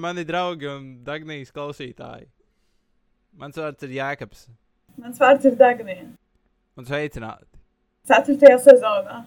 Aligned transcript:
mani 0.00 0.24
draugi 0.28 0.68
un 0.70 1.04
Dagnijas 1.06 1.52
klausītāji. 1.54 2.26
Mans 3.38 3.58
vārds 3.60 3.84
ir 3.86 3.90
Jēkabs. 3.98 4.48
Mans 4.98 5.18
vārds 5.22 5.44
ir 5.46 5.54
Dagnija. 5.58 6.06
Un 6.78 6.86
sveicināti. 6.88 7.46
Ceturtajā 8.08 8.58
sezonā. 8.64 9.18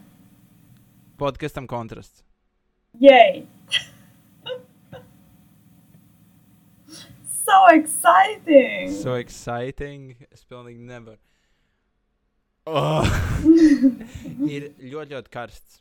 Podkastam 1.22 1.68
kontrasts. 1.70 2.24
Yay! 3.00 3.46
so 7.46 7.58
exciting! 7.72 8.92
So 8.92 9.16
exciting. 9.16 10.16
Es 10.32 10.44
pilnīgi 10.48 10.82
nevaru. 10.88 11.20
Oh. 12.70 13.02
ir 14.54 14.68
ļoti, 14.78 15.16
ļoti 15.16 15.30
karsts. 15.34 15.80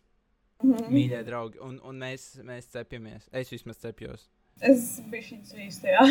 Mhm. 0.65 0.87
Mīļie 0.89 1.21
draugi. 1.27 1.59
Un, 1.65 1.75
un 1.85 1.99
mēs, 2.01 2.39
mēs 2.45 2.71
cepjamies. 2.73 3.29
Es 3.37 3.53
vismaz 3.53 3.77
cepjos. 3.83 4.31
Es 4.61 5.01
biju 5.09 5.25
šī 5.25 5.39
svīstajā. 5.49 6.05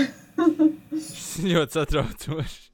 Tas 0.90 1.24
ļoti 1.46 1.78
satraucoši. 1.78 2.70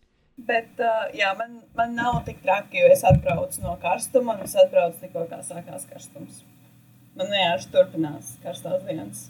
Bet, 0.48 0.74
uh, 0.84 1.06
jā, 1.16 1.30
man, 1.40 1.62
man 1.76 1.94
nav 1.96 2.20
tik 2.28 2.42
traki, 2.44 2.82
jo 2.82 2.92
es 2.92 3.06
atbraucu 3.08 3.62
no 3.64 3.76
karstuma, 3.80 4.36
un 4.36 4.44
es 4.44 4.56
atbraucu 4.60 5.00
tikko 5.04 5.24
kā 5.32 5.40
sākās 5.44 5.88
karstums. 5.88 6.42
Man 7.16 7.32
vienkārši 7.32 7.72
turpinās 7.72 8.34
karstās 8.44 8.84
dienas. 8.88 9.26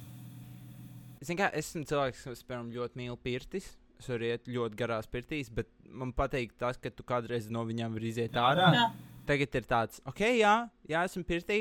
Zin 1.26 1.38
kā, 1.38 1.52
es 1.54 1.70
esmu 1.70 1.86
cilvēks, 1.90 2.24
kas 2.26 2.46
piemēram, 2.46 2.72
ļoti 2.74 3.02
mīl 3.02 3.18
pirtis. 3.22 3.72
Es 4.02 4.10
varu 4.12 4.28
iet 4.28 4.50
ļoti 4.50 4.78
garās 4.78 5.08
pirtīs, 5.10 5.52
bet 5.54 5.70
man 5.88 6.12
patīk 6.14 6.54
tas, 6.60 6.78
ka 6.82 6.92
tu 6.92 7.06
kādreiz 7.08 7.48
no 7.54 7.64
viņiem 7.66 7.94
vari 7.96 8.10
iziet 8.12 8.38
ārā. 8.38 8.72
Jā, 8.76 8.88
Tagad 9.26 9.58
ir 9.58 9.66
tāds, 9.70 10.02
ok, 10.06 10.22
jā, 10.38 10.56
jā 10.90 11.06
esmu 11.08 11.24
pirtī. 11.26 11.60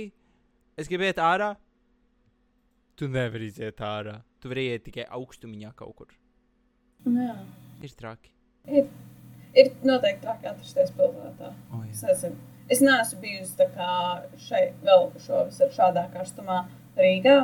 Es 0.77 0.91
gribu 0.91 1.07
iet 1.07 1.21
ārā. 1.23 1.55
Tu 2.99 3.09
nevari 3.09 3.49
iziet 3.53 3.81
ārā. 3.85 4.19
Tu 4.45 4.53
iet 4.75 4.85
tikai 4.85 5.07
augstumā 5.17 5.71
kaut 5.77 5.95
kur. 5.97 6.11
jā. 7.09 7.35
Ir 7.85 7.93
traki. 7.97 8.31
Ir, 8.69 8.89
ir 9.57 9.71
noteikti 9.89 10.21
traki 10.27 10.51
atrasties 10.51 10.93
pilsētā. 10.97 11.51
Oh, 11.73 11.83
Es 11.89 12.03
nezinu. 12.05 12.37
Es 12.69 12.81
neesmu 12.81 13.19
bijusi 13.21 13.57
šeit, 14.41 14.77
vēl 14.85 15.11
šovasar 15.21 15.73
šādā 15.73 16.07
karstumā 16.13 16.63
Rīgā. 16.97 17.39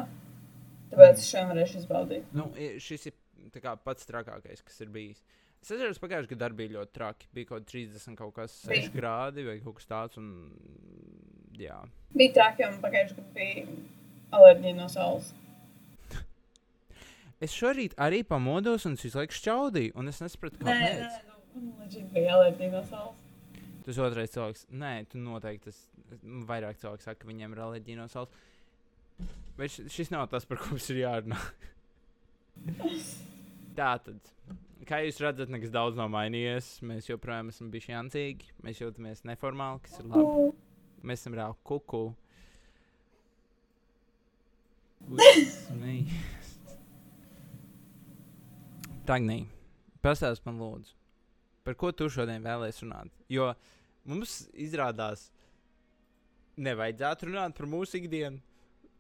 Tāpēc 0.92 1.20
es 1.20 1.26
šodien 1.28 1.50
varēšu 1.52 1.80
izbaudīt. 1.82 2.30
nu, 2.36 2.46
šis 2.80 3.10
ir 3.10 3.16
kā, 3.60 3.74
pats 3.84 4.08
trakākais, 4.08 4.62
kas 4.64 4.80
ir 4.84 4.88
bijis. 4.92 5.20
Es 5.60 5.70
atceros, 5.74 6.00
pagājušajā 6.00 6.32
gadā 6.36 6.48
bija 6.56 6.72
ļoti 6.78 6.94
traki. 6.96 7.28
Bija 7.36 7.50
kaut 7.50 7.66
kādi 7.66 7.88
30, 7.92 8.16
kaut 8.16 8.32
kas 8.38 8.54
6 8.64 8.72
Bija. 8.72 8.92
grādi 8.96 9.44
vai 9.44 9.58
kaut 9.60 9.76
kas 9.80 9.88
tāds. 9.90 10.16
Un, 10.20 10.30
jā, 11.60 11.76
Bija 12.16 12.32
traki, 12.38 12.64
un 12.68 12.80
pagājušajā 12.84 13.20
gadā 13.20 13.34
bija 13.36 13.66
alerģija 14.38 14.78
no 14.78 14.88
saules. 14.88 15.34
Es 17.40 17.54
šorīt 17.56 17.94
arī 17.96 18.20
pamodos 18.28 18.84
un 18.88 18.98
visu 19.00 19.16
laiku 19.16 19.32
šķaudīju, 19.38 19.94
un 19.96 20.10
es 20.12 20.18
nesapratu, 20.20 20.60
Nē, 20.66 20.74
nē, 20.76 20.90
kāpēc. 20.92 21.36
nu, 21.56 21.72
saules. 22.90 23.22
Tas 23.86 23.98
otrais 24.04 24.34
cilvēks, 24.34 24.66
nē, 24.76 24.92
tu 25.08 25.18
noteikti 25.22 25.70
tas 25.70 25.78
vairāk 26.50 26.76
cilvēku 26.82 27.06
saka, 27.06 27.22
ka 27.22 27.30
viņiem 27.30 27.56
ir 27.56 27.62
alerģija 27.64 27.96
no 28.02 28.06
saules. 28.12 28.34
Bet 29.56 29.72
šis 29.92 30.12
nav 30.12 30.26
tas, 30.32 30.44
par 30.48 30.60
ko 30.60 30.74
mums 30.74 30.88
ir 30.92 31.00
jārunā. 31.02 31.40
Tā 33.78 33.90
tad, 34.04 34.30
kā 34.88 35.00
jūs 35.06 35.20
redzat, 35.24 35.48
nekas 35.52 35.72
daudz 35.72 35.96
nav 35.96 36.10
mainījies. 36.12 36.68
Mēs 36.84 37.08
joprojām 37.08 37.48
esam 37.52 37.70
bijuši 37.72 37.92
jancīgi, 37.94 38.50
mēs 38.66 38.80
jūtamies 38.82 39.24
neformāli, 39.28 39.80
kas 39.86 40.00
ir 40.02 40.08
labi. 40.12 40.50
Mēs 41.08 41.22
esam 41.24 41.36
reāli 41.40 41.56
kuku. 41.64 42.02
Uzsmējies. 45.16 46.39
Tagnī, 49.08 49.44
pastāst 50.04 50.44
man 50.46 50.60
lūdzu, 50.60 50.94
par 51.64 51.76
ko 51.80 51.90
tu 51.96 52.08
šodien 52.12 52.44
vēlēsies 52.44 52.84
runāt? 52.84 53.12
Jo 53.32 53.52
mums 54.08 54.42
izrādās, 54.52 55.28
nevajadzētu 56.60 57.30
runāt 57.30 57.56
par 57.56 57.68
mūsu 57.70 58.00
ikdienu 58.00 58.40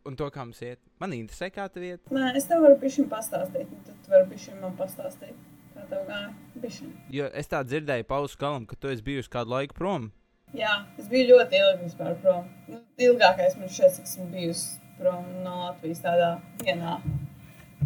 un 0.08 0.16
to, 0.16 0.28
kā 0.32 0.44
mums 0.46 0.60
iet. 0.64 0.80
Man 1.00 1.14
interesē, 1.16 1.50
kā 1.52 1.66
tev 1.72 1.84
iet. 1.86 2.12
Nē, 2.14 2.32
es 2.38 2.48
tev 2.48 2.64
varu 2.64 2.78
pišķiņ 2.80 3.08
pastāstīt, 3.10 3.68
un 3.68 3.82
tad 3.86 3.98
tu 4.04 4.14
vari 4.14 4.28
pišķiņ 4.30 4.62
man 4.62 4.78
pastāstīt, 4.78 5.36
kā 5.74 5.84
tev 5.90 6.06
gāja. 6.08 6.30
Jo 7.12 7.28
es 7.36 7.50
tā 7.50 7.60
dzirdēju, 7.66 8.08
Pauls 8.08 8.36
Kalam, 8.40 8.66
ka 8.68 8.78
tu 8.80 8.90
esi 8.92 9.04
bijusi 9.04 9.32
kādu 9.32 9.54
laiku 9.54 9.76
prom. 9.76 10.08
Jā, 10.56 10.80
es 10.98 11.06
biju 11.10 11.36
ļoti 11.36 11.60
ilgi 11.60 11.84
vispār 11.86 12.16
prom. 12.24 12.48
Nu, 12.70 12.80
ilgākais 12.98 13.54
man 13.60 13.70
šeit, 13.70 14.00
esmu 14.02 14.26
bijusi 14.32 14.80
prom 14.98 15.28
no 15.44 15.60
Latvijas 15.66 16.02
tādā 16.04 16.32
vienā 16.64 16.98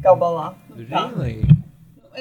gabalā. 0.05 0.55
Nu. 0.71 0.81
Really? 0.81 1.53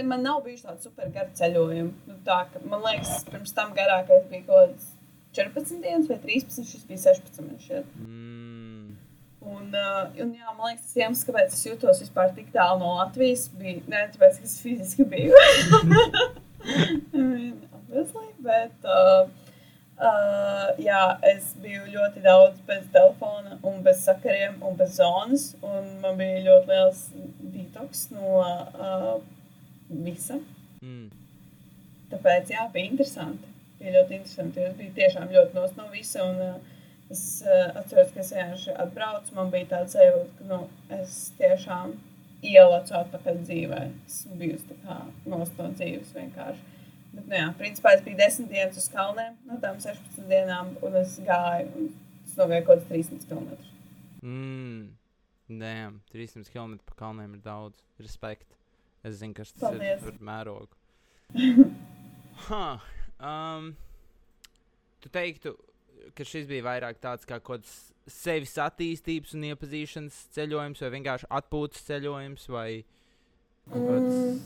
Man 0.02 0.24
nav 0.26 0.42
bijuši 0.46 0.66
tādi 0.66 0.88
super 0.88 1.10
gari 1.14 1.36
ceļojumi. 1.38 1.94
Nu, 2.10 2.18
tā, 2.26 2.40
ka, 2.50 2.62
man 2.70 2.82
liekas, 2.86 3.24
pirms 3.30 3.54
tam 3.56 3.74
garākais 3.78 4.26
bija 4.32 4.46
kaut 4.48 4.74
kāds 4.74 4.92
14 5.38 5.82
dienas 5.82 6.10
vai 6.10 6.20
13, 6.22 6.66
šis 6.70 6.86
bija 6.90 7.02
16. 7.10 7.42
man 7.46 7.60
šķiet. 7.62 7.94
Mm. 8.00 8.74
Un, 9.44 9.74
uh, 9.76 10.08
un 10.24 10.30
jā, 10.38 10.54
man 10.56 10.70
liekas, 10.70 10.86
tas 10.88 11.00
iemesls, 11.02 11.26
kāpēc 11.28 11.56
es 11.56 11.64
jutos 11.68 12.02
vispār 12.04 12.32
tik 12.38 12.52
tālu 12.54 12.80
no 12.80 12.94
Latvijas, 13.00 13.50
bija 13.60 13.82
ne 13.92 14.04
tāpēc, 14.14 14.40
ka 14.40 14.48
es 14.48 14.60
fiziski 14.64 15.06
biju. 15.10 15.34
Obviously, 17.84 18.30
bet 18.46 18.88
uh, 18.88 19.28
uh, 20.00 20.70
jā, 20.82 21.02
es 21.34 21.52
biju 21.62 21.84
ļoti 21.92 22.24
daudz 22.24 22.62
bez 22.70 22.88
telefona, 22.94 23.60
un 23.68 23.84
bez 23.86 24.02
sakariem 24.08 24.62
un 24.64 24.80
bez 24.80 24.96
zonas. 25.02 25.50
Un 25.62 25.92
man 26.04 26.18
bija 26.22 26.40
ļoti 26.48 26.72
liels 26.72 27.04
detoks 27.54 28.08
no 28.16 28.40
uh, 28.40 29.18
visa. 30.06 30.40
Mm. 30.84 31.10
Tāpēc, 32.14 32.54
jā, 32.54 32.68
bija 32.74 32.92
interesanti. 32.92 33.50
Bija 33.80 33.98
ļoti 34.00 34.18
interesanti. 34.20 34.64
Es 34.64 34.78
biju 34.80 34.96
tiešām 34.98 35.34
ļoti 35.34 35.58
nos 35.58 35.76
no 35.80 35.90
visa. 35.94 36.26
Un, 36.28 36.42
uh, 36.42 36.74
es 37.14 37.24
uh, 37.46 37.70
atceros, 37.80 38.14
ka 38.14 38.24
es 38.24 38.34
vienkārši 38.36 38.76
atbraucu. 38.86 39.36
Man 39.38 39.52
bija 39.54 39.72
tāds 39.76 39.98
sajūta, 39.98 40.30
ka 40.40 40.50
nu, 40.50 40.60
es 41.00 41.18
tiešām 41.40 41.96
ielacu 42.44 42.96
atpakaļ 43.00 43.42
dzīvē. 43.48 43.82
Es 44.08 44.22
biju 44.40 44.62
tā 44.70 44.78
kā 44.84 45.00
nos 45.30 45.52
no 45.58 45.70
dzīves 45.74 46.14
vienkārši. 46.18 46.72
Bet, 47.14 47.28
nu, 47.28 47.36
jā, 47.38 47.50
principā 47.60 47.94
es 47.98 48.02
biju 48.06 48.20
desmit 48.20 48.50
dienas 48.54 48.80
uz 48.82 48.90
kalniem 48.94 49.38
no 49.50 49.60
tām 49.62 49.78
16 49.84 50.26
dienām, 50.32 50.74
un 50.86 50.98
es 51.04 51.20
gāju. 51.28 51.70
Un 51.78 51.92
es 52.26 52.36
nogāju 52.40 52.68
kaut 52.68 52.84
kādus 52.90 53.14
300 53.14 53.30
km. 53.30 53.72
Mm. 54.24 54.92
Nē, 55.54 55.76
300 56.14 56.50
km 56.50 56.80
pa 56.88 56.98
kalniem 57.04 57.36
ir 57.38 57.44
daudz. 57.46 57.84
Respekt. 58.02 58.48
Es 59.04 59.20
zinu, 59.20 59.36
kas 59.36 59.52
tas 59.52 59.66
Paldies. 59.68 60.00
ir 60.00 60.04
par 60.04 60.20
mērogu. 60.30 60.70
huh. 62.48 62.84
um, 63.20 63.72
tu 65.04 65.12
teiktu, 65.14 65.56
ka 66.16 66.28
šis 66.28 66.48
bija 66.50 66.66
vairāk 66.70 67.02
tāds 67.04 67.28
kā 67.28 67.40
kaut 67.40 67.64
kāds 67.64 67.74
sevis 68.12 68.56
attīstības 68.60 69.36
un 69.38 69.48
iepazīšanas 69.52 70.22
ceļojums, 70.36 70.84
vai 70.84 70.92
vienkārši 70.98 71.30
atpūtas 71.40 71.86
ceļojums, 71.88 72.48
vai 72.52 72.68
kāds. 73.72 74.16
Mm, 74.16 74.40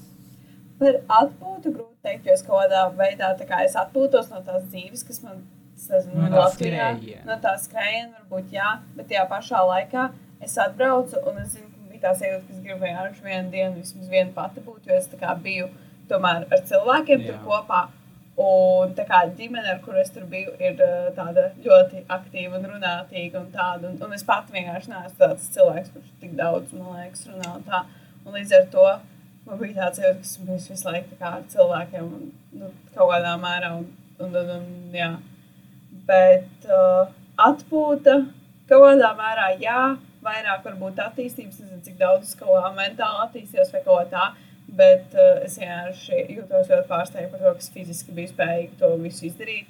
par 0.81 0.99
atpūtu 1.21 1.73
grūti 1.73 1.97
pateikt, 2.07 2.27
jo 2.27 2.33
es 2.33 2.43
kaut 2.45 2.61
kādā 2.63 2.83
veidā 2.95 3.31
kā 3.49 3.63
es 3.65 3.75
atpūtos 3.79 4.29
no 4.31 4.41
tās 4.45 4.67
dzīves, 4.71 5.03
kas 5.07 5.21
man 5.23 5.41
es 5.75 5.87
nezinu, 5.91 6.21
No 6.21 6.29
tā 6.29 6.43
Latvijā. 6.43 6.91
skrējiena. 6.91 7.25
No 7.25 7.37
tā 7.43 7.53
skrējiena, 7.61 8.21
varbūt 8.21 8.53
jā, 8.53 8.69
bet 8.95 9.09
tajā 9.11 9.25
pašā 9.29 9.63
laikā 9.71 10.05
es 10.41 10.57
atbraucu 10.57 11.21
un 11.27 11.41
es 11.43 11.55
zinu, 11.55 11.69
bija 11.97 12.13
tā 12.13 12.17
sajūta, 12.17 12.45
ka 12.47 12.53
es 12.53 12.63
gribu 12.63 12.85
vienkārši 12.85 13.23
vienu 13.25 13.51
dienu, 13.51 13.81
vismaz 13.81 14.09
vienu 14.09 14.33
pati 14.33 14.61
būt, 14.61 14.87
jo 14.87 14.97
es 14.97 15.07
kā 15.19 15.35
biju 15.41 15.69
tomēr 16.09 16.45
ar 16.51 16.63
cilvēkiem 16.69 17.21
Jā. 17.21 17.27
tur 17.27 17.39
kopā. 17.45 17.87
Un 18.37 18.91
tā 18.93 19.01
kā 19.07 19.23
ģimene, 19.33 19.65
ar 19.71 19.79
kuru 19.81 19.97
es 19.97 20.11
tur 20.13 20.27
biju, 20.29 20.53
ir 20.61 20.77
tāda 21.17 21.47
ļoti 21.65 22.03
aktīva 22.07 22.59
un 22.59 22.67
runātīga. 22.69 23.41
Un, 23.41 23.47
tāda, 23.51 23.89
un, 23.89 23.97
un 24.05 24.13
es 24.13 24.23
pati 24.23 24.53
vienkārši 24.53 24.91
neesmu 24.91 25.17
tāds 25.17 25.47
cilvēks, 25.55 25.89
kurš 25.95 26.11
tik 26.21 26.35
daudz, 26.37 26.73
man 26.77 26.99
liekas, 26.99 27.25
runā. 27.31 27.55
Un 27.57 27.65
tā. 27.65 27.81
un 28.25 28.37
līdz 28.37 28.53
ar 28.59 28.67
to 28.75 28.85
man 29.47 29.57
bija 29.57 29.79
tāds 29.79 30.03
jūtas, 30.03 30.19
ka 30.19 30.29
esmu 30.29 30.45
bijis 30.51 30.69
visu 30.69 30.89
laiku 30.91 31.17
ar 31.31 31.41
cilvēkiem 31.49 32.11
un 32.19 32.29
nu, 32.61 32.71
kaut 32.93 33.09
kādā 33.15 33.33
mērā. 33.41 33.73
Un, 33.79 33.89
un, 34.19 34.37
un, 34.43 34.53
un, 34.59 34.69
jā. 34.93 35.15
Bet 36.05 36.69
uh, 36.69 37.09
atpūta 37.41 38.19
kaut 38.69 38.85
kādā 38.85 39.15
mērā, 39.17 39.49
jā, 39.63 39.81
vairāk 40.27 40.67
varbūt 40.67 40.99
attīstības, 41.05 41.61
nezinu, 41.63 41.81
cik 41.85 41.97
daudz 42.01 42.35
kā 42.39 42.67
mentāli 42.75 43.23
attīstījos 43.25 43.73
vai 43.73 43.81
kaut 43.87 44.03
kā 44.03 44.11
tā. 44.13 44.27
Bet 44.77 45.15
uh, 45.15 45.39
es 45.47 45.55
vienkārši 45.55 46.25
jūtos 46.35 46.67
ļoti 46.67 46.89
pārsteigta 46.89 47.31
par 47.31 47.43
to, 47.43 47.53
ka 47.55 47.63
es 47.63 47.71
fiziski 47.71 48.15
biju 48.15 48.33
spējīga 48.33 48.79
to 48.81 48.89
visu 48.99 49.29
izdarīt. 49.29 49.69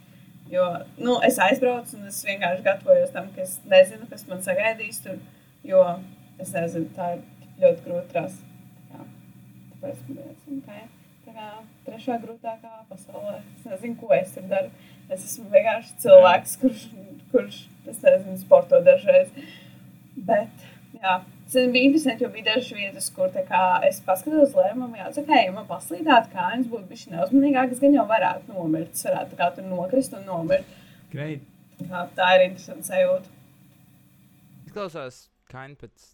Jo 0.50 0.66
nu, 0.98 1.18
es 1.28 1.38
aizbraucu 1.44 2.00
un 2.00 2.08
es 2.10 2.22
vienkārši 2.26 2.66
gatavojos 2.66 3.14
tam, 3.14 3.28
ka 3.36 3.44
es 3.44 3.58
nezinu, 3.70 4.08
kas 4.10 4.26
man 4.30 4.42
sagaidīs 4.46 5.02
tur. 5.04 5.20
Jo 5.68 5.84
es 6.42 6.54
nezinu, 6.56 6.90
tā 6.96 7.18
ir 7.18 7.26
ļoti 7.62 7.86
grūta 7.86 8.08
trasa. 8.14 8.42
Tā 8.92 9.04
Tāpēc 9.78 10.00
man 10.08 10.22
liekas, 10.24 10.64
ka 10.66 10.78
tā 11.28 11.36
kā 11.36 11.50
trešā 11.86 12.18
grūtākā 12.24 12.74
pasaulē. 12.90 13.38
Es 13.60 13.70
nezinu, 13.70 13.98
ko 14.02 14.14
es 14.16 14.34
tur 14.34 14.48
daru. 14.50 14.72
Es 15.08 15.24
esmu 15.24 15.48
vienkārši 15.54 15.94
cilvēks, 16.04 16.56
kurš, 16.64 16.88
kurš 17.34 17.60
es 17.88 18.02
nezinu, 18.04 18.40
sporto 18.42 18.82
dažreiz. 18.84 19.30
Bet 20.28 20.66
jā, 20.98 21.14
tas 21.48 21.56
bija 21.74 21.88
interesanti, 21.90 22.26
jo 22.26 22.32
bija 22.34 22.50
dažas 22.50 22.72
vietas, 22.76 23.10
kur 23.16 23.32
kā, 23.50 23.64
es 23.88 24.02
paskatos, 24.06 24.56
lai 24.58 24.74
man 24.76 24.96
jāsaka, 24.98 25.26
okay, 25.26 25.48
ja 25.48 25.56
man 25.56 25.68
paslīdētu 25.70 26.34
kājas, 26.34 26.68
būtu 26.72 26.90
bijis 26.92 27.08
neuzmanīgāk, 27.14 27.74
es 27.76 27.84
gan 27.84 27.96
jau 27.96 28.06
varētu 28.10 28.54
nomirt. 28.54 28.94
Es 28.98 29.08
varētu 29.08 29.40
kā 29.40 29.50
tur 29.56 29.68
nokrist 29.70 30.16
un 30.18 30.28
nomirt. 30.28 30.78
Great. 31.14 31.46
Tā, 31.78 32.08
tā 32.18 32.30
ir 32.36 32.48
interesanta 32.50 32.92
sajūta. 32.92 33.36
Izklausās 34.68 35.28
kaini 35.52 35.78
pēc 35.80 36.10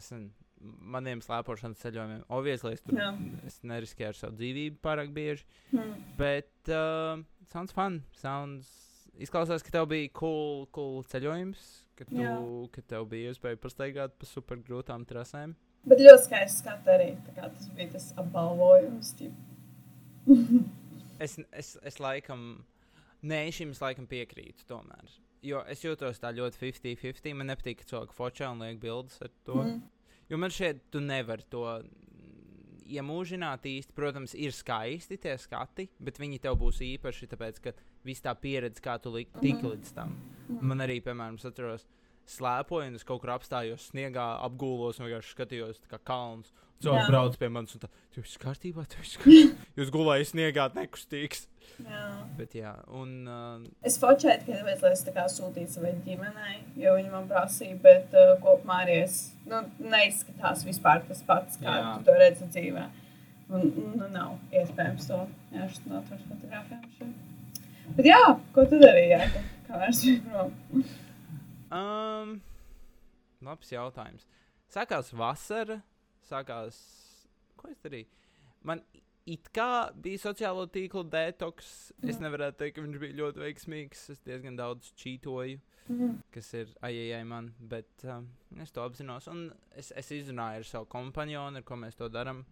sen, 0.00 0.28
maniem 0.60 1.22
slēpošanas 1.24 1.80
ceļojumiem. 1.82 2.22
Obviously, 2.32 2.74
es, 2.76 2.84
tur, 2.84 2.98
Jā. 2.98 3.10
es 3.48 3.58
neriskēju 3.66 4.12
ar 4.12 4.18
savu 4.18 4.38
dzīvību 4.38 4.80
pārāk 4.84 5.12
bieži. 5.16 5.46
Hmm. 5.72 5.96
Bet 6.18 6.72
uh, 6.72 7.20
sounds 7.52 7.74
fun. 7.76 8.00
Sounds, 8.20 8.70
izklausās, 9.20 9.64
ka 9.64 9.74
tev 9.74 9.88
bija 9.92 10.12
cool, 10.20 10.66
cool 10.76 11.02
ceļojums. 11.10 11.66
Ka, 12.00 12.06
tu, 12.08 12.16
Jā. 12.16 12.32
ka 12.72 12.80
tev 12.88 13.02
bija 13.10 13.28
iespēja 13.28 13.58
pastaigāt 13.60 14.14
pa 14.16 14.24
super 14.24 14.56
grūtām 14.64 15.02
trasēm. 15.04 15.52
Bet 15.84 16.00
ļoti 16.00 16.22
skaisti 16.24 16.62
skatu 16.62 16.92
arī. 16.94 17.10
Tā 17.26 17.34
kā 17.36 17.50
Tas 17.52 17.66
bija 17.76 17.92
tas 17.92 18.06
apbalvojums. 18.20 19.14
Es, 21.20 21.34
es, 21.52 21.74
es 21.84 21.98
laikam, 22.00 22.62
nē, 23.28 23.42
šim 23.52 23.74
es 23.74 23.82
laikam 23.84 24.06
piekrītu. 24.08 24.64
Tomēr. 24.70 25.10
Jo 25.44 25.60
es 25.68 25.82
jūtos 25.84 26.16
tā 26.22 26.30
ļoti 26.32 26.56
50-50. 26.62 27.34
Man 27.36 27.50
nepatīk, 27.52 27.82
ka 27.82 27.88
cilvēki 27.90 28.16
focē 28.16 28.46
un 28.48 28.62
liek 28.64 28.80
bildes 28.80 29.20
ar 29.20 29.28
to. 29.44 29.58
Mhm. 29.60 29.82
Jo 30.32 30.38
man 30.40 30.54
šeit 30.54 30.80
tu 30.94 31.02
nevari 31.04 31.44
to 31.52 31.66
mm, 31.66 31.99
iemūžināt 32.96 33.66
īsti. 33.70 33.94
Protams, 33.96 34.34
ir 34.34 34.52
skaisti 34.56 35.16
tie 35.22 35.36
skati, 35.38 35.88
bet 36.00 36.18
viņi 36.20 36.40
tev 36.40 36.58
būs 36.60 36.80
īpaši, 36.84 37.28
tāpēc, 37.32 37.60
ka 37.62 37.72
viss 38.04 38.20
tā 38.24 38.34
pieredze, 38.34 38.80
kā 38.84 38.98
tu 39.02 39.12
tiki 39.40 39.62
Mhm. 39.62 39.70
līdz 39.72 39.94
tam. 39.94 40.16
Man 40.60 40.78
arī, 40.78 41.00
piemēram, 41.02 41.38
atceros, 41.50 41.86
slēpoju, 42.30 42.88
un 42.90 42.98
es 42.98 43.06
kaut 43.06 43.22
kur 43.22 43.34
apstājos 43.34 43.90
sniegā, 43.90 44.26
apgūlos 44.46 45.00
un 45.00 45.08
vienkārši 45.08 45.36
skatījos 45.36 45.80
kā 45.90 46.00
kalns. 46.06 46.52
Cilvēks 46.80 47.10
brauc 47.12 47.34
pie 47.36 47.48
manis 47.52 47.76
un 47.76 47.82
tā, 47.82 47.90
tu 48.14 48.22
esi 48.24 48.38
kārtībā, 48.40 48.86
tu 48.88 49.00
esi 49.02 49.18
kārtībā. 49.20 49.66
Jūs 49.76 49.90
gulējāt 49.92 50.30
sniegā, 50.30 50.68
nekustīgs. 50.78 51.42
Jā. 51.80 52.04
Bet 52.38 52.54
jā, 52.56 52.72
un 52.96 53.10
uh, 53.28 53.66
Es 53.86 53.98
focēju, 54.00 54.46
ka 54.46 54.56
tāpēc, 54.62 54.80
lai 54.84 54.92
es 54.96 55.04
tā 55.04 55.12
kā 55.16 55.26
sūtītu 55.32 55.74
savai 55.76 55.92
ģimenei, 56.06 56.56
jo 56.80 56.94
viņi 56.96 57.12
man 57.12 57.28
prasīja, 57.30 57.76
bet 57.84 58.16
uh, 58.16 58.32
kopumā 58.42 58.80
arī 58.86 58.96
es 59.04 59.18
nu, 59.48 59.60
neizskatās 59.92 60.64
vispār 60.66 61.04
tas 61.08 61.22
pats, 61.28 61.60
kā 61.60 61.76
Jā. 61.76 61.92
Tu 61.98 62.08
to 62.08 62.16
redzi 62.20 62.48
dzīvē. 62.52 62.86
Un, 63.50 63.64
nu, 63.98 64.08
nav 64.12 64.36
iespējams 64.54 65.08
to 65.10 65.20
jāšķināt 65.56 66.12
ar 66.16 66.20
fotografijām. 66.28 66.84
šeit. 66.98 67.94
Bet 67.96 68.06
jā, 68.06 68.20
ko 68.54 68.64
tu 68.70 68.78
darīji? 68.80 69.20
Kā 69.68 69.80
vairs 69.80 70.04
bija 70.06 70.20
prom? 70.28 70.52
Um, 71.70 72.40
labs 73.46 73.70
jautājums. 73.72 74.26
Sākās 74.70 75.12
vasara, 75.16 75.80
sākās. 76.28 76.76
Ko 77.56 77.68
es 77.70 77.78
darīju? 77.84 78.06
Man 78.64 78.82
it 79.26 79.50
kā 79.54 79.92
bija 80.02 80.18
sociālo 80.18 80.66
tīklu 80.72 81.04
detoks. 81.10 81.92
Es 82.02 82.16
Mhm. 82.16 82.24
nevarētu 82.24 82.56
teikt, 82.58 82.74
ka 82.76 82.82
viņš 82.82 82.98
bija 82.98 83.14
ļoti 83.20 83.42
veiksmīgs. 83.44 84.10
Es 84.10 84.18
diezgan 84.26 84.56
daudz 84.56 84.92
čītoju, 84.94 85.60
Mhm. 85.88 86.22
kas 86.32 86.52
ir 86.54 86.66
ajajai 86.82 87.26
man, 87.26 87.54
bet 87.60 88.04
um, 88.04 88.28
es 88.58 88.70
to 88.72 88.80
apzinos. 88.80 89.28
Un 89.28 89.52
es, 89.76 89.90
es 89.92 90.08
izrunāju 90.10 90.56
ar 90.56 90.62
savu 90.64 90.86
kompanionu, 90.86 91.56
ar 91.56 91.62
ko 91.62 91.74
mēs 91.76 91.96
to 91.96 92.08
darām. 92.08 92.44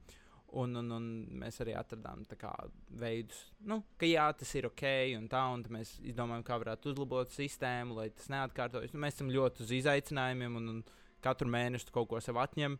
Un, 0.56 0.72
un, 0.80 0.86
un 0.96 1.06
mēs 1.42 1.58
arī 1.60 1.74
atradām 1.76 2.22
tā 2.24 2.36
kā, 2.40 2.50
veidus, 2.96 3.36
nu, 3.68 3.82
ka 4.00 4.08
jā, 4.08 4.24
tas 4.32 4.54
ir 4.56 4.64
ok, 4.70 4.84
un 5.18 5.26
tā, 5.28 5.42
un 5.52 5.60
tad 5.62 5.74
mēs 5.74 5.90
izdomājām, 6.08 6.44
kā 6.46 6.56
varētu 6.62 6.88
uzlabot 6.94 7.28
sistēmu, 7.34 7.98
lai 7.98 8.06
tas 8.16 8.30
neatkārtojas. 8.32 8.94
Nu, 8.94 9.02
mēs 9.04 9.18
esam 9.18 9.28
ļoti 9.28 9.66
uz 9.66 9.74
izaicinājumiem, 9.76 10.56
un, 10.56 10.70
un 10.72 10.80
katru 11.20 11.50
mēnesi 11.52 11.84
tu 11.90 11.92
kaut 11.92 12.08
ko 12.08 12.22
sev 12.24 12.40
atņem. 12.40 12.78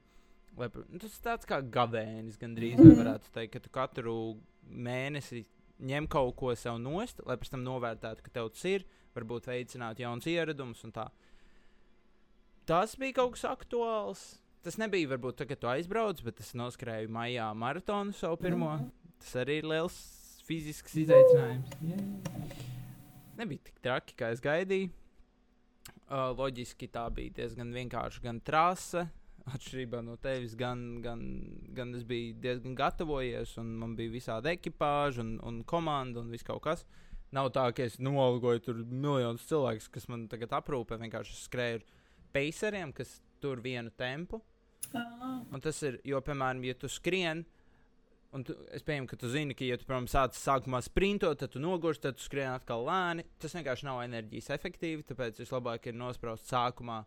Lai, 0.57 0.71
nu, 0.89 0.99
tas 1.03 1.13
ir 1.13 1.27
tāds 1.29 1.45
kā 1.47 1.61
gavēnis, 1.61 2.41
gandrīz, 2.41 2.81
Mhm. 2.81 2.97
varētu 3.03 3.35
teikt, 3.37 3.53
ka 3.53 3.61
tu 3.61 3.69
katru 3.71 4.17
mēnesi 4.65 5.45
ņem 5.79 6.09
kaut 6.09 6.37
ko 6.41 6.55
sev 6.57 6.81
nost, 6.81 7.21
lai 7.27 7.37
pēc 7.37 7.51
tam 7.53 7.63
novērtētu, 7.69 8.23
ka 8.25 8.31
tev 8.31 8.49
tas 8.57 8.65
ir, 8.65 8.89
varbūt 9.15 9.45
veicināt 9.47 10.01
jauns 10.01 10.25
ieradumus 10.25 10.83
un 10.89 10.93
tā. 10.97 11.11
Tas 12.69 12.97
bija 12.97 13.13
kaut 13.21 13.37
kas 13.37 13.45
aktuāls. 13.45 14.39
Tas 14.67 14.79
nebija 14.81 15.09
varbūt 15.13 15.39
tagad, 15.39 15.55
kad 15.55 15.63
tu 15.63 15.71
aizbrauc, 15.71 16.23
bet 16.27 16.41
es 16.43 16.55
noskrēju 16.59 17.11
maijā 17.15 17.47
maratonu 17.55 18.15
savu 18.17 18.41
pirmo. 18.43 18.73
Mhm. 18.75 19.13
Tas 19.23 19.35
arī 19.43 19.61
ir 19.63 19.69
liels 19.71 19.99
fizisks 20.49 20.97
izaicinājums. 21.05 21.77
Nebija 23.39 23.69
tik 23.69 23.79
traki, 23.85 24.17
kā 24.19 24.33
es 24.35 24.43
gaidīju. 24.43 24.91
Uh, 26.09 26.33
loģiski 26.33 26.89
tā 26.89 27.05
bija 27.13 27.35
diezgan 27.37 27.69
vienkārša 27.75 28.23
gan 28.25 28.39
trase, 28.41 29.03
atšķirībā 29.55 30.01
no 30.05 30.17
tevis, 30.21 30.55
gan, 30.59 31.03
gan, 31.05 31.21
gan 31.77 31.93
es 31.97 32.05
biju 32.09 32.35
diezgan 32.43 32.77
gatavojies, 32.79 33.55
un 33.61 33.75
man 33.83 33.95
bija 33.99 34.15
visādi 34.15 34.55
ekipāži 34.55 35.23
un, 35.25 35.35
un 35.45 35.61
komanda 35.69 36.23
un 36.23 36.33
viss 36.33 36.47
kaut 36.47 36.63
kas. 36.65 36.87
Nav 37.37 37.51
tā, 37.53 37.67
ka 37.77 37.85
es 37.85 37.99
nolgoju 38.01 38.65
tur 38.65 38.81
miljonus 38.89 39.45
cilvēkus, 39.51 39.91
kas 39.93 40.09
man 40.09 40.25
tagad 40.33 40.55
aprūpē. 40.57 40.97
Vienkārši 41.03 41.37
skrēju 41.43 41.81
ar 41.81 41.85
paceriem, 42.33 42.95
kas 42.97 43.19
tur 43.41 43.63
vienu 43.65 43.93
tempu. 43.97 44.41
Ah, 44.95 45.41
Un 45.53 45.61
tas 45.65 45.79
ir, 45.85 45.99
jo, 46.07 46.21
piemēram, 46.25 46.63
ja 46.65 46.75
tu 46.79 46.89
skrien, 46.89 47.43
un 48.37 48.45
tu, 48.45 48.55
es 48.75 48.85
pieņemu, 48.85 49.09
ka 49.11 49.19
tu 49.21 49.31
zini, 49.33 49.57
ka, 49.57 49.67
ja 49.67 49.79
tu, 49.81 49.87
piemēram, 49.89 50.09
sāc 50.11 50.37
sākumā 50.39 50.81
sprintot, 50.85 51.39
tad 51.41 51.53
tu 51.55 51.63
nogursti, 51.63 52.07
tad 52.07 52.19
tu 52.19 52.25
skrien 52.25 52.53
atkal 52.53 52.85
lēni. 52.89 53.25
Tas 53.43 53.57
vienkārši 53.57 53.89
nav 53.89 54.03
enerģijas 54.05 54.51
efektīvi, 54.57 55.07
tāpēc 55.09 55.41
vislabāk 55.43 55.91
ir 55.91 55.97
nospraust 55.99 56.51
sākumā 56.51 57.03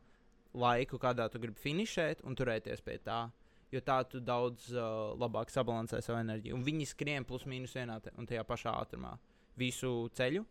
laiku, 0.57 0.99
kādā 1.01 1.29
tu 1.31 1.41
gribi 1.41 1.61
finišēt, 1.61 2.25
un 2.27 2.37
turēties 2.37 2.83
pie 2.85 2.97
tā. 3.05 3.23
Jo 3.71 3.79
tā 3.87 4.01
tu 4.11 4.19
daudz 4.19 4.67
uh, 4.75 5.13
labāk 5.15 5.51
sabalansē 5.53 6.01
savu 6.03 6.19
enerģiju. 6.19 6.57
Un 6.57 6.65
viņi 6.65 6.89
skrien 6.89 7.23
plus 7.23 7.45
mīnus 7.47 7.77
vienā 7.77 8.01
un 8.19 8.27
tajā 8.27 8.43
pašā 8.43 8.73
ātrumā 8.81 9.13
visu 9.55 10.09
ceļu. 10.17 10.43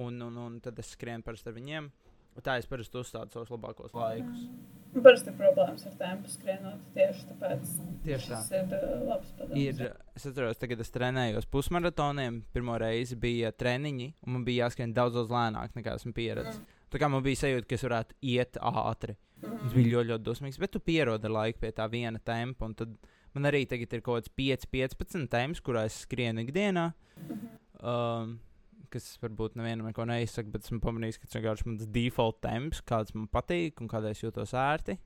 Un, 0.00 0.22
un, 0.24 0.38
un 0.40 0.56
tad 0.64 0.80
es 0.80 0.94
skrienu 0.94 1.24
parasti 1.24 1.50
ar 1.50 1.56
viņiem. 1.56 1.90
Un 1.90 2.05
tā 2.44 2.56
es 2.60 2.68
parasti 2.70 3.00
uzstādu 3.00 3.32
savus 3.32 3.52
labākos 3.54 3.94
laikus. 3.96 4.46
Nu, 4.96 5.02
Parasti 5.04 5.28
ir 5.28 5.36
problēmas 5.36 5.82
ar 5.90 5.96
tempu 6.00 6.30
skrienot 6.32 6.84
tieši 6.94 7.26
tāpēc. 7.28 7.72
Tieši 8.06 8.30
tā. 8.30 8.38
Ir 8.56 8.70
uh, 8.78 9.02
labs 9.10 9.34
padoms. 9.36 9.58
Ir, 9.60 9.82
es 10.16 10.24
atceros, 10.30 10.56
tagad 10.60 10.80
es 10.80 10.92
trenējos 10.94 11.48
pusmaratoniem. 11.52 12.38
Pirmo 12.54 12.78
reizi 12.80 13.18
bija 13.20 13.50
treniņi, 13.52 14.08
un 14.24 14.38
man 14.38 14.46
bija 14.46 14.64
jāskrien 14.64 14.94
daudz, 14.96 15.18
daudz 15.18 15.34
lēnāk 15.34 15.76
nekā 15.76 15.98
esmu 16.00 16.14
pieredzējis. 16.16 16.62
Mm. 16.62 16.80
Tā 16.94 17.02
kā 17.02 17.10
man 17.12 17.24
bija 17.26 17.42
sajūta, 17.42 17.68
ka 17.68 17.76
es 17.76 17.84
varētu 17.84 18.18
iet 18.32 18.58
ātri. 18.62 19.18
Mhm. 19.42 19.58
Tas 19.60 19.76
bija 19.76 19.92
ļoti, 19.92 20.10
ļoti 20.14 20.26
dusmīgs, 20.30 20.58
bet 20.62 20.72
tu 20.72 20.80
pierodi 20.80 21.28
laiku 21.28 21.60
pie 21.60 21.74
tā 21.76 21.90
viena 21.92 22.18
tempa. 22.18 22.70
man 23.34 23.44
arī 23.44 23.66
tagad 23.68 23.92
ir 23.92 24.00
kaut 24.00 24.24
kāds 24.24 24.32
5, 24.32 24.66
15 24.72 25.28
temps, 25.28 25.60
kurā 25.60 25.84
es 25.84 26.06
skrienu 26.06 26.40
ikdienā. 26.46 26.94
Mhm. 27.20 27.48
Um, 27.84 28.40
kas 28.90 29.08
varbūt 29.22 29.56
nevienam 29.58 29.88
neko 29.90 30.06
neizsaka, 30.08 30.50
bet 30.52 30.66
esmu 30.66 30.80
pamanījis, 30.84 31.18
ka 31.20 31.28
tas 31.28 31.38
vienkārši 31.38 31.66
mans 31.68 31.88
default 31.94 32.40
temps, 32.44 32.82
kāds 32.86 33.14
man 33.16 33.26
patīk 33.32 33.82
un 33.82 33.90
kādā 33.92 34.12
es 34.14 34.22
jūtos 34.22 34.54
ērti. 34.56 34.98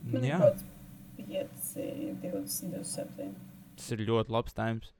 Man 0.00 0.24
ir 0.24 0.32
Jā, 0.32 0.42
kaut 0.42 0.60
kāds 0.60 0.68
5, 1.20 1.72
20, 2.24 2.76
27. 2.76 3.32
tas 3.80 3.90
ir 3.94 4.04
ļoti 4.08 4.36
labs 4.36 4.56
temps. 4.56 4.92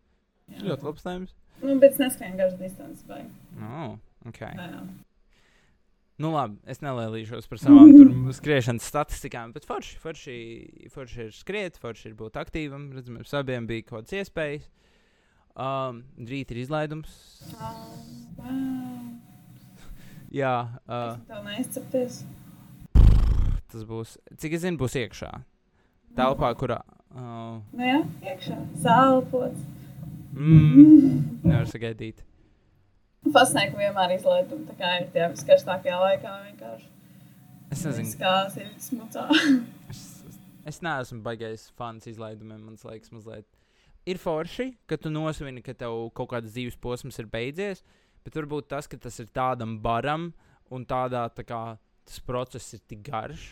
Tas 0.49 0.59
ir 0.59 0.73
ļoti 0.73 0.89
labs 0.89 1.07
temps. 1.07 1.37
Nu, 1.61 1.77
bet 1.81 1.95
es 1.95 2.01
neskrēju 2.01 2.41
garas 2.41 2.59
distances. 2.61 3.07
Vai? 3.09 3.23
Oh, 3.61 3.97
okay. 4.29 4.57
Jā. 4.57 4.83
Nu, 6.21 6.35
labi, 6.35 6.59
es 6.69 6.83
nelēlīšos 6.85 7.49
par 7.49 7.61
savām 7.63 8.29
skriešanas 8.39 8.89
statistikām, 8.93 9.55
bet 9.57 9.65
forši, 9.69 9.97
forši, 10.03 10.37
forši 10.93 11.23
ir 11.27 11.33
skriet, 11.33 11.81
forši 11.81 12.11
ir 12.11 12.17
būt 12.19 12.37
aktīvam. 12.41 12.91
Redzam, 12.97 13.17
mums 13.17 13.33
abiem 13.37 13.69
bija 13.69 13.87
kaut 13.87 14.03
kādas 14.03 14.19
iespējas. 14.21 14.69
Um, 15.61 15.99
rīt 16.25 16.53
ir 16.55 16.63
izlaidums. 16.63 17.11
Wow. 17.53 19.19
Jā, 20.33 20.53
Uh. 20.87 21.19
uh, 21.27 22.23
tas 23.71 23.83
būs. 23.87 24.15
Cik 24.41 24.55
es 24.57 24.63
zinu, 24.65 24.79
būs 24.81 24.95
iekšā. 25.01 25.31
Telpā, 26.17 26.53
kurā. 26.59 26.81
Uh, 27.11 27.59
Nu 27.75 27.85
jā, 27.87 27.99
iekšā. 28.23 28.57
Sālpots. 28.83 29.61
mm, 30.33 31.43
nevar 31.45 31.67
sagaidīt. 31.71 32.23
Ka 33.27 33.77
vienmēr 33.83 34.15
izlaidumi 34.17 34.65
tā 34.71 34.77
kā 34.79 34.95
ir 35.03 35.09
tie 35.13 35.27
viskarstākajā 35.35 35.99
laikā 36.01 36.35
vienkārši. 36.47 36.89
Es 37.71 37.85
nezinu, 37.85 38.15
Kā 38.19 38.35
ir 38.57 38.71
smucā. 38.83 39.27
es, 39.91 40.01
es 40.67 40.81
neesmu 40.83 41.21
baigais 41.27 41.69
fans 41.79 42.07
izlaidumiem. 42.11 42.63
Man 42.65 42.79
liekas, 42.89 43.13
mazliet. 43.15 43.47
Ir 44.09 44.21
forši, 44.21 44.71
ka 44.89 44.97
tu 44.97 45.13
nosvini, 45.13 45.63
ka 45.65 45.75
tev 45.77 46.09
kaut 46.17 46.31
kāds 46.33 46.55
dzīves 46.55 46.79
posms 46.81 47.21
ir 47.21 47.29
beidzies, 47.31 47.83
bet 48.25 48.37
varbūt 48.39 48.71
tas, 48.73 48.89
ka 48.89 48.99
tas 49.01 49.19
ir 49.21 49.29
tādam 49.35 49.77
baram 49.83 50.31
un 50.73 50.87
tādā 50.89 51.27
tā 51.35 51.45
kā 51.47 51.63
tas 52.09 52.23
process 52.25 52.75
ir 52.77 52.85
tik 52.89 53.03
garš. 53.11 53.51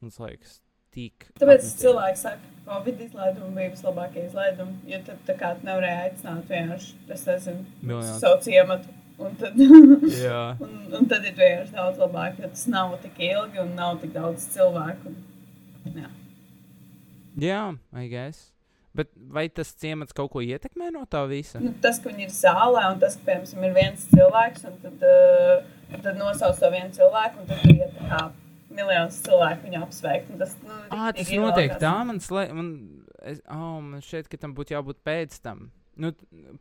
Man 0.00 0.12
liekas, 0.14 0.58
tik. 0.94 1.30
Tāpēc 1.40 1.62
apnicis. 1.62 1.78
cilvēki 1.80 2.20
saka, 2.20 2.50
ka 2.64 2.66
Covid 2.68 3.00
izlaidumi 3.08 3.56
bija 3.58 3.72
vislabākie 3.72 4.26
izlaidumi. 4.28 4.76
Jo 4.90 5.00
tad 5.08 5.24
tā 5.28 5.38
kā 5.40 5.54
tu 5.58 5.66
nevarēji 5.66 6.02
aicināt 6.08 6.52
vienkārši, 6.52 7.00
es 7.16 7.26
nezinu, 7.30 8.02
savu 8.20 8.42
ciematu 8.44 9.00
Un 9.18 9.34
tad, 9.38 9.54
un, 10.64 10.72
un 10.98 11.06
tad 11.06 11.22
ir 11.22 11.36
vienkārši 11.38 11.76
daudz 11.76 12.00
labāk, 12.02 12.40
jo 12.42 12.50
tas 12.50 12.64
nav 12.70 12.96
tik 13.02 13.20
ilgi 13.22 13.62
un 13.62 13.76
nav 13.78 14.00
tik 14.02 14.14
daudz 14.14 14.48
cilvēku. 14.54 15.12
Un, 15.84 16.00
jā. 16.02 16.10
Jā, 17.38 17.62
I 17.94 18.08
guess. 18.10 18.50
Bet 18.94 19.08
vai 19.34 19.48
tas 19.50 19.72
ciemats 19.74 20.14
kaut 20.14 20.30
ko 20.30 20.42
ietekmē 20.44 20.92
no 20.94 21.02
tā 21.10 21.24
visa? 21.26 21.58
Nu, 21.58 21.72
tas, 21.82 21.96
ka 21.98 22.12
viņi 22.12 22.28
ir 22.28 22.34
zālē, 22.34 22.84
un 22.92 23.00
tas, 23.02 23.16
ka, 23.18 23.24
piemēram, 23.26 23.64
ir 23.66 23.72
viens 23.74 24.04
cilvēks, 24.12 24.66
un 24.70 24.76
tad, 24.84 25.02
uh, 25.02 25.96
tad 26.04 26.18
nosauc 26.20 26.60
to 26.62 26.70
vienu 26.70 26.94
cilvēku, 26.94 27.42
un 27.42 27.48
tad 27.50 27.64
ir 27.72 27.88
tā 27.98 28.20
miljonus 28.74 29.18
cilvēku 29.26 29.66
viņu 29.66 29.80
apsveikt. 29.82 30.30
Tas, 30.38 30.54
nu, 30.62 30.76
Ah, 30.94 31.08
tas 31.14 31.32
notiek 31.34 31.74
tā, 31.82 31.94
man, 32.06 32.20
slē, 32.22 32.46
man, 32.54 32.70
es, 33.26 33.42
oh, 33.50 33.80
man 33.82 34.02
šķiet, 34.04 34.30
ka 34.30 34.38
tam 34.46 34.54
būtu 34.54 34.76
jābūt 34.76 35.02
pēc 35.06 35.40
tam. 35.42 35.68
Nu, 35.98 36.10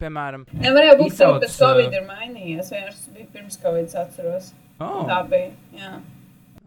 piemēram, 0.02 0.44
Nevar 0.62 0.86
jau 0.86 0.98
būt 1.00 1.16
tā, 1.18 1.30
ka 1.42 1.48
Covid 1.54 1.90
uh, 1.90 1.96
ir 1.98 2.04
mainījies. 2.06 2.68
Vienkārši 2.74 3.00
tas 3.00 3.14
bija 3.16 3.30
pirms 3.34 3.58
Covid, 3.62 3.96
atceros. 4.04 4.52
oh, 4.82 5.00
Tā 5.10 5.22
bija. 5.30 5.50
Jā. 5.78 5.96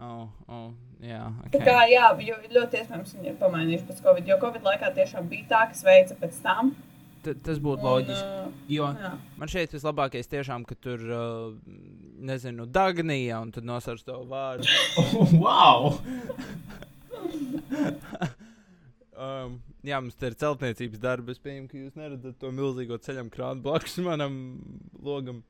oh, 0.02 0.26
oh, 0.50 0.70
jā, 1.04 1.22
Tā 1.52 1.58
kā, 1.60 1.74
okay. 1.76 1.92
jā, 1.92 2.04
jo 2.28 2.36
ļoti 2.56 2.74
iespējams 2.80 3.14
viņi 3.16 3.28
ir 3.32 3.36
pamainījuši 3.40 3.88
pēc 3.88 3.98
Covid. 4.04 4.24
Jo 4.30 4.36
Covid 4.42 4.62
laikā 4.70 4.88
tiešām 4.96 5.24
bija 5.30 5.44
tā, 5.50 5.60
kas 5.72 5.80
veica 5.86 6.14
pēc 6.20 6.34
tam. 6.44 6.64
T 7.26 7.28
tas 7.42 7.58
būtu 7.62 7.82
loģiski. 7.82 8.22
uh, 8.22 8.26
Jo 8.70 8.84
jā. 8.94 9.10
man 9.40 9.48
šeit 9.50 9.70
vislabākais 9.74 10.30
tiešām, 10.30 10.60
ka 10.68 10.74
tur, 10.78 10.98
uh, 11.10 11.18
nezinu, 12.30 12.62
Dagnija 12.70 13.36
un 13.42 13.48
tad 13.54 13.64
nosauc 13.66 14.00
to 14.06 14.16
vārdu. 14.30 14.64
Oh, 15.02 15.26
wow! 15.44 15.80
um, 19.16 19.58
jā, 19.86 19.98
mums 19.98 20.14
te 20.18 20.30
ir 20.30 20.36
celtniecības 20.38 21.00
darbi. 21.02 21.34
Es 21.34 21.40
pieņemu, 21.42 21.68
ka 21.70 21.76
jūs 21.80 21.94
neredzat 21.98 22.36
to 22.40 22.48
milzīgo 22.54 22.98
ceļam 23.02 23.28
krānu 23.32 23.64
blakus 23.64 23.96
manam 24.04 24.34
logam. 25.02 25.42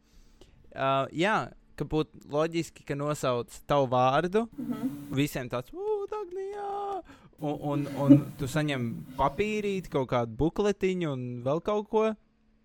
Uh, 0.77 1.05
jā, 1.17 1.49
ka 1.77 1.87
būtu 1.89 2.27
loģiski, 2.33 2.85
ka 2.89 2.97
nosauc 2.99 3.53
tavu 3.69 3.91
vārdu. 3.93 4.47
Mhm. 4.57 4.93
Visiem 5.17 5.51
tāds- 5.53 5.73
ugh, 5.75 6.07
Dagnijā! 6.11 7.03
Un, 7.39 7.59
un, 7.61 7.87
un 8.01 8.23
tu 8.39 8.49
saņem 8.49 8.87
papīrīt, 9.19 9.91
kaut 9.93 10.09
kādu 10.09 10.37
bukletiņu 10.41 11.11
un 11.13 11.27
vēl 11.45 11.61
kaut 11.63 11.91
ko. 11.91 12.07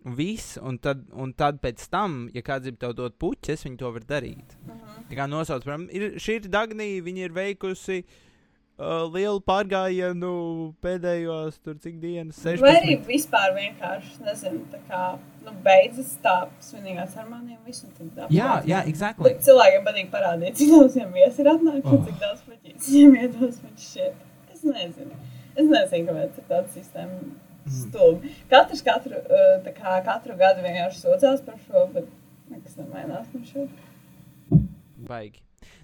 Viss, 0.02 0.56
un 0.58 0.78
tad, 0.82 1.04
un 1.12 1.30
tad 1.32 1.60
pēc 1.62 1.84
tam, 1.92 2.28
ja 2.34 2.42
kāds 2.42 2.66
grib 2.66 2.78
tev 2.80 2.96
dot 2.98 3.14
puķes, 3.22 3.62
viņi 3.68 3.78
to 3.78 3.92
var 3.92 4.00
darīt. 4.00 4.56
Mhm. 4.66 5.06
Tā 5.10 5.18
kā 5.20 5.28
nosauc, 5.28 5.62
piemēram, 5.62 5.88
ir, 5.92 6.16
šī 6.18 6.40
ir 6.40 6.48
Dagnija, 6.50 7.04
viņa 7.06 7.28
ir 7.28 7.36
veikusi 7.36 8.00
uh, 8.02 8.18
lielu 9.12 9.40
pārgājienu 9.46 10.30
pēdējos, 10.82 11.58
tur 11.64 11.76
cik 11.82 11.98
dienas, 12.02 12.38
16. 12.42 12.62
Vai 12.64 12.72
arī 12.80 12.96
vispār 13.06 13.52
vienkārši, 13.56 14.16
nezinu, 14.26 14.62
tā 14.72 14.80
kā 14.88 15.02
nu, 15.44 15.52
beidzas 15.64 16.14
tā 16.24 16.34
svinīgā 16.64 17.04
ceremonija 17.12 17.58
un 17.58 17.64
viss. 17.66 17.84
un 17.84 18.10
tad 18.16 18.30
Jā, 18.34 18.62
jā, 18.66 18.80
exactly. 18.90 19.28
Bet 19.30 19.44
cilvēkiem 19.46 19.84
patīk 19.86 20.10
parādīt, 20.14 20.56
cik 20.58 20.72
daudz 20.74 20.96
viņiem 20.98 21.12
viesi 21.18 21.40
ir 21.44 21.50
atnākuši, 21.52 21.98
Oh. 21.98 22.04
cik 22.08 22.18
daudz 22.24 22.42
puķītes 22.48 22.90
viņiem 22.90 23.16
iedos. 23.22 23.60
Viņš 23.66 23.86
šeit. 23.92 24.14
Es 24.52 24.62
nezinu. 24.64 25.14
Es 25.56 25.66
nezinu, 25.68 26.06
kāpēc 26.08 26.38
ir 26.38 26.44
tāda 26.48 26.68
sistēma 26.74 27.20
Mhm. 27.62 27.72
stulba. 27.78 28.30
Katrs 28.50 28.82
katru, 28.82 29.14
uh, 29.14 29.62
tā 29.62 29.72
kā 29.76 30.02
katru 30.04 30.34
gadu 30.36 30.62
vienkārši 30.64 31.04
sūdzās 31.04 31.44
par 31.46 31.54
šo, 31.66 31.86
bet 31.94 32.06
nekas 32.50 32.74
nemainās 32.76 33.26
no 33.34 33.40
šeit. 33.46 33.70
Baigi. 35.06 35.40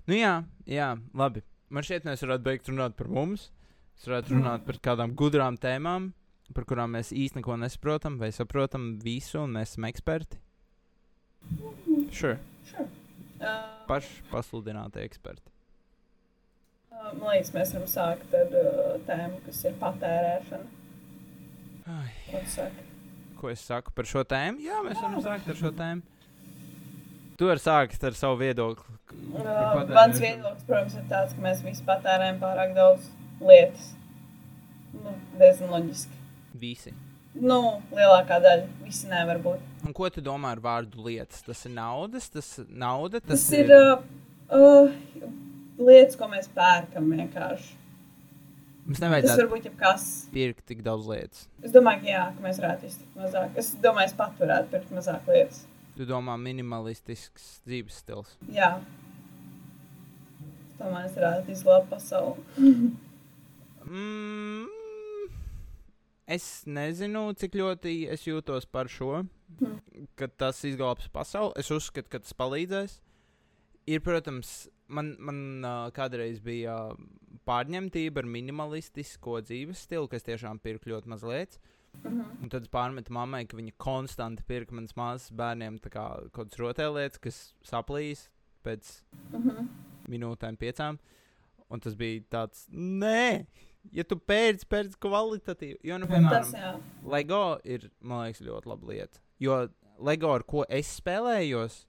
Nu 0.08 0.14
jā, 0.14 0.44
jā, 0.66 0.96
labi. 1.14 1.42
Man 1.68 1.84
šķiet, 1.84 2.06
mēs 2.08 2.22
varētu 2.24 2.44
beigt 2.46 2.70
runāt 2.72 2.94
par 2.96 3.10
mums. 3.12 3.50
Mēs 3.98 4.06
varētu 4.08 4.34
runāt 4.36 4.64
par 4.68 4.78
kādām 4.84 5.12
gudrām 5.18 5.58
tēmām, 5.60 6.12
par 6.56 6.64
kurām 6.70 6.94
mēs 6.96 7.10
īstenībā 7.12 7.42
neko 7.42 7.56
nesaprotam, 7.64 8.16
vai 8.20 8.30
saprotam 8.32 8.94
visu, 9.02 9.42
un 9.42 9.56
mēs 9.58 9.74
esam 9.74 9.88
eksperti. 9.90 10.38
Sure. 12.14 12.38
Sure. 12.68 12.88
Uh, 13.38 13.84
Paši 13.88 14.22
pasludināti 14.32 15.02
eksperti. 15.04 15.52
uh, 16.90 17.12
man 17.20 17.28
liekas, 17.34 17.52
mēs 17.54 17.74
varam 17.76 17.90
sākt 17.92 18.34
ar 18.34 18.56
uh, 18.58 18.96
tēmu, 19.06 19.40
kas 19.46 19.60
ir 19.68 19.76
patērēšana. 19.82 20.76
Ai, 21.88 22.10
Ko 23.38 23.52
es 23.52 23.62
saku 23.62 23.92
par 23.94 24.08
šo 24.10 24.24
tēmu? 24.26 24.64
Jā, 24.66 24.80
mēs 24.84 24.98
varam 24.98 25.20
sākt 25.24 25.46
ar 25.52 25.58
šo 25.60 25.70
tēmu. 25.78 26.02
Tu 27.38 27.46
vari 27.46 27.62
sākt 27.62 28.02
ar 28.08 28.16
savu 28.18 28.40
viedokli. 28.40 28.97
Mans 29.12 30.20
viedoklis, 30.22 30.64
protams, 30.68 30.94
ir 30.98 31.06
tāds, 31.10 31.34
ka 31.36 31.44
mēs 31.44 31.62
visi 31.64 31.84
patērējam 31.86 32.40
pārāk 32.42 32.74
daudz 32.76 33.08
lietas. 33.40 33.92
Nu, 34.98 35.12
diezgan 35.38 35.70
loģiski. 35.74 36.16
Visi. 36.58 36.94
Nu, 37.38 37.58
lielākā 37.94 38.38
daļa. 38.42 38.64
Visi 38.82 39.06
nevar 39.10 39.38
būt. 39.44 39.60
Un 39.86 39.92
ko 39.94 40.08
tu 40.10 40.22
domā 40.24 40.54
ar 40.56 40.62
vārdu 40.64 41.04
lietas? 41.06 41.42
Tas 41.46 41.60
ir 41.68 41.74
naudas, 41.76 42.30
tas, 42.32 42.48
nauda, 42.68 43.20
Tas, 43.20 43.44
tas 43.44 43.58
ir 43.60 43.70
uh, 43.76 44.00
uh, 44.50 44.90
lietas, 45.78 46.16
ko 46.18 46.26
mēs 46.32 46.48
pērkam 46.56 47.12
vienkārši. 47.14 47.74
Mums 48.88 48.96
Tas 48.96 49.04
nevajadzētu 49.04 49.42
var 49.44 49.50
būt 49.52 49.66
jebkas. 49.68 50.04
pirkt 50.32 50.64
tik 50.72 50.80
daudz 50.82 51.06
lietas. 51.12 51.44
Es 51.62 51.74
domāju, 51.74 52.06
ka 52.06 52.08
jā, 52.14 52.22
ka 52.34 52.46
mēs 52.48 52.58
varētu 52.62 52.88
iztikt 52.88 53.18
mazāk. 53.20 53.50
Es 53.60 53.74
domāju, 53.84 54.08
es 54.08 54.16
pat 54.16 54.38
varētu 54.40 54.72
pirkt 54.72 54.94
mazāk 54.96 55.28
lietas. 55.28 55.66
Tu 55.98 56.04
domā, 56.06 56.36
minimalistisks 56.38 57.46
dzīves 57.66 57.96
stils. 58.04 58.36
Jā. 58.54 58.76
Domāju, 60.78 61.08
es 61.08 61.16
varētu 61.18 61.50
izglābt 61.50 61.88
pasauli. 61.90 62.44
Mm, 63.88 64.68
es 66.36 66.46
nezinu, 66.70 67.24
cik 67.40 67.58
ļoti 67.58 67.96
es 68.14 68.28
jūtos 68.28 68.68
par 68.70 68.86
šo, 68.94 69.24
ka 70.14 70.28
tas 70.30 70.62
izglābs 70.70 71.10
pasauli. 71.10 71.56
Es 71.58 71.72
uzskatu, 71.74 72.12
ka 72.12 72.22
tas 72.22 72.36
palīdzēs. 72.38 73.00
Ir, 73.90 74.04
protams, 74.04 74.68
man, 74.86 75.16
man 75.18 75.40
uh, 75.64 75.88
kādreiz 75.96 76.38
bija 76.44 76.76
uh, 76.92 77.08
pārņemtība 77.48 78.22
ar 78.22 78.30
minimalistisko 78.38 79.40
dzīves 79.48 79.82
stilu, 79.88 80.06
kas 80.12 80.26
tiešām 80.30 80.62
pirka 80.62 80.92
ļoti 80.92 81.10
maz 81.10 81.26
lietas. 82.02 82.12
Mhm. 82.12 82.42
Un 82.42 82.48
tad 82.52 82.68
pārmetu 82.70 83.10
mammai, 83.14 83.44
ka 83.48 83.56
viņa 83.56 83.72
konstanti 83.78 84.44
pirka 84.46 84.74
manas 84.74 84.92
māsas 84.98 85.30
bērniem 85.32 85.78
tā 85.80 85.90
kā 85.90 86.04
kaut 86.32 86.48
kādas 86.50 86.58
rotaļlietas, 86.62 87.20
kas 87.20 87.54
saplīs 87.64 88.28
pēc 88.64 89.02
Mhm. 89.32 89.68
minūtēm, 90.08 90.56
piecām. 90.58 90.98
Un 91.70 91.80
tas 91.80 91.94
bija 91.94 92.22
tāds, 92.30 92.66
nē, 92.70 93.46
ja 93.92 94.04
tu 94.04 94.16
pērci, 94.16 94.64
pērci 94.66 94.96
kvalitatīvi. 94.98 95.78
Jo, 95.84 95.98
nu, 95.98 96.06
Tas 96.06 96.52
piemēram, 96.52 96.52
jā. 96.54 96.80
LEGO 97.04 97.60
ir, 97.64 97.90
man 98.00 98.24
liekas, 98.26 98.40
ļoti 98.40 98.66
laba 98.66 98.86
lieta. 98.86 99.18
Jo 99.38 99.68
LEGO, 100.00 100.34
ar 100.34 100.42
ko 100.44 100.64
es 100.68 101.00
spēlējos, 101.00 101.84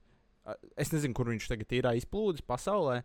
es 0.77 0.89
nezinu, 0.91 1.13
kur 1.13 1.25
viņš 1.25 1.47
tagad 1.47 1.71
ir 1.71 1.83
izplūdis 1.83 2.41
pasaulē. 2.41 3.03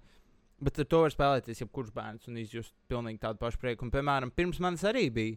Bet 0.63 0.79
ar 0.79 0.85
to 0.85 1.01
var 1.03 1.11
spēlēties 1.11 1.61
jebkurš 1.61 1.93
bērns 1.93 2.29
un 2.29 2.37
izjust 2.37 2.73
pilnīgi 2.89 3.21
tādu 3.21 3.39
pašu 3.39 3.59
prieku. 3.59 3.83
Un, 3.83 3.91
piemēram, 3.91 4.31
pirms 4.33 4.61
manis 4.61 4.83
arī 4.83 5.13
bija 5.13 5.37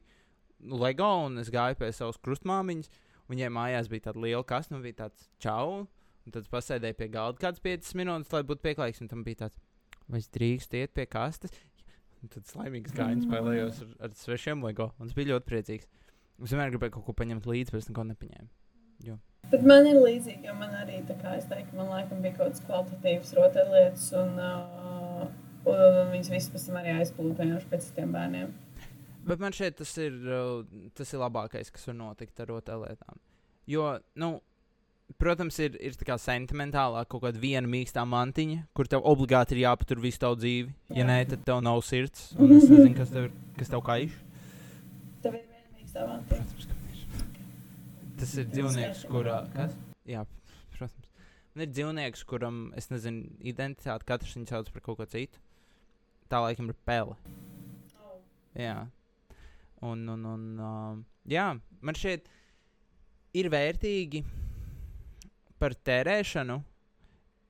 LEGO, 0.61 1.09
un 1.27 1.37
es 1.41 1.51
gāju 1.53 1.77
pie 1.79 1.91
savas 1.95 2.19
krustmāmiņas. 2.23 2.91
Viņai 3.27 3.51
mājās 3.53 3.89
bija 3.91 4.07
tāda 4.07 4.23
liela 4.23 4.43
kasta, 4.47 4.75
un 4.77 4.83
bija 4.85 5.03
tāds 5.03 5.29
čau. 5.43 5.85
Un 6.27 6.35
tad 6.35 6.47
pasēdēju 6.51 6.97
pie 6.99 7.07
galda 7.11 7.43
kādas 7.43 7.63
5 7.63 7.93
minūtes, 7.99 8.33
lai 8.35 8.43
būtu 8.47 8.63
pieklājīgs. 8.65 9.03
Un 9.03 9.11
tam 9.11 9.23
bija 9.27 9.45
tāds, 9.45 9.59
vai 10.07 10.21
es 10.23 10.29
drīkstu 10.33 10.81
iet 10.81 10.95
pie 10.95 11.07
kastes. 11.11 11.55
Un 12.23 12.31
tad 12.33 12.47
slaimīgs 12.49 12.95
gājiens 12.97 13.27
spēlējos 13.27 13.83
ar, 13.85 13.95
ar 14.07 14.15
svešiem 14.17 14.63
LEGO. 14.65 14.89
Un 14.97 15.11
es 15.11 15.15
biju 15.15 15.35
ļoti 15.35 15.51
priecīgs. 15.51 15.89
Es 16.43 16.53
vienmēr 16.53 16.73
gribēju 16.73 16.97
kaut 16.97 17.07
ko 17.07 17.17
paņemt 17.17 17.47
līdzi, 17.49 17.73
bet 17.73 17.83
es 17.83 17.91
neko 17.91 18.07
nepaņēmu. 18.11 18.49
Bet 19.51 19.63
man 19.63 19.85
ir 19.87 19.95
līdzīgi, 20.01 20.49
jo 20.49 20.53
man 20.59 20.73
arī, 20.75 20.97
tā 21.07 21.15
kā 21.21 21.37
es 21.37 21.45
teiktu, 21.47 21.77
man 21.77 21.87
laikam 21.93 22.19
bija 22.23 22.35
kaut 22.35 22.49
kādas 22.49 22.63
kvalitatīvas 22.67 23.29
rotaļlietas, 23.37 24.07
un, 24.19 24.33
uh, 24.43 25.21
un, 25.71 26.09
viņas 26.11 26.31
visas 26.33 26.51
pēc 26.51 26.65
tam 26.67 26.79
arī 26.81 26.95
aizplūda 26.97 27.45
vienkārši 27.45 27.69
pēc 27.71 27.85
citiem 27.87 28.11
bērniem. 28.15 28.51
Bet 29.27 29.41
man 29.43 29.51
šeit 29.55 29.75
tas 29.81 29.91
ir, 29.99 30.13
uh, 30.31 30.61
tas 30.95 31.09
ir 31.13 31.19
labākais, 31.19 31.71
kas 31.73 31.87
var 31.89 31.97
notikt 31.99 32.39
ar 32.39 32.47
rotaļlietām. 32.53 33.17
Jo, 33.67 33.87
nu, 34.23 34.29
protams, 35.19 35.57
ir, 35.63 35.75
ir 35.83 35.97
tā 35.99 36.05
kā 36.07 36.15
sentimentālā 36.21 37.01
kaut 37.11 37.25
kāda 37.25 37.41
viena 37.41 37.67
mīkstā 37.67 38.05
mantiņa, 38.07 38.61
kur 38.77 38.87
tev 38.87 39.03
obligāti 39.07 39.57
ir 39.57 39.65
jāpatur 39.65 39.99
visu 40.03 40.21
tavu 40.23 40.39
dzīvi. 40.39 40.71
Ja 40.95 41.03
nē, 41.07 41.17
tad 41.33 41.43
tev 41.47 41.59
nav 41.65 41.81
sirds. 41.83 42.29
Un 42.39 42.55
es 42.55 42.69
nezinu, 42.71 42.95
kas 42.95 43.11
tev, 43.11 43.27
ir- 43.27 43.35
kas 43.59 43.73
tev 43.73 43.83
kaiš. 43.83 44.15
Tev 45.25 45.35
ir 45.35 45.43
vienīgs 45.51 45.91
tā 45.97 46.07
vārds. 46.07 46.27
Protams, 46.31 46.65
ka 46.71 46.79
ir. 46.95 47.03
Tas 48.17 48.33
ir 48.39 48.45
dzīvnieks, 48.55 49.03
kurā. 49.11 49.41
Kas? 49.53 49.75
Jā, 50.07 50.23
protams. 50.77 51.11
Man 51.57 51.67
ir 51.67 51.73
dzīvnieks, 51.75 52.23
kuram, 52.29 52.61
es 52.79 52.87
nezinu, 52.93 53.27
identitāti 53.43 54.07
katrs 54.07 54.35
viņu 54.39 54.47
sauc 54.55 54.71
par 54.71 54.81
kaut 54.87 54.97
ko 55.03 55.05
citu. 55.11 55.39
Tā 56.31 56.39
laikam 56.43 56.69
ir 56.71 56.77
pele. 56.87 57.15
Jā. 58.57 58.87
Un, 59.85 60.07
un, 60.09 60.25
un 60.25 60.45
uh, 60.57 60.97
jā, 61.29 61.51
man 61.85 61.97
šeit 61.97 62.25
ir 63.37 63.49
vērtīgi 63.53 64.23
par 65.61 65.75
tērēšanu. 65.87 66.57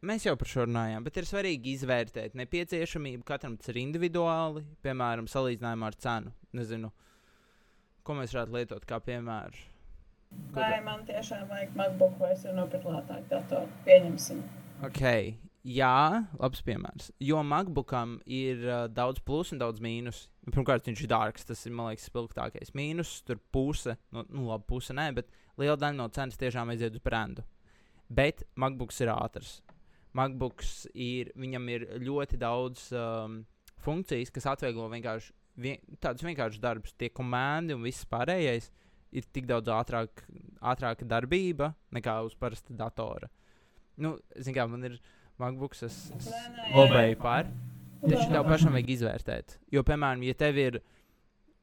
Mēs 0.07 0.27
jau 0.27 0.35
par 0.37 0.49
šo 0.51 0.67
runājām, 0.67 1.05
bet 1.07 1.17
ir 1.17 1.27
svarīgi 1.27 1.73
izvērtēt 1.73 2.35
nepieciešamību. 2.37 3.23
Katram 3.27 3.55
tas 3.57 3.71
ir 3.71 3.79
individuāli, 3.81 4.61
piemēram, 4.85 5.29
salīdzinājumā 5.31 5.89
ar 5.89 5.97
cenu. 6.03 6.35
Nezinu, 6.57 6.91
ko 8.05 8.19
mēs 8.19 8.35
varētu 8.35 8.55
lietot 8.59 8.85
kā 8.87 9.01
piemēru. 9.03 9.65
Vai 10.53 10.77
man 10.83 11.03
tiešām 11.07 11.47
vajag 11.49 11.75
MacBook 11.79 12.17
vai 12.19 12.33
es 12.35 12.43
varu 12.45 12.59
nopirkt 12.59 12.87
lētāku 12.91 13.29
datoru? 13.31 13.69
Pieņemsim. 13.87 14.41
Ok, 14.85 15.03
jā, 15.67 16.23
labs 16.39 16.63
piemērs. 16.65 17.11
Jo 17.23 17.41
MacBookam 17.45 18.17
ir 18.23 18.63
uh, 18.65 18.85
daudz 18.91 19.21
plusu 19.25 19.55
un 19.55 19.61
daudz 19.61 19.83
mīnus. 19.83 20.25
Pirmkārt, 20.47 20.87
viņš 20.87 21.03
ir 21.03 21.11
dārgs. 21.11 21.47
Tas 21.47 21.65
ir, 21.67 21.75
man 21.75 21.91
liekas, 21.91 22.07
spilgtākais 22.07 22.73
mīnus. 22.77 23.17
Tur 23.27 23.41
puse, 23.53 23.97
nu, 24.15 24.23
nu 24.31 24.47
labi, 24.47 24.67
puse 24.71 24.95
nē, 24.95 25.09
bet 25.17 25.31
liela 25.59 25.77
daļa 25.79 25.99
no 25.99 26.07
cenas 26.15 26.39
tiešām 26.39 26.71
aiziet 26.73 26.95
uz 26.95 27.03
brendu. 27.03 27.43
Bet 28.07 28.45
MacBooks 28.55 29.01
ir 29.03 29.11
ātrs. 29.11 29.57
MacBooks 30.17 30.87
ir, 30.95 31.33
viņam 31.37 31.67
ir 31.73 31.85
ļoti 32.01 32.39
daudz 32.41 32.87
um, 32.95 33.41
funkcijas, 33.83 34.31
kas 34.33 34.47
atvieglo 34.53 34.87
vienkārši 34.93 35.33
vien, 35.61 35.81
tādus 36.01 36.25
vienkāršus 36.25 36.63
darbus. 36.63 36.95
Tie 36.97 37.11
komandi 37.13 37.75
un 37.75 37.83
viss 37.85 38.07
pārējais 38.09 38.71
ir 39.17 39.27
tik 39.33 39.47
daudz 39.49 39.71
ātrāk, 39.71 40.23
ātrāka 40.61 41.07
darbība 41.07 41.73
nekā 41.95 42.19
uz 42.27 42.35
parasta 42.39 42.75
datora. 42.75 43.29
Nu, 43.97 44.15
zin 44.37 44.55
kā, 44.55 44.67
man 44.69 44.85
ir 44.85 44.97
MacBooks, 45.41 45.83
lobēju 46.73 47.17
par. 47.21 47.49
Taču 48.01 48.27
tev 48.29 48.45
pašam 48.45 48.75
vajag 48.77 48.89
izvērtēt. 48.93 49.57
Jo, 49.73 49.83
piemēram, 49.85 50.23
ja 50.25 50.35
tev 50.37 50.57
ir, 50.61 50.79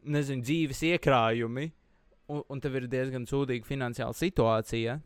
nezinu, 0.03 0.43
dzīves 0.45 0.83
iekrājumi, 0.91 1.69
un, 2.31 2.43
un 2.51 2.63
tev 2.63 2.79
ir 2.81 2.89
diezgan 2.91 3.27
sūdīga 3.29 3.67
finansiāla 3.69 4.17
situācija, 4.19 4.99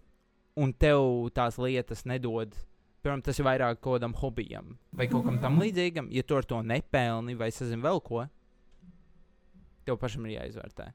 un 0.58 0.72
tev 0.75 1.28
tās 1.37 1.58
lietas 1.60 2.04
nedod, 2.08 2.56
piemēram, 3.02 3.22
tas 3.25 3.38
ir 3.38 3.46
vairāk 3.46 3.80
kaut 3.80 3.98
kādam 3.98 4.16
hobijam 4.18 4.75
vai 4.96 5.06
kaut 5.10 5.26
kam 5.26 5.38
tam 5.42 5.60
līdzīgam, 5.62 6.10
ja 6.14 6.25
tu 6.26 6.38
ar 6.38 6.48
to 6.48 6.60
nepelni 6.66 7.37
vai 7.38 7.50
sazini 7.54 7.84
vēl 7.84 8.02
ko, 8.04 8.25
tev 9.87 10.00
pašam 10.00 10.26
ir 10.26 10.38
jāizvērtē. 10.38 10.90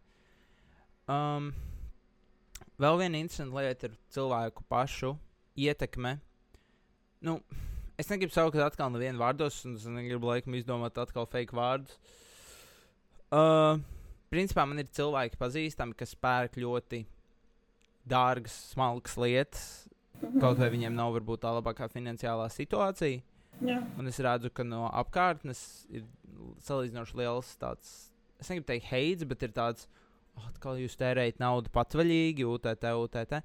Um, 1.14 1.52
vēl 2.82 3.00
viena 3.02 3.22
interesanta 3.22 3.64
lieta 3.64 3.90
ir 3.90 3.98
cilvēku 4.14 4.66
pašu 4.72 5.16
ietekme. 5.60 6.18
Nu, 7.24 7.38
es 8.00 8.10
negribu 8.12 8.36
saukt 8.36 8.60
atkal 8.60 8.92
nevienu 8.92 9.22
vārdos, 9.22 9.62
un 9.68 9.78
es 9.80 9.88
negribu 9.88 10.28
laikam 10.28 10.58
izdomāt 10.58 10.98
atkal 11.00 11.28
fake 11.30 11.56
vārdus. 11.56 11.96
Uh, 13.34 13.80
principā 14.34 14.66
man 14.68 14.82
ir 14.82 14.90
cilvēki 14.94 15.40
pazīstami, 15.40 15.96
kas 15.98 16.14
pērk 16.20 16.60
ļoti 16.60 17.04
dārgas, 18.10 18.56
smalkas 18.74 19.16
lietas. 19.22 19.68
Kaut 20.40 20.60
vai 20.60 20.70
viņiem 20.72 20.94
nav 20.96 21.14
varbūt 21.16 21.42
tā 21.44 21.52
labākā 21.56 21.88
finansiālā 21.92 22.50
situācija. 22.52 23.24
Jā. 23.64 23.80
Un 24.00 24.10
es 24.10 24.20
redzu, 24.24 24.52
ka 24.54 24.66
no 24.68 24.86
apkārtnes 24.92 25.62
ir 25.94 26.06
salīdzinoši 26.64 27.20
liels 27.20 27.52
tāds, 27.62 27.92
es 28.42 28.50
negribu 28.52 28.68
teikt, 28.72 28.90
heids, 28.92 29.28
bet 29.30 29.46
ir 29.46 29.54
tāds, 29.56 29.88
oh, 30.36 30.48
atkal 30.50 30.80
jūs 30.82 30.98
tērējat 31.00 31.40
naudu 31.44 31.72
patvaļīgi, 31.76 32.48
UTT, 32.50 32.90
UTT. 33.00 33.40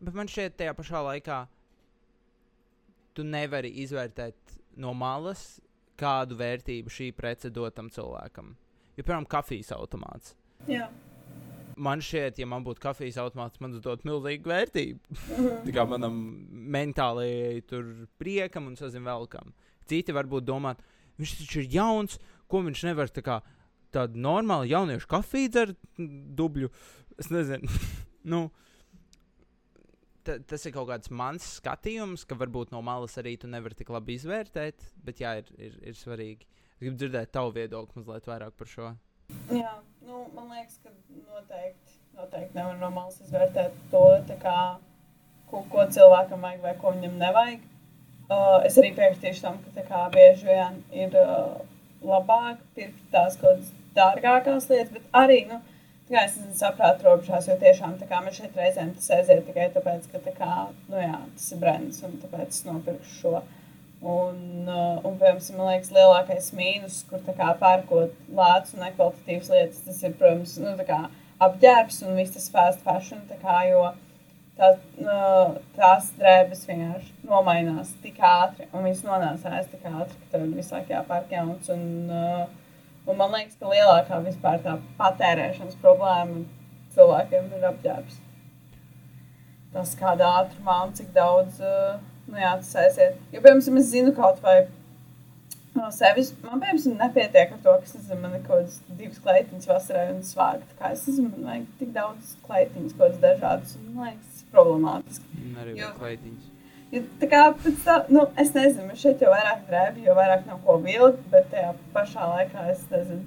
Bet 0.00 0.16
man 0.16 0.30
šķiet, 0.30 0.56
tajā 0.60 0.76
pašā 0.76 1.02
laikā 1.06 1.40
tu 3.14 3.24
nevari 3.26 3.72
izvērtēt 3.82 4.56
no 4.80 4.94
malas, 4.96 5.60
kādu 6.00 6.38
vērtību 6.40 6.92
šī 6.92 7.10
prece 7.16 7.50
dod 7.52 7.74
tam 7.76 7.90
cilvēkam. 7.92 8.54
Jo, 8.96 9.04
piemēram, 9.04 9.28
kafijas 9.30 9.72
automāts. 9.76 10.34
Jā. 10.68 10.88
Man 11.80 12.02
šķiet, 12.04 12.40
ja 12.42 12.48
man 12.48 12.64
būtu 12.66 12.82
kafijas 12.82 13.16
automāts, 13.22 13.60
man 13.62 13.72
tas 13.72 13.84
dod 13.84 14.02
milzīgu 14.04 14.50
vērtību. 14.50 15.20
Tā 15.64 15.74
kā 15.76 15.86
manam 15.88 16.18
mentālajai 16.74 17.62
tur 17.68 17.86
priekam 18.20 18.68
un 18.68 18.76
sazin 18.76 19.06
vēl 19.06 19.24
kam. 19.32 19.54
Citi 19.88 20.14
varbūt 20.14 20.44
domā, 20.48 20.74
viņš 21.20 21.38
taču 21.38 21.62
ir 21.62 21.70
jauns, 21.78 22.18
ko 22.50 22.60
viņš 22.66 22.84
nevar 22.90 23.12
tā 23.12 23.24
kā 23.24 23.38
tādu 23.94 24.20
normālu 24.22 24.68
jauniešu 24.70 25.08
kafiju 25.10 25.52
dzert, 25.54 25.80
dubļu. 25.96 26.70
Es 27.20 27.30
nezinu. 27.32 27.80
nu, 28.32 28.48
tas 30.50 30.66
ir 30.66 30.74
kaut 30.74 30.88
kāds 30.90 31.10
mans 31.10 31.46
skatījums, 31.58 32.24
ka 32.28 32.38
varbūt 32.38 32.72
no 32.74 32.82
malas 32.84 33.16
arī 33.20 33.36
tu 33.40 33.50
nevari 33.50 33.76
tik 33.78 33.92
labi 33.92 34.16
izvērtēt, 34.18 34.86
bet 35.06 35.22
jā, 35.22 35.36
ir, 35.42 35.50
ir, 35.58 35.78
ir 35.92 35.98
svarīgi. 35.98 36.46
Es 36.76 36.84
gribu 36.84 37.00
dzirdēt 37.00 37.32
tavu 37.36 37.54
viedokli 37.56 38.00
mazliet 38.00 38.28
vairāk 38.30 38.54
par 38.58 38.70
šo. 38.70 38.92
Jā, 39.52 39.74
nu, 40.06 40.22
man 40.34 40.52
liekas, 40.54 40.78
ka 40.82 40.92
noteikti, 41.34 41.98
noteikti 42.18 42.56
nevar 42.56 42.78
no 42.80 42.92
malas 42.94 43.18
izvērtēt 43.24 43.76
to, 43.92 44.04
kā, 44.42 44.56
ko, 45.50 45.64
ko 45.72 45.84
cilvēkam 45.96 46.46
vajag 46.46 46.64
vai 46.64 46.76
ko 46.80 46.94
viņam 46.96 47.18
nevajag. 47.20 47.66
Uh, 48.30 48.60
es 48.66 48.78
arī 48.78 48.92
piekritīšu 48.94 49.42
tam, 49.42 49.58
ka 49.74 49.84
kā, 49.88 50.04
bieži 50.14 50.46
vien 50.46 50.80
ir 50.94 51.14
uh, 51.18 51.58
labāk 52.06 52.62
pirkt 52.76 53.00
tās 53.12 53.36
kaut 53.40 53.58
kādas 53.58 53.72
dārgākās 53.96 54.68
lietas, 54.70 54.92
bet 54.94 55.16
arī 55.18 55.40
nu, 55.50 55.58
tā 55.58 55.79
kā 56.10 56.24
es 56.26 56.36
saprāta 56.58 57.06
robežās, 57.06 57.48
jo 57.48 57.56
tiešām 57.60 57.96
tā 58.00 58.08
kā 58.10 58.20
man 58.24 58.34
šeit 58.34 58.56
reizēm 58.58 58.92
tas 58.96 59.10
aiziet 59.16 59.46
tikai 59.46 59.70
tāpēc, 59.74 60.10
ka 60.12 60.20
tā 60.24 60.34
kā, 60.36 60.50
nu, 60.90 60.98
jā, 61.00 61.16
tas 61.36 61.48
ir 61.54 61.62
brands 61.62 62.02
un 62.06 62.18
tāpēc 62.24 62.52
es 62.54 62.66
nopirku 62.66 63.16
šo. 63.20 63.40
Un, 64.00 64.36
uh, 64.64 64.96
un 65.04 65.18
piemēram, 65.20 65.42
man 65.58 65.66
liekas, 65.74 65.90
lielākais 65.92 66.46
mīnus, 66.56 67.02
kur 67.08 67.20
tā 67.26 67.34
kā 67.36 67.50
pērkot 67.60 68.14
lētas 68.32 68.72
un 68.72 68.86
nekvalitatīvas 68.86 69.50
lietas, 69.52 69.82
tas 69.84 69.98
ir, 70.06 70.14
protams, 70.16 70.54
nu, 70.62 70.72
tā 70.78 70.86
kā 70.88 71.00
apģērbs 71.44 72.00
un 72.06 72.16
viss 72.16 72.32
tas 72.36 72.48
fast 72.54 72.80
fashion, 72.86 73.20
tā 73.28 73.36
kā, 73.42 73.58
jo 73.68 73.82
tā, 74.56 74.70
uh, 75.04 75.58
tās 75.76 76.08
drēbes 76.16 76.64
vienkārši 76.68 77.28
nomainās 77.28 77.92
tik 78.00 78.16
ātri 78.24 78.70
un 78.72 78.88
viss 78.88 79.04
nonācās 79.04 79.68
tik 79.68 79.84
ātri, 79.84 80.16
ka 80.16 80.32
tev 80.32 80.48
visu 80.56 80.74
laiku 80.76 80.96
jāpērk 80.96 81.36
jauns. 81.36 81.70
Un, 81.76 81.84
uh, 82.08 82.59
un 83.10 83.18
man 83.20 83.34
liekas, 83.34 83.56
ka 83.60 83.70
lielākā 83.70 84.18
vispār 84.24 84.60
tā 84.64 84.76
patērēšanas 84.98 85.78
problēma 85.82 86.44
cilvēkiem 86.94 87.52
ir 87.58 87.66
apģērbs. 87.70 88.18
Tas 89.74 89.94
kādā 89.98 90.28
ātrumā 90.40 90.76
un 90.88 90.94
cik 90.98 91.12
daudz. 91.14 91.60
Uh, 91.62 92.00
nu, 92.26 92.38
jā, 92.42 92.56
tas 92.58 92.74
aiziet. 92.84 93.18
Jo, 93.30 93.42
piemēram, 93.44 93.78
es 93.78 93.90
zinu 93.92 94.14
kaut 94.16 94.40
vai 94.42 94.56
no 95.76 95.90
sevis. 95.94 96.32
Man, 96.42 96.58
piemēram, 96.62 96.96
nepietiek 96.98 97.54
ar 97.54 97.60
to, 97.64 97.76
ka 97.82 97.92
nezinu, 97.94 98.20
man 98.24 98.34
ir 98.38 98.42
kaut 98.46 98.64
kādas 98.64 98.80
divas 98.98 99.20
kleitiņas 99.26 99.70
vasarai 99.70 100.06
un 100.14 100.22
svārgi. 100.26 100.66
Tā 100.72 100.78
kā 100.80 100.92
es 100.96 101.04
nezinu, 101.06 101.30
man 101.36 101.50
vajag 101.52 101.68
tik 101.82 101.92
daudz 101.96 102.32
kleitiņas, 102.48 102.96
kaut 102.96 103.04
kādas 103.06 103.22
dažādas. 103.26 103.76
Un, 103.78 103.92
man 103.94 104.10
liekas, 104.10 104.32
tas 104.32 104.42
ir 104.42 104.50
problemātiski. 104.56 105.30
Un 105.44 105.60
arī 105.64 105.76
Jo. 105.78 105.92
kleitiņas. 106.00 106.50
Jo, 106.90 107.02
tā 107.20 107.28
kā 107.30 107.42
tā, 107.84 107.96
nu, 108.10 108.24
es 108.40 108.50
nezinu, 108.56 108.96
šeit 108.98 109.20
jau 109.22 109.30
vairāk 109.30 109.62
drēbi, 109.68 110.06
jo 110.08 110.14
vairāk 110.18 110.46
nav 110.48 110.58
ko 110.64 110.78
vilkt, 110.82 111.22
bet 111.30 111.46
tajā 111.52 111.74
pašā 111.94 112.26
laikā 112.32 112.66
es 112.72 112.82
nezinu. 112.90 113.22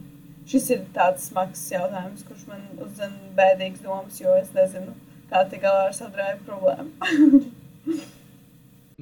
Šis 0.49 0.65
ir 0.76 0.82
tāds 0.95 1.30
smags 1.30 1.62
jautājums, 1.71 2.26
kurš 2.28 2.43
man 2.49 2.65
uzdeva 2.84 3.30
bēdīgas 3.38 3.86
domas, 3.86 4.19
jo 4.19 4.34
es 4.36 4.52
nezinu, 4.56 4.91
kā 5.30 5.45
tikt 5.47 5.63
galā 5.63 5.86
ar 5.88 5.95
savu 5.95 6.12
drēbu 6.17 6.49
problēmu. 6.49 7.43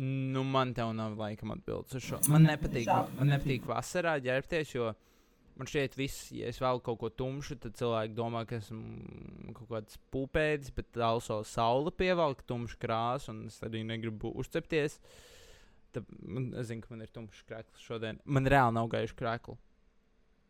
Nu, 0.02 0.42
man 0.48 0.72
te 0.74 0.86
nav 0.96 1.18
laikam 1.20 1.52
atbildes 1.52 1.98
uz 2.00 2.06
šo. 2.06 2.18
Man 2.32 2.46
nepatīk, 2.48 2.88
man 3.18 3.28
nepatīk 3.34 3.66
vasarā 3.68 4.16
ģērbties, 4.24 4.72
jo 4.74 4.94
man 5.62 5.70
šķiet, 5.70 5.96
viss, 6.00 6.30
ja 6.34 6.50
es 6.50 6.60
vēl 6.62 6.82
kaut 6.82 6.98
ko 7.04 7.10
tumšu, 7.14 7.60
tad 7.62 7.78
cilvēki 7.78 8.16
domā, 8.18 8.44
ka 8.50 8.58
esmu 8.58 9.54
kaut 9.60 9.70
kāds 9.70 10.00
pupēdis, 10.14 10.74
bet 10.74 10.98
also 11.06 11.42
saule 11.46 11.94
pievelk 11.94 12.42
tumšu 12.50 12.80
krāsu, 12.82 13.30
un 13.36 13.46
es 13.52 13.60
arī 13.66 13.84
negribu 13.86 14.34
uzcepties. 14.42 14.98
Tad 15.94 16.08
man, 16.24 16.50
es 16.58 16.72
zinu, 16.72 16.82
ka 16.82 16.94
man 16.94 17.04
ir 17.06 17.12
tumšs 17.14 17.44
krēsls 17.46 17.86
šodien. 17.86 18.22
Man 18.26 18.50
reāli 18.50 18.78
nav 18.78 18.90
gaišs 18.92 19.14
krēsls. 19.20 19.60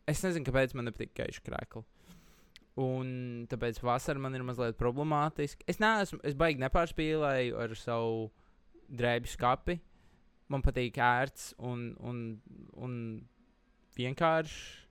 Es 0.08 0.22
nezinu, 0.24 0.46
kāpēc 0.48 0.72
man 0.78 0.88
nepatīk 0.88 1.12
gaišs 1.18 1.42
krēsls. 1.44 1.88
Un 2.80 3.08
tāpēc 3.52 3.82
vasarā 3.84 4.22
man 4.22 4.38
ir 4.38 4.44
mazliet 4.48 4.78
problemātiski. 4.80 5.66
Es 5.68 5.82
neesmu, 5.82 6.22
es 6.24 6.38
baigi 6.38 6.62
nepārspīlēju 6.62 7.58
ar 7.60 7.74
savu 7.76 8.30
drēbju 8.88 9.32
skati. 9.34 9.76
Man 10.52 10.64
patīk 10.64 10.96
ērts 11.00 11.52
un, 11.60 11.90
un, 12.00 12.22
un 12.80 12.94
vienkāršs. 13.98 14.81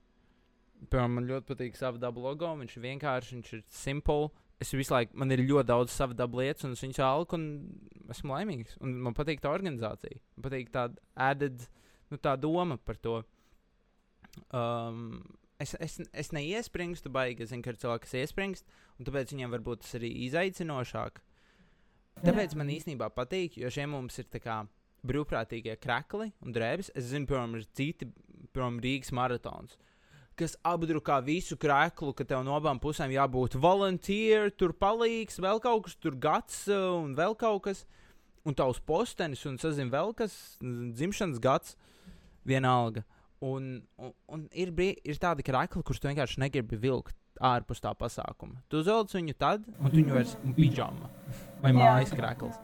Piemēram, 0.90 1.18
man 1.18 1.28
ļoti 1.28 1.48
patīk 1.52 1.76
sava 1.78 2.00
daba 2.02 2.22
logo. 2.22 2.48
Viņš 2.58 2.76
ir 2.76 2.86
vienkāršs, 2.86 3.34
viņš 3.36 3.52
ir 3.56 3.62
simple. 3.72 4.30
Es 4.62 4.70
visu 4.74 4.94
laiku, 4.94 5.16
man 5.18 5.34
ir 5.34 5.42
ļoti 5.42 5.68
daudz 5.72 5.94
sava 5.94 6.14
daba 6.14 6.38
lietas, 6.38 6.64
un 6.66 6.76
es 6.76 6.82
viņus 6.84 7.00
velku, 7.02 7.38
un 7.38 8.10
esmu 8.14 8.34
laimīgs. 8.34 8.76
Un 8.82 8.94
man 9.06 9.16
patīk 9.18 9.42
tā 9.42 9.50
organizācija. 9.50 10.20
Man 10.36 10.46
patīk 10.46 10.70
tā 10.74 10.86
added, 11.18 11.66
nu, 12.12 12.18
tā 12.22 12.36
doma 12.38 12.78
par 12.78 12.98
to. 13.02 13.16
Um, 14.54 15.18
es, 15.62 15.74
es, 15.82 15.98
es 16.12 16.30
neiespringstu 16.34 17.10
baigi, 17.12 17.48
zinu, 17.50 17.64
ka 17.64 17.74
ir 17.74 17.80
cilvēki, 17.82 18.06
kas 18.06 18.16
iespringst, 18.22 18.78
un 18.98 19.08
tāpēc 19.08 19.34
viņiem 19.34 19.54
varbūt 19.56 19.82
tas 19.84 19.98
arī 19.98 20.12
izaicinošāk. 20.28 21.22
Tāpēc 22.22 22.54
man 22.58 22.70
īstenībā 22.70 23.08
patīk, 23.16 23.58
jo 23.58 23.70
šiem 23.72 23.94
mums 23.96 24.18
ir 24.20 24.28
tā 24.30 24.40
kā 24.42 24.60
brīvprātīgie 25.06 25.74
krekli 25.82 26.30
un 26.44 26.54
drēbes. 26.54 26.92
Es 26.98 27.10
zinu, 27.10 27.26
piemēram, 27.30 27.56
ir 27.58 27.66
citi, 27.74 28.08
piemēram, 28.52 28.78
Rīgas 28.84 29.12
maratons, 29.16 29.78
kas 30.38 30.56
apdrukā 30.66 31.18
visu 31.24 31.56
kreklu, 31.60 32.12
ka 32.16 32.24
tev 32.28 32.42
no 32.46 32.56
abām 32.58 32.80
pusēm 32.82 33.12
jābūt 33.14 33.56
volunteer, 33.60 34.50
tur 34.56 34.72
palīgs, 34.72 35.40
vēl 35.42 35.60
kaut 35.62 35.86
kas, 35.86 35.96
tur 36.00 36.16
gads 36.16 36.62
uh, 36.72 36.98
un 37.02 37.16
vēl 37.18 37.36
kaut 37.38 37.62
kas, 37.68 37.84
un 38.48 38.56
tavs 38.58 38.80
postenis, 38.82 39.44
un 39.46 39.58
sazin 39.62 39.90
vēl 39.92 40.14
kas, 40.18 40.36
dzimšanas 40.62 41.40
gads, 41.42 41.76
vienalga. 42.48 43.04
Un, 43.42 43.82
un, 43.98 44.12
un 44.30 44.46
ir, 44.54 44.70
brī- 44.70 44.98
ir 45.02 45.18
tādi 45.18 45.42
krekli, 45.42 45.82
kurus 45.82 45.98
tu 45.98 46.06
vienkārši 46.10 46.42
negribi 46.44 46.78
vilkt. 46.78 47.16
ārpus 47.42 47.80
tā 47.82 47.90
pasākuma. 47.96 48.60
Tu 48.70 48.76
uzvelc 48.78 49.10
viņu 49.16 49.32
tad, 49.40 49.64
un 49.80 49.88
tu 49.90 49.96
viņu 49.96 50.12
vairs 50.14 50.34
pidžama 50.54 51.08
vai 51.62 51.72
mājas 51.74 52.12
krēkls. 52.14 52.58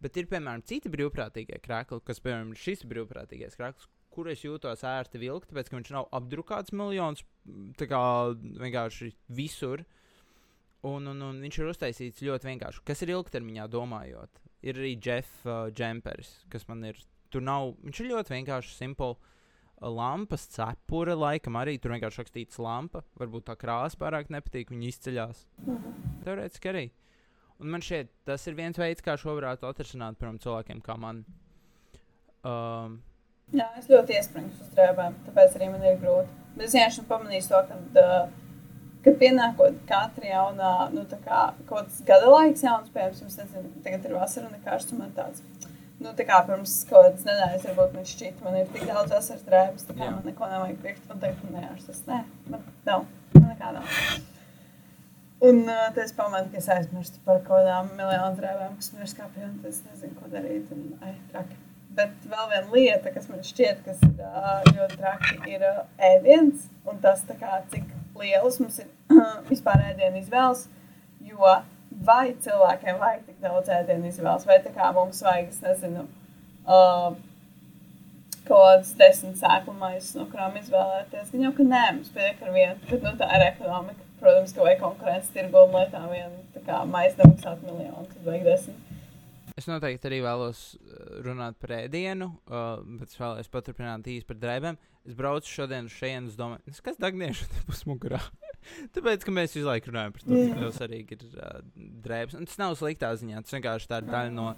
Bet 0.00 0.16
ir, 0.16 0.28
piemēram, 0.30 0.62
citi 0.64 0.88
brīvprātīgie 0.88 1.58
krēkli, 1.60 1.98
kas, 2.06 2.20
piemēram, 2.24 2.54
šis 2.56 2.86
brīvprātīgais 2.88 3.58
krēkls, 3.58 3.88
kur 4.14 4.30
es 4.32 4.44
jūtos 4.44 4.84
ērti 4.86 5.20
vilkt, 5.22 5.50
tāpēc, 5.50 5.70
ka 5.70 5.78
viņš 5.78 5.92
nav 5.96 6.08
apdrukāts 6.14 6.74
miljonus, 6.76 7.24
tā 7.78 7.88
kā 7.90 8.00
vienkārši 8.62 9.12
visur. 9.34 9.84
Un, 10.84 11.08
un, 11.08 11.22
un 11.24 11.38
viņš 11.40 11.58
ir 11.60 11.70
uztaisīts 11.70 12.24
ļoti 12.24 12.50
vienkārši. 12.50 12.82
Kas 12.84 13.00
ir 13.04 13.14
ilgtermiņā 13.14 13.68
domājot? 13.72 14.42
Ir 14.64 14.80
arī 14.80 14.94
Jeff 15.00 15.46
uh, 15.48 15.70
Jempers, 15.72 16.34
kas 16.52 16.66
man 16.68 16.84
ir. 16.90 16.98
Tur 17.32 17.42
nav. 17.44 17.72
Viņš 17.84 18.00
ir 18.02 18.10
ļoti 18.12 18.36
vienkārši 18.36 18.76
simples. 18.76 19.16
Lampas 19.84 20.46
cepura, 20.48 21.16
laikam 21.18 21.56
arī 21.60 21.74
tur 21.82 21.92
vienkārši 21.92 22.20
rakstīts 22.22 22.60
lampa. 22.62 23.02
Varbūt 23.20 23.48
tā 23.48 23.56
krāsa 23.60 23.98
pārāk 24.00 24.30
nepatīk, 24.32 24.70
viņa 24.72 24.86
izceļas. 24.92 25.42
Teorētiski 26.24 26.70
arī. 26.70 26.84
Un 27.60 27.72
man 27.74 27.84
šķiet, 27.84 28.12
tas 28.28 28.46
ir 28.48 28.56
viens 28.58 28.78
veids, 28.80 29.02
kā 29.04 29.16
šo 29.20 29.34
varētu 29.38 29.68
atrisināt, 29.68 30.16
piemēram, 30.20 30.40
cilvēkiem 30.42 30.80
kā 30.84 30.96
man. 31.00 31.24
Um, 32.44 33.00
Jā, 33.52 33.66
es 33.78 33.90
ļoti 33.90 34.16
iespringu 34.16 34.54
uz 34.56 34.70
drēbēm, 34.74 35.18
tāpēc 35.26 35.58
arī 35.58 35.68
man 35.70 35.84
ir 35.84 36.00
grūti. 36.00 36.32
Bet 36.54 36.68
es 36.68 36.74
vienkārši 36.74 37.04
pamanīju 37.10 37.46
to, 37.50 37.60
ka, 37.68 38.06
kad 39.04 39.18
pienākot 39.20 39.76
katra 39.88 40.30
jaunā, 40.30 40.72
nu, 40.94 41.04
tā 41.10 41.18
kā 41.22 41.40
kaut 41.68 41.84
kāds 41.84 42.00
gada 42.08 42.30
laiks 42.32 42.64
jauns, 42.64 42.90
piemēram, 42.94 43.28
es 43.28 43.38
nezinu, 43.42 43.70
tagad 43.84 44.08
ir 44.08 44.16
vasara 44.16 44.48
un 44.48 44.56
ir 44.56 44.64
karsts, 44.64 44.94
un 44.94 45.02
man 45.04 45.12
tāds. 45.18 45.44
Nu, 46.00 46.10
tā 46.18 46.26
kā 46.26 46.40
pirms 46.48 46.72
kaut 46.88 47.06
kādas 47.06 47.26
nedēļas, 47.28 47.66
varbūt 47.68 47.98
man 47.98 48.08
šķita, 48.10 48.44
man 48.44 48.56
ir 48.58 48.70
tik 48.74 48.86
daudz 48.88 49.14
asaras 49.14 49.44
drēbes, 49.46 49.86
tā 49.88 49.94
kā 49.94 50.08
Jā. 50.08 50.14
man 50.16 50.26
neko 50.26 50.48
nevajag 50.50 50.80
pirkt, 50.82 51.04
un 51.10 51.20
tagad 51.22 51.44
man 51.44 51.60
nejārs 51.60 51.86
tas, 51.90 52.00
nē, 52.08 52.22
man 52.50 52.64
nav, 52.88 53.04
man 53.36 53.46
nekā 53.52 53.70
nav. 53.76 54.00
Un 55.44 55.62
uh, 55.68 55.86
tad 55.92 56.02
es 56.06 56.14
pamanu, 56.16 56.50
ka 56.50 56.58
es 56.58 56.70
aizmirstu 56.72 57.22
par 57.26 57.38
kaut 57.44 57.60
kādām 57.60 57.92
miljonu 57.98 58.40
drēbēm, 58.40 58.74
kas 58.80 58.90
man 58.94 59.06
ir 59.06 59.46
un 59.46 59.56
tad 59.60 59.70
es 59.70 59.80
nezinu, 59.86 60.18
ko 60.18 60.32
darīt, 60.32 60.74
un 60.74 60.90
ai, 61.04 61.14
traki. 61.30 61.60
Bet 61.94 62.26
vēl 62.26 62.48
viena 62.50 62.72
lieta, 62.74 63.12
kas 63.14 63.28
man 63.30 63.44
šķiet, 63.46 63.84
kas 63.86 64.00
ir 64.02 64.72
ļoti 64.74 64.98
traki, 64.98 65.36
ir 65.52 65.66
ēdiens. 66.12 66.66
Un 66.90 66.98
tas, 67.04 67.22
kā, 67.38 67.60
cik 67.70 67.86
liels 68.18 68.58
mums 68.62 68.80
ir 68.82 69.20
vispār 69.50 69.84
ēdienu 69.92 70.22
izvēles. 70.22 70.66
Jo 71.24 71.60
vai 72.04 72.34
cilvēkiem 72.42 72.98
vajag 72.98 73.22
tik 73.28 73.38
daudz 73.44 73.70
ēdienu 73.70 74.10
izvēles, 74.10 74.46
vai 74.48 74.58
kā 74.64 74.90
mums 74.96 75.22
vajag, 75.24 75.52
es 75.52 75.60
nezinu, 75.62 76.06
uh, 76.66 77.14
kaut 78.44 78.58
kādas 78.58 78.92
desmit 78.98 79.38
sēklu 79.40 79.74
maisas, 79.78 80.14
no 80.18 80.26
kurām 80.32 80.56
izvēlēties. 80.60 81.30
Gan 81.32 81.46
jau, 81.46 81.52
ka 81.56 81.68
nē, 81.68 81.84
mums 81.98 82.10
pietiek 82.14 82.42
ar 82.44 82.56
vienu, 82.56 82.80
bet 82.90 83.06
nu, 83.06 83.14
tā 83.20 83.30
ir 83.38 83.46
ekonomika. 83.48 84.00
Protams, 84.20 84.54
ka 84.56 84.64
vajag 84.64 84.82
konkurence 84.82 85.32
tirgu 85.34 85.66
un 85.66 85.78
lietām 85.78 86.10
vienu, 86.12 86.42
maisa 86.90 87.20
nemaksāt 87.20 87.64
miljonu, 87.64 88.06
tad 88.10 88.28
vajag 88.28 88.46
desmit. 88.48 88.93
Es 89.54 89.68
noteikti 89.70 90.08
arī 90.08 90.18
vēlos 90.24 90.62
uh, 90.74 91.20
runāt 91.22 91.58
par 91.62 91.76
ēdienu, 91.76 92.26
uh, 92.50 92.80
bet 92.98 93.12
es 93.12 93.20
vēlos 93.20 93.50
paturpināt 93.52 94.08
īsi 94.10 94.26
par 94.26 94.40
drēbēm. 94.42 94.78
Es 95.06 95.14
braucu 95.18 95.50
šodien 95.50 95.86
uz 95.86 95.94
šejienes, 95.94 96.32
es 96.32 96.38
domāju, 96.40 96.64
"Es 96.72 96.80
kas 96.82 96.98
dagniešu 96.98 97.46
te 97.52 97.62
būs 97.68 97.84
mugurā. 97.86 98.18
Tāpēc, 98.96 99.22
ka 99.22 99.34
mēs 99.34 99.54
visu 99.54 99.68
laiku 99.68 99.92
runājam 99.92 100.16
par 100.16 100.24
to, 100.24 100.32
cik 100.34 100.58
tev 100.58 100.74
svarīgi 100.78 101.18
ir 101.18 101.38
uh, 101.38 101.60
drēbes. 102.08 102.38
Un 102.40 102.50
tas 102.50 102.58
nav 102.58 102.74
sliktā 102.80 103.12
ziņā, 103.20 103.44
tas 103.44 103.54
vienkārši 103.54 103.90
tā 103.92 104.02
ir 104.02 104.10
daļa 104.10 104.34
no 104.34 104.48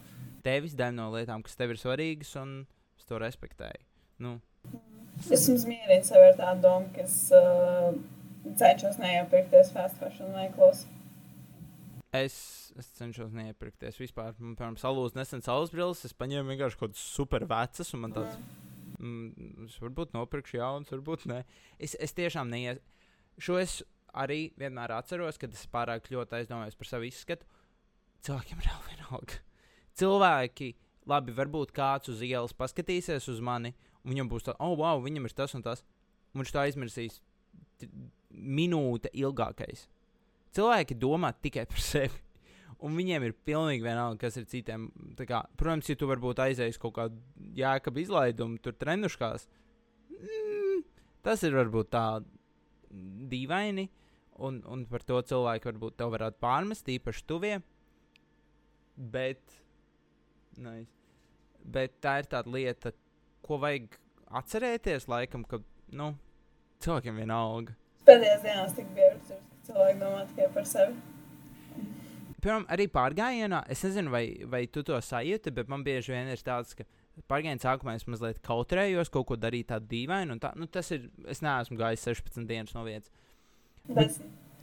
tevis, 0.47 0.79
daļa 0.79 0.97
no 0.97 1.11
lietām, 1.13 1.45
kas 1.45 1.59
tev 1.59 1.75
ir 1.75 1.83
svarīgas, 1.83 2.33
un 2.41 2.59
es 2.97 3.05
to 3.05 3.21
respektēju. 3.21 3.85
Nu, 4.25 4.39
Es 5.31 5.49
mierinu 5.49 6.05
sev 6.05 6.23
ar 6.23 6.35
tādu 6.37 6.63
domu, 6.67 6.89
ka 6.95 7.05
es 7.05 7.17
uh, 7.35 7.95
cenšos 8.61 8.99
neiepirkties 9.01 9.73
fast 9.75 9.99
fashion 10.01 10.33
veiklos. 10.37 10.85
Es, 12.25 12.37
es 12.79 12.89
cenšos 12.99 13.35
neiepirkties 13.37 13.99
vispār. 14.01 14.35
Man, 14.39 14.55
piemēram, 14.59 14.79
salūz 14.81 15.17
nesen 15.17 15.45
saules 15.45 15.73
brilles, 15.75 16.05
es 16.09 16.17
paņēmu 16.17 16.53
vienkārši 16.53 16.81
kaut 16.81 16.95
kādas 16.95 17.05
super 17.17 17.47
vecas, 17.49 17.93
un 17.97 18.05
man 18.05 18.17
tāds. 18.17 18.39
Mm, 18.97 19.67
varbūt 19.83 20.15
nopirkšu 20.17 20.59
jaunas, 20.59 20.93
varbūt 20.93 21.27
nē. 21.31 21.43
Es, 21.83 21.97
es 22.01 22.17
tiešām 22.17 22.49
neies. 22.53 22.81
Šo 23.43 23.59
es 23.61 23.83
arī 24.17 24.51
vienmēr 24.57 24.95
atceros, 24.97 25.39
kad 25.41 25.53
es 25.53 25.67
pārāk 25.73 26.09
ļoti 26.13 26.41
aizdomājos 26.41 26.79
par 26.79 26.89
savu 26.89 27.09
izskatu. 27.09 27.49
Cilvēkiem 28.27 28.63
ir 28.63 28.71
vienalga. 28.89 29.41
Cilvēki, 29.97 30.71
labi, 31.09 31.35
varbūt 31.37 31.75
kāds 31.77 32.11
uz 32.13 32.25
ielas 32.25 32.57
paskatīsies 32.57 33.29
uz 33.33 33.43
mani, 33.45 33.75
un 34.03 34.15
viņam 34.15 34.33
būs 34.33 34.49
tā, 34.49 34.57
oh, 34.61 34.75
wow, 34.81 35.01
viņam 35.05 35.29
ir 35.29 35.37
tas 35.37 35.55
un 35.57 35.65
tas. 35.65 35.85
Un 36.33 36.43
viņš 36.43 36.53
to 36.53 36.63
aizmirsīs 36.63 37.21
minūte 38.31 39.13
ilgākais. 39.17 39.87
Cilvēki 40.57 40.97
domā 40.99 41.33
tikai 41.45 41.67
par 41.69 41.83
sevi. 41.83 42.23
Un 42.85 42.97
viņiem 42.97 43.25
ir 43.25 43.35
pilnīgi 43.49 43.85
vienalga, 43.85 44.19
kas 44.27 44.37
ir 44.37 44.49
citiem. 44.51 44.89
Tā 45.17 45.25
Kā, 45.29 45.43
protams, 45.57 45.89
ja 45.89 45.97
tu 45.97 46.09
varbūt 46.11 46.43
aizēji 46.45 46.77
kaut 46.81 46.97
kādu 46.99 47.47
jēkabu 47.57 48.03
izlaidumu, 48.03 48.61
tur 48.61 48.77
treniškās, 48.77 49.47
mm, 50.13 50.83
tas 51.25 51.45
ir 51.47 51.57
varbūt 51.57 51.91
tā 51.95 52.05
dīvaini. 53.33 53.89
Un, 54.45 54.61
un 54.69 54.85
par 54.85 55.01
to 55.09 55.23
cilvēku 55.25 55.71
varbūt 55.71 55.97
te 55.97 56.11
varētu 56.13 56.41
pārmest, 56.45 56.93
īpaši 56.93 57.25
tuvie. 57.25 57.55
Bet, 58.97 59.41
nice. 60.61 60.93
bet 61.65 61.97
tā 62.05 62.19
ir 62.21 62.29
tāda 62.33 62.53
lieta, 62.53 62.93
ko 63.45 63.57
vajag 63.65 63.97
atcerēties, 64.41 65.09
laikam, 65.09 65.45
ka 65.49 65.63
nu, 65.97 66.13
cilvēkiem 66.85 67.25
vienalga. 67.25 67.77
Pēdējās 68.05 68.45
dienās 68.45 68.77
tik 68.77 68.93
bieži 68.97 69.41
cilvēki 69.67 70.01
domā 70.03 70.25
tikai 70.31 70.49
par 70.55 70.69
sevi. 70.69 70.97
Piemēram, 72.37 72.67
arī 72.71 72.87
pārgājienā, 72.93 73.63
es 73.73 73.83
nezinu, 73.83 74.13
vai, 74.13 74.25
vai 74.47 74.63
tu 74.71 74.85
to 74.87 74.99
sajūti, 75.03 75.51
bet 75.57 75.71
man 75.73 75.83
bieži 75.87 76.13
vien 76.15 76.29
ir 76.31 76.43
tāds, 76.47 76.77
ka 76.79 76.85
pārgājienā 77.31 77.63
sākumā 77.65 77.97
es 77.99 78.07
mazliet 78.07 78.39
kautrējos, 78.45 79.11
kaut 79.13 79.27
ko 79.31 79.39
darīt 79.41 79.71
tādu 79.73 79.89
dīvainu. 79.91 80.37
un 80.37 80.43
Tā, 80.43 80.53
nu, 80.59 80.69
tas 80.71 80.93
ir, 80.95 81.09
es 81.27 81.43
neesmu 81.43 81.79
gājis 81.81 82.07
16 82.07 82.47
dienas 82.47 82.75
no 82.77 82.85
vietas. 82.87 83.11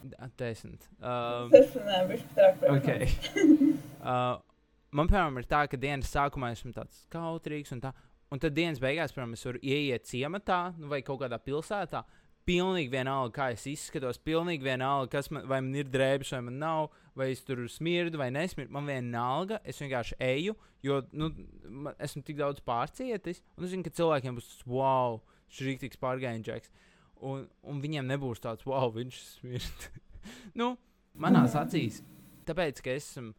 D- 0.04 0.30
Desmit. 0.38 0.88
Um, 1.00 1.52
okay. 2.78 3.08
uh, 4.04 4.40
man, 4.92 5.08
piemēram, 5.10 5.40
ir 5.40 5.48
tā, 5.50 5.64
ka 5.72 5.80
dienas 5.80 6.12
sākumā 6.12 6.52
esmu 6.56 6.74
tāds 6.76 7.06
kautrīgs, 7.14 7.72
un, 7.76 7.82
tā, 7.84 7.94
un 8.32 8.42
tad 8.44 8.56
dienas 8.58 8.82
beigās, 8.84 9.16
piemēram, 9.16 9.36
es 9.38 9.48
varu 9.48 9.64
ieiet 9.64 10.08
ciematā 10.10 10.60
nu, 10.78 10.90
vai 10.92 11.02
kaut 11.08 11.24
kādā 11.24 11.40
pilsētā. 11.40 12.04
Pilnīgi 12.44 12.92
vienalga, 12.92 13.32
kā 13.38 13.46
es 13.54 13.64
izskatos, 13.72 14.18
pilnīgi 14.20 14.66
vienalga, 14.66 15.08
kas 15.14 15.30
man, 15.32 15.46
vai 15.48 15.62
man 15.64 15.78
ir 15.80 15.88
drēbes, 15.88 16.34
vai 16.36 16.42
man 16.50 16.58
nav, 16.60 16.90
vai 17.16 17.30
es 17.32 17.44
tur 17.48 17.62
smirdu 17.72 18.20
vai 18.20 18.28
nesmirdu. 18.36 18.74
Man 18.76 18.90
vienalga, 18.90 19.62
es 19.64 19.80
vienkārši 19.80 20.18
eju, 20.28 20.56
jo 20.84 21.00
nu, 21.16 21.30
man, 21.64 21.96
esmu 22.04 22.24
tik 22.28 22.42
daudz 22.42 22.60
pārcietis, 22.68 23.40
un 23.56 23.68
es 23.68 23.72
zinu, 23.72 23.86
ka 23.86 23.94
cilvēkiem 23.96 24.36
būs 24.40 24.50
tas 24.50 24.66
wow, 24.68 25.22
šis 25.48 25.64
ir 25.64 25.72
rīktīgs 25.72 26.02
pārgājiens. 26.02 26.68
Un, 27.24 27.46
un 27.64 27.80
viņiem 27.80 28.10
nebūs 28.12 28.44
tāds, 28.44 28.68
wow, 28.68 28.90
viņš 28.92 29.22
smird. 29.38 29.88
nu, 30.60 30.74
manās 31.16 31.56
acīs, 31.56 32.02
tāpēc, 32.50 32.84
ka 32.84 32.98
esmu, 32.98 33.32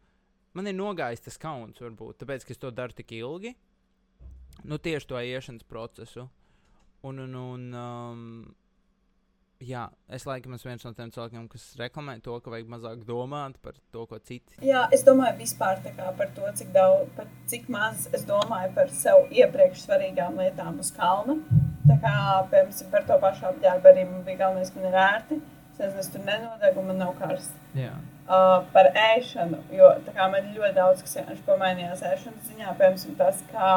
man 0.57 0.71
ir 0.71 0.77
nogājis 0.79 1.27
tas 1.27 1.37
kauns, 1.41 1.77
varbūt, 1.83 2.23
tāpēc, 2.23 2.47
ka 2.47 2.55
es 2.55 2.61
to 2.63 2.73
daru 2.73 2.97
tik 2.97 3.13
ilgi, 3.19 3.53
nu, 4.65 4.81
tieši 4.81 5.11
to 5.11 5.21
iešanas 5.21 5.67
procesu. 5.69 6.25
Un, 7.05 7.19
un, 7.21 7.35
un 7.37 7.65
um, 7.77 8.21
jā, 9.65 9.85
es 10.13 10.25
laikam 10.27 10.55
esmu 10.55 10.71
viens 10.71 10.85
no 10.85 10.91
tiem 10.97 11.11
cilvēkiem, 11.15 11.47
kas 11.51 11.65
reklamē 11.79 12.17
to, 12.25 12.37
ka 12.43 12.53
vajag 12.53 12.71
mazāk 12.71 13.03
domāt 13.07 13.57
par 13.65 13.75
to, 13.93 14.05
ko 14.09 14.19
citi. 14.19 14.59
Jā, 14.65 14.85
es 14.95 15.05
domāju 15.07 15.39
vispār 15.41 15.81
par 15.97 16.31
to, 16.37 16.47
cik, 16.61 16.71
daudz, 16.75 17.11
par 17.17 17.29
cik 17.51 17.69
maz 17.73 18.07
es 18.13 18.25
domāju 18.29 18.73
par 18.77 18.93
sev 18.93 19.27
iepriekš 19.33 19.85
svarīgām 19.87 20.39
lietām 20.41 20.79
uz 20.83 20.93
kalna. 20.95 21.39
Tā 21.85 21.99
kā, 22.01 22.15
piemēram, 22.53 22.89
par 22.93 23.05
to 23.09 23.19
pašu 23.21 23.49
apģērbu 23.51 23.91
arī 23.91 24.07
man 24.09 24.25
bija 24.25 24.45
galvenais, 24.45 24.73
ka 24.73 24.81
man 24.81 24.91
ir 24.91 24.99
ērti. 25.05 25.41
Es 25.75 25.79
nezinu, 25.81 26.01
es 26.01 26.11
tur 26.13 26.21
nenodegu, 26.23 26.83
man 26.87 27.01
nav 27.03 27.17
karsts. 27.19 27.57
Jā, 27.75 27.93
Uh, 28.25 28.63
par 28.73 28.87
ēšanu, 28.97 29.59
jo 29.77 29.85
kā 30.15 30.25
man 30.33 30.47
ļoti 30.55 30.73
daudz, 30.73 31.03
kas 31.05 31.11
vienkārši 31.19 31.43
pamainījās 31.45 31.99
ēšanas 32.09 32.47
ziņā. 32.49 32.71
Piemēram, 32.79 33.17
tas, 33.19 33.43
kā 33.51 33.67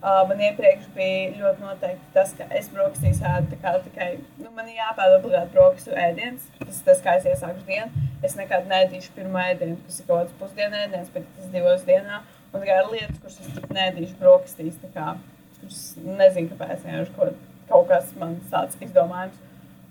uh, 0.00 0.22
man 0.28 0.40
iepriekš 0.42 0.88
bija 0.94 1.32
ļoti 1.38 1.64
noteikti 1.64 2.12
tas, 2.14 2.32
ka 2.36 2.46
es 2.56 2.70
brokastīs 2.72 3.20
ēdu 3.24 3.52
tikai, 3.86 4.10
nu, 4.40 4.50
man 4.56 4.68
ir 4.70 4.80
jāpēd 4.80 5.16
obligāti 5.18 5.54
brokastu 5.54 5.96
ēdiens. 5.96 6.46
Tas 6.60 6.80
ir 6.80 6.86
tas, 6.88 7.02
kā 7.04 7.16
es 7.18 7.28
iesāku 7.30 7.64
dienu. 7.68 8.06
Es 8.26 8.36
nekad 8.38 8.68
neēdīšu 8.70 9.14
pirmo 9.16 9.42
ēdienu, 9.42 9.78
kas 9.86 10.00
ir 10.00 10.08
kaut 10.08 10.24
kāds 10.24 10.38
pusdienu 10.40 10.80
ēdiens, 10.84 11.12
bet 11.14 11.28
tas 11.36 11.52
divos 11.52 11.84
dienā. 11.88 12.22
Un 12.50 12.64
tā 12.64 12.80
ir 12.80 12.90
lietas, 12.90 13.20
kuras 13.22 13.38
es 13.44 13.70
neēdīšu 13.70 14.18
brokastīs, 14.18 14.80
tā 14.82 14.90
kā, 14.96 15.12
kuras 15.60 15.84
nezinu, 16.02 16.50
kāpēc 16.54 16.82
vienkārši 16.88 17.14
kaut, 17.18 17.46
kaut 17.70 17.88
kas 17.92 18.10
man 18.18 18.36
tāds 18.50 18.80
izdomājums. 18.82 19.46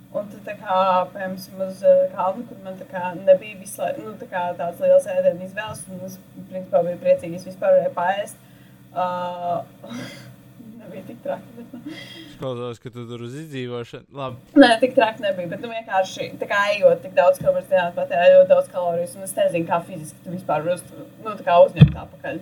Un 0.10 0.26
tad, 0.26 0.42
tā 0.42 0.56
kā, 0.58 0.76
piemēram, 1.14 1.36
uz 1.68 1.82
uh, 1.86 2.00
kalnu, 2.16 2.44
kur 2.50 2.62
man 2.66 2.80
kā 2.90 3.12
nebija 3.14 3.60
visu 3.60 3.90
nu, 4.02 4.16
tā 4.18 4.26
kā 4.32 4.48
tāds 4.58 4.82
liels 4.82 5.06
ēdienu 5.14 5.46
izvēles, 5.46 5.84
un 5.94 6.00
es, 6.08 6.16
principā, 6.50 6.82
biju 6.88 6.98
priecīgs, 7.04 7.46
vispār 7.46 7.76
varēju 7.76 7.94
paēst. 7.94 8.49
Uh, 8.90 9.66
nebija 10.90 11.04
tik 11.08 11.20
traki. 11.24 11.44
Bet, 11.58 11.74
nu. 11.74 11.98
Skatos, 12.36 12.80
ka 12.80 12.90
tu 12.90 13.06
tur 13.10 13.22
uz 13.28 13.36
izdzīvošanu. 13.44 14.10
Labi. 14.22 14.60
Nē, 14.60 14.72
tik 14.82 14.96
traki 14.98 15.24
nebija. 15.26 15.52
Bet, 15.54 15.62
nu, 15.64 15.70
vienkārši 15.74 16.32
tā 16.42 16.50
kā 16.50 16.64
ejot 16.74 17.04
tik 17.06 17.14
daudz 17.18 17.42
kalorijas 17.44 17.70
dienā, 17.70 17.92
patērējot 17.98 18.50
daudz 18.54 18.72
kalorijas. 18.74 19.16
Un 19.18 19.28
es 19.28 19.36
nezinu, 19.38 19.68
kā 19.70 19.82
fiziski 19.86 20.26
tu 20.26 20.34
vispār 20.34 20.66
uz, 20.74 20.84
nu, 21.22 21.36
tā 21.36 21.46
kā 21.46 21.60
uzņemt 21.68 22.02
atpakaļ 22.06 22.42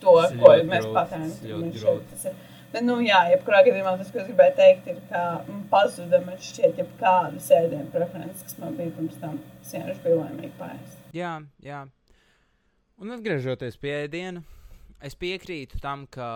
to, 0.00 0.18
Tas 0.20 0.36
ko 0.40 0.52
mēs 0.72 0.90
patērējam. 0.96 2.36
Bet, 2.72 2.82
nu, 2.84 2.98
jā, 3.06 3.20
jebkurā 3.30 3.62
gadījumā 3.64 3.94
tas, 4.00 4.08
ko 4.12 4.20
es 4.20 4.26
gribēju 4.26 4.56
teikt, 4.58 4.88
ir, 4.90 4.96
ka 5.08 5.20
mm, 5.38 5.60
pazuda 5.70 6.18
man 6.24 6.40
šķiet 6.42 6.80
jebkāda 6.82 7.38
sēdienu 7.40 7.86
preferences, 7.94 8.42
kas 8.42 8.58
man 8.60 8.74
bija 8.76 8.92
pirms 8.96 9.20
tam. 9.22 9.38
Vienkārši 9.70 10.02
biju 10.02 10.18
laimīgi 10.18 10.52
pārējais. 10.58 10.98
Jā, 11.16 11.30
jā. 11.64 11.78
Un 13.00 13.14
atgriežoties 13.14 13.78
pie 13.80 13.94
ēdiena, 14.02 14.42
es 15.04 15.16
piekrītu 15.18 15.80
tam, 15.82 16.06
ka 16.10 16.26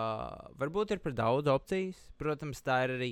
varbūt 0.59 0.95
ir 0.95 1.01
par 1.03 1.15
daudz 1.17 1.49
opcijas. 1.51 1.99
Protams, 2.21 2.63
tā 2.65 2.83
ir 2.87 2.95
arī. 2.97 3.11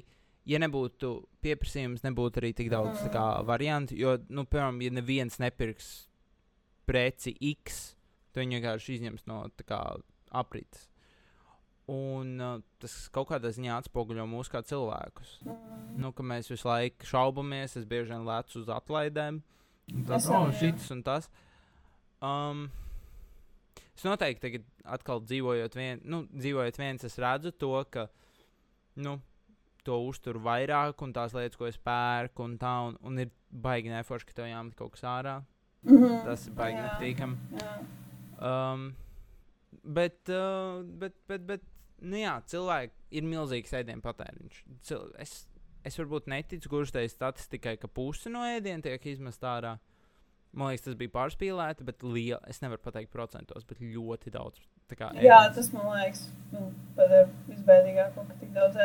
Ja 0.49 0.57
nebūtu 0.61 1.11
pieprasījums, 1.43 2.01
nebūtu 2.01 2.41
arī 2.41 2.53
tik 2.57 2.71
daudz 2.71 3.03
kā, 3.13 3.25
variantu. 3.45 3.97
Jo, 3.99 4.15
nu, 4.33 4.47
piemēram, 4.49 4.79
ja 4.81 4.93
neviens 4.95 5.37
nepirks 5.41 5.89
preci 6.89 7.35
X, 7.51 7.81
tad 8.31 8.41
viņi 8.41 8.57
vienkārši 8.57 8.95
izņems 8.95 9.27
no 9.29 9.43
tā 9.59 9.67
kā, 9.67 9.81
aprites. 10.39 10.87
Un 11.89 12.35
uh, 12.37 12.57
tas 12.81 12.95
kaut 13.13 13.31
kādā 13.31 13.49
ziņā 13.53 13.79
atspoguļo 13.81 14.25
mūsu 14.29 14.53
kā 14.53 14.61
cilvēkus. 14.65 15.39
Nu, 15.97 16.11
ka 16.13 16.25
mēs 16.25 16.51
visu 16.51 16.69
laiku 16.69 17.07
šaubamies, 17.09 17.77
es 17.79 17.87
bieži 17.89 18.13
vien 18.13 18.27
lecu 18.27 18.61
uz 18.61 18.69
atlaidēm. 18.73 19.41
Tas 20.05 20.27
ir 20.29 20.37
oh, 20.37 20.51
šis 20.53 20.91
un 20.93 21.01
tas. 21.05 21.29
Um, 22.21 22.67
es 23.99 24.05
noteikti 24.07 24.45
tagad, 24.45 24.67
atkal 24.97 25.23
dzīvojot, 25.25 25.75
vien, 25.75 25.99
nu, 26.07 26.23
dzīvojot 26.31 26.79
viens, 26.79 27.03
es 27.03 27.17
redzu 27.19 27.51
to, 27.59 27.73
ka 27.91 28.07
nu, 29.03 29.17
to 29.87 29.97
uzturu 30.07 30.41
vairāk, 30.45 31.01
un 31.03 31.13
tās 31.15 31.35
lietas, 31.35 31.59
ko 31.59 31.67
es 31.67 31.79
pērku, 31.83 32.45
un 32.47 32.55
tā, 32.61 32.71
un, 32.87 32.95
un 33.05 33.19
ir 33.23 33.33
baigi 33.49 33.91
neforši, 33.91 34.29
ka 34.29 34.39
tev 34.39 34.49
jāmet 34.51 34.77
kaut 34.79 34.95
kas 34.95 35.05
ārā. 35.07 35.35
Mhm. 35.87 36.23
Tas 36.27 36.47
ir 36.47 36.55
baigi 36.57 36.79
nepatīkami. 36.79 37.59
Um, 38.39 38.89
bet, 39.83 40.21
uh, 40.31 40.81
bet, 41.01 41.15
bet, 41.27 41.45
bet, 41.47 41.67
nu 42.03 42.19
jā, 42.19 42.37
cilvēki 42.51 43.19
ir 43.19 43.27
milzīgs 43.27 43.75
ēdienu 43.81 44.03
patēriņš. 44.03 44.63
Cil 44.87 45.07
es, 45.19 45.41
es 45.87 45.99
varbūt 45.99 46.29
neticu 46.31 46.71
gluži 46.71 46.95
tai 46.95 47.05
statistikai, 47.11 47.75
ka 47.81 47.91
pusi 47.91 48.31
no 48.31 48.43
ēdiena 48.47 48.83
tiek 48.85 49.11
izmest 49.11 49.43
ārā. 49.47 49.77
Man 50.57 50.71
liekas, 50.71 50.87
tas 50.87 50.97
bija 50.97 51.13
pārspīlēti, 51.13 51.85
bet 51.85 52.03
liela, 52.03 52.39
es 52.49 52.61
nevaru 52.63 52.81
pateikt 52.81 53.11
procentos, 53.13 53.65
bet 53.69 53.81
ļoti 53.83 54.33
daudz. 54.33 54.61
kā 54.97 55.11
Jā, 55.21 55.43
ēdiens. 55.43 55.55
tas 55.55 55.67
man 55.75 55.91
liekas, 55.93 56.23
padara 56.97 57.27
visbēdīgāko, 57.45 58.23
ka 58.25 58.37
tik 58.39 58.55
daudz 58.55 58.79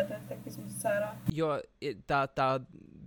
izmests 0.50 0.85
ārā. 0.90 1.14
Jo 1.33 1.55
tā, 2.11 2.27
tā 2.37 2.48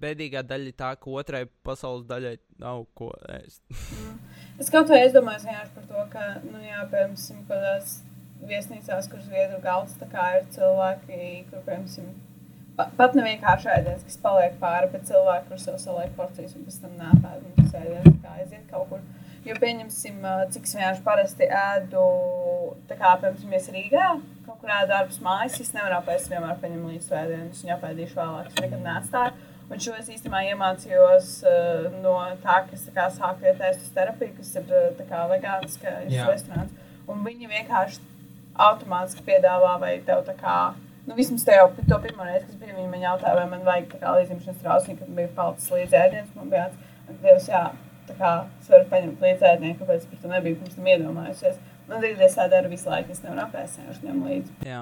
bēdīgā 0.01 0.41
daļa 0.45 0.71
ir 0.71 0.77
tā, 0.77 0.91
ka 0.97 1.13
otrai 1.21 1.43
pasaules 1.65 2.07
daļai 2.09 2.35
nav 2.63 2.85
ko 2.97 3.11
ēst. 3.37 3.61
Mm. 3.69 4.17
Es 4.57 4.71
kaut 4.73 4.89
kā 4.89 4.97
aizdomājos 4.97 5.45
vienkārši 5.45 5.75
par 5.75 5.87
to, 5.91 6.05
ka, 6.13 6.27
nu, 6.47 6.61
jā, 6.65 6.81
piemēram, 6.89 7.43
kādās 7.49 7.99
viesnīcās, 8.47 9.09
kur 9.11 9.21
zviedru 9.25 9.61
galds, 9.61 9.97
tā 10.01 10.09
kā 10.09 10.25
ir 10.39 10.49
cilvēki, 10.55 11.21
kur, 11.51 11.61
piemēram, 11.67 12.09
pat 12.77 13.15
ne 13.17 13.23
vienkārši 13.25 13.69
ēdiens, 13.73 14.03
kas 14.05 14.19
paliek 14.21 14.57
pāri, 14.61 14.89
bet 14.93 15.07
cilvēki, 15.09 15.47
kur 15.49 15.61
sev 15.61 15.79
saliek 15.81 16.13
porcijas 16.17 16.55
un 16.57 16.67
pēc 16.67 16.79
tam 16.83 16.97
nāpēd, 16.99 17.41
un 17.41 17.55
tas 17.57 17.77
ēdiens 17.81 18.07
tā 18.07 18.17
kā 18.23 18.35
aiziet 18.37 18.67
kaut 18.71 18.91
kur. 18.91 19.01
Jo, 19.47 19.55
pieņemsim, 19.61 20.23
cik 20.53 20.65
es 20.67 20.75
vienkārši 20.75 21.03
parasti 21.05 21.47
ēdu, 21.47 22.05
tā 22.89 22.97
kā, 22.99 23.13
piemēram, 23.21 23.51
mēs 23.53 23.69
Rīgā, 23.73 24.07
kaut 24.45 24.57
kur 24.61 24.73
ēdu 24.75 24.95
ārpus 24.97 25.21
mājas, 25.23 25.59
es 25.63 25.71
nevaru 25.75 26.01
apēst 26.01 26.31
vienmēr 26.33 26.57
paņem 26.61 26.89
līdzi 26.91 27.15
ēdienu, 27.21 27.51
es 27.53 27.61
viņu 27.63 27.75
apēdīšu 27.77 28.19
vēlāk, 28.19 28.49
es 28.51 28.59
nekad 28.65 28.83
neatstāju. 28.83 29.53
Un 29.67 29.81
šo 29.83 29.93
es 29.99 30.07
īstenībā 30.07 30.45
iemācījos 30.47 31.31
uh, 31.43 31.87
no 32.03 32.13
tā, 32.43 32.61
kas 32.69 32.85
tā 32.87 32.93
kā, 32.95 33.07
sāk 33.11 33.41
iet 33.43 33.63
ēst 33.67 33.83
uz 33.83 33.95
terapiju, 33.95 34.35
kas 34.37 34.53
ir 34.59 35.07
kā 35.09 35.25
vegāniskais 35.31 36.11
Jā. 36.13 36.27
restorāns. 36.29 36.75
Un 37.07 37.23
viņi 37.25 37.49
vienkārši 37.51 38.03
automātiski 38.67 39.25
piedāvā, 39.27 39.73
vai 39.81 39.97
tev 40.07 40.23
tā 40.27 40.35
kā, 40.39 40.57
nu 41.07 41.15
vismaz 41.17 41.45
jau 41.47 41.67
to 41.77 41.99
pirmo 42.03 42.27
reizi, 42.27 42.45
kas 42.49 42.59
bija, 42.59 42.75
viņi 42.75 42.91
man 42.91 43.03
jautāja, 43.05 43.35
vai 43.39 43.47
man 43.53 43.65
vajag 43.67 43.89
tā 43.93 44.01
kā 44.01 44.13
līdzimšanas 44.17 44.61
trauciņu, 44.63 44.99
kad 44.99 45.15
bija 45.19 45.33
palicis 45.37 45.73
līdz 45.73 45.97
ēdienas, 46.03 46.35
man 46.35 46.53
bija 46.53 46.67
tāds, 46.67 46.83
Dievs, 47.07 47.45
jā, 47.47 47.61
tā 48.07 48.15
kā 48.19 48.29
es 48.59 48.69
varu 48.71 48.87
paņemt 48.91 49.21
līdzi 49.23 49.45
ēdienu, 49.47 49.75
kāpēc 49.79 50.07
par 50.11 50.19
to 50.19 50.31
nebiju 50.31 50.57
pirms 50.59 50.75
tam 50.75 50.89
iedomājusies. 50.91 51.59
Un 51.87 51.93
tagad 51.93 52.23
es 52.25 52.35
tā 52.35 52.47
daru 52.51 52.71
visu 52.71 52.89
laiku, 52.91 53.13
es 53.15 53.21
nevaru 53.23 53.43
apēst, 53.45 53.79
vienkārši 53.79 54.07
ņemu 54.09 54.27
līdzi. 54.27 54.55
Jā, 54.67 54.81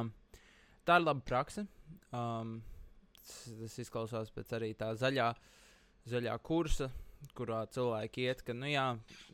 tā 0.89 0.97
ir 0.97 1.05
laba 1.05 1.21
praksa. 1.29 1.67
Um, 2.09 2.55
tas, 3.19 3.35
tas 3.61 3.77
izklausās 3.83 4.33
pēc 4.33 4.55
arī 4.57 4.71
tā 4.79 4.89
zaļā, 4.97 5.27
zaļā 6.09 6.37
kursa, 6.45 6.89
kurā 7.37 7.61
cilvēki 7.73 8.25
iet, 8.25 8.41
ka 8.45 8.57
nu, 8.57 8.69
jā, 8.73 8.87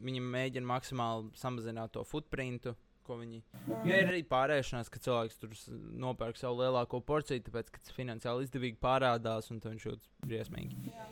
viņi 0.03 0.23
mēģina 0.35 0.67
maksimāli 0.67 1.31
samazināt 1.39 1.95
to 1.95 2.03
footprintu. 2.07 2.75
Ko 3.05 3.17
Viņi... 3.19 3.41
Jo 3.87 3.97
ir 3.97 4.09
arī 4.11 4.21
pārēšanās, 4.27 4.89
ka 4.91 5.01
cilvēks 5.03 5.39
tur 5.41 5.55
nopērk 6.01 6.39
savu 6.39 6.61
lielāko 6.61 7.01
porciju, 7.05 7.43
tāpēc, 7.47 7.71
ka 7.73 7.81
tas 7.81 7.95
finansiāli 7.97 8.47
izdevīgi 8.47 8.79
parādās, 8.81 9.51
un 9.53 9.61
viņš 9.63 9.87
jūtas 9.87 10.11
briesmīgi. 10.25 10.91
Jā. 10.91 11.07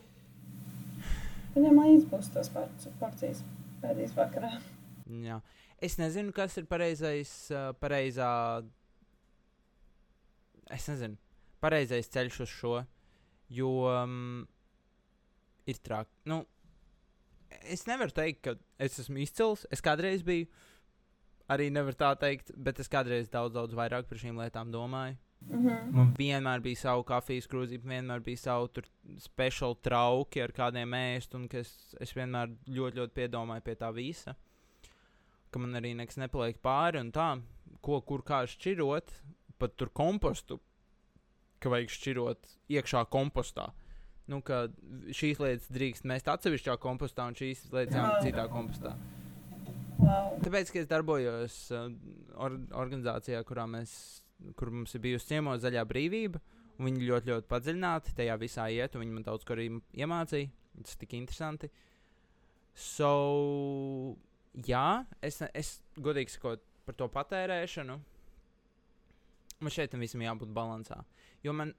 Viņam 1.56 1.82
līdzi 1.82 2.10
būs 2.12 2.30
tos 2.34 2.52
porci- 2.54 2.92
porcijas 3.02 3.42
pēdējais 3.82 4.14
vakarā. 4.18 4.52
Jā. 5.26 5.40
Es 5.82 5.96
nezinu, 6.00 6.34
kas 6.36 6.58
ir 6.60 6.68
pareizais, 6.70 7.32
uh, 7.54 7.72
pareizā. 7.80 8.30
Es 10.70 10.86
nezinu, 10.92 11.18
pareizais 11.64 12.12
ceļš 12.14 12.40
uz 12.46 12.54
šo, 12.54 12.74
jo 13.50 13.72
um, 13.90 14.44
ir 15.70 15.80
traki. 15.82 16.12
Nu, 16.30 16.44
es 17.64 17.86
nevaru 17.90 18.14
teikt, 18.16 18.44
ka 18.46 18.56
es 18.82 19.00
esmu 19.02 19.24
izcils. 19.24 19.66
Es 19.74 19.82
kādreiz 19.86 20.26
biju, 20.28 20.50
arī 21.50 21.70
nevaru 21.74 21.98
tā 21.98 22.12
teikt, 22.20 22.54
bet 22.56 22.80
es 22.82 22.92
kādreiz 22.92 23.30
daudz, 23.32 23.56
daudz 23.58 23.76
vairāk 23.78 24.08
par 24.10 24.22
šīm 24.22 24.40
lietām 24.40 24.72
domāju. 24.74 25.18
Mm 25.42 25.66
-hmm. 25.66 25.92
Man 25.96 26.14
vienmēr 26.18 26.62
bija 26.62 26.76
savu 26.76 27.04
kafijas 27.04 27.48
krūzīti, 27.48 27.88
vienmēr 27.88 28.20
bija 28.20 28.38
savu 28.38 28.68
tur 28.68 28.84
speciālu 29.18 29.78
trauki 29.82 30.42
ar 30.44 30.52
kādiem 30.52 30.94
ēst, 30.94 31.36
un 31.36 31.48
ka 31.48 31.58
es, 31.58 31.96
es 32.00 32.14
vienmēr 32.16 32.50
ļoti, 32.68 32.98
ļoti 33.00 33.14
piedomāju 33.14 33.62
pie 33.62 33.76
tā 33.76 33.94
visa. 33.94 34.36
Ka 35.52 35.60
man 35.60 35.74
arī 35.74 35.96
nekas 35.96 36.18
nepaliek 36.18 36.58
pāri 36.62 37.00
un 37.00 37.12
tā, 37.12 37.42
ko 37.82 38.02
kur 38.02 38.22
kā 38.22 38.46
šķirot, 38.46 39.12
pat 39.58 39.78
tur 39.78 39.90
kompostu, 39.90 40.60
ka 41.60 41.70
vajag 41.70 41.90
šķirot 41.90 42.58
iekšā 42.70 43.06
kompostā. 43.10 43.72
Nu, 44.28 44.42
ka 44.42 44.68
šīs 45.10 45.40
lietas 45.40 45.72
drīkst 45.72 46.04
mest 46.04 46.28
atsevišķā 46.28 46.78
kompostā, 46.78 47.26
un 47.28 47.34
šīs 47.34 47.72
lietas 47.72 47.96
jāmet 47.96 48.22
citā 48.22 48.48
kompostā. 48.48 48.90
wow. 48.90 49.19
Tāpēc, 50.00 50.72
ka 50.72 50.80
es 50.82 50.88
darbojos 50.88 51.56
uh, 51.76 51.90
or 52.40 52.56
organizācijā, 52.80 53.42
kurā 53.48 53.66
mēs, 53.70 53.92
kur 54.60 54.72
mums 54.72 54.96
ir 54.96 55.04
bijusi 55.04 55.34
ciemos 55.34 55.60
zaļā 55.64 55.84
brīvība, 55.90 56.40
un 56.80 56.88
viņi 56.88 57.10
ļoti, 57.10 57.32
ļoti 57.34 57.50
padziļināti 57.52 58.16
tajā 58.16 58.38
visā 58.40 58.70
iet, 58.72 58.96
un 58.96 59.04
viņi 59.04 59.18
man 59.18 59.28
daudz 59.28 59.44
ko 59.48 59.58
arī 59.58 59.68
iemācīja. 60.00 60.52
Tas 60.80 60.96
tik 61.02 61.18
interesanti. 61.18 61.68
So, 62.80 63.12
jā, 64.64 65.04
es, 65.26 65.42
es 65.52 65.74
godīgi 66.00 66.38
sakot 66.38 66.64
par 66.88 66.96
to 66.96 67.10
patērēšanu. 67.12 68.00
Man 69.60 69.76
šeit 69.76 69.92
tam 69.92 70.06
visam 70.06 70.24
jābūt 70.24 70.56
līdzsvarā. 70.56 71.04
Jo 71.44 71.52
man, 71.52 71.74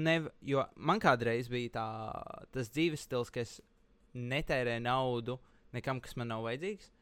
nev, 0.00 0.30
jo 0.40 0.64
man 0.76 1.02
kādreiz 1.02 1.52
bija 1.52 1.74
tā, 1.76 1.88
tas 2.56 2.72
dzīves 2.72 3.04
stils, 3.04 3.28
ka 3.34 3.44
es 3.44 3.58
netērēju 4.16 4.86
naudu 4.86 5.36
nekam, 5.76 6.00
kas 6.00 6.16
man 6.16 6.32
nav 6.32 6.46
vajadzīgs 6.46 6.95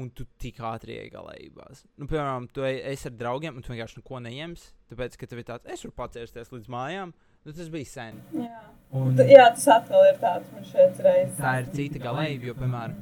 un 0.00 0.10
tu 0.10 0.24
tik 0.42 0.58
ātri 0.64 0.96
iegalējībās. 1.04 1.84
Nu, 2.02 2.06
piemēram, 2.10 2.48
tu 2.52 2.64
ej- 2.66 2.82
esi 2.92 3.08
ar 3.10 3.14
draugiem, 3.20 3.56
un 3.56 3.62
tu 3.62 3.72
vienkārši 3.72 4.00
neko 4.02 4.20
neņemsi, 4.26 4.68
tāpēc, 4.92 5.16
ka 5.20 5.26
tev 5.30 5.38
ir 5.42 5.48
tāds, 5.52 5.70
es 5.70 5.84
varu 5.86 5.94
pacēsties 6.02 6.52
līdz 6.54 6.68
mājām. 6.74 7.14
Nu, 7.44 7.52
tas 7.52 7.68
bija 7.68 7.86
sen. 7.90 8.20
Jā. 8.32 8.62
Un 8.96 9.16
T- 9.18 9.26
Jā, 9.28 9.48
tas 9.52 9.66
atkal 9.68 10.06
ir 10.08 10.16
tāds, 10.22 10.50
man 10.54 10.64
šeit 10.64 11.00
reizes. 11.04 11.36
tā 11.40 11.58
ir 11.62 11.66
cita 11.76 11.98
galējība, 12.06 12.50
jo, 12.50 12.54
piemēram, 12.60 12.94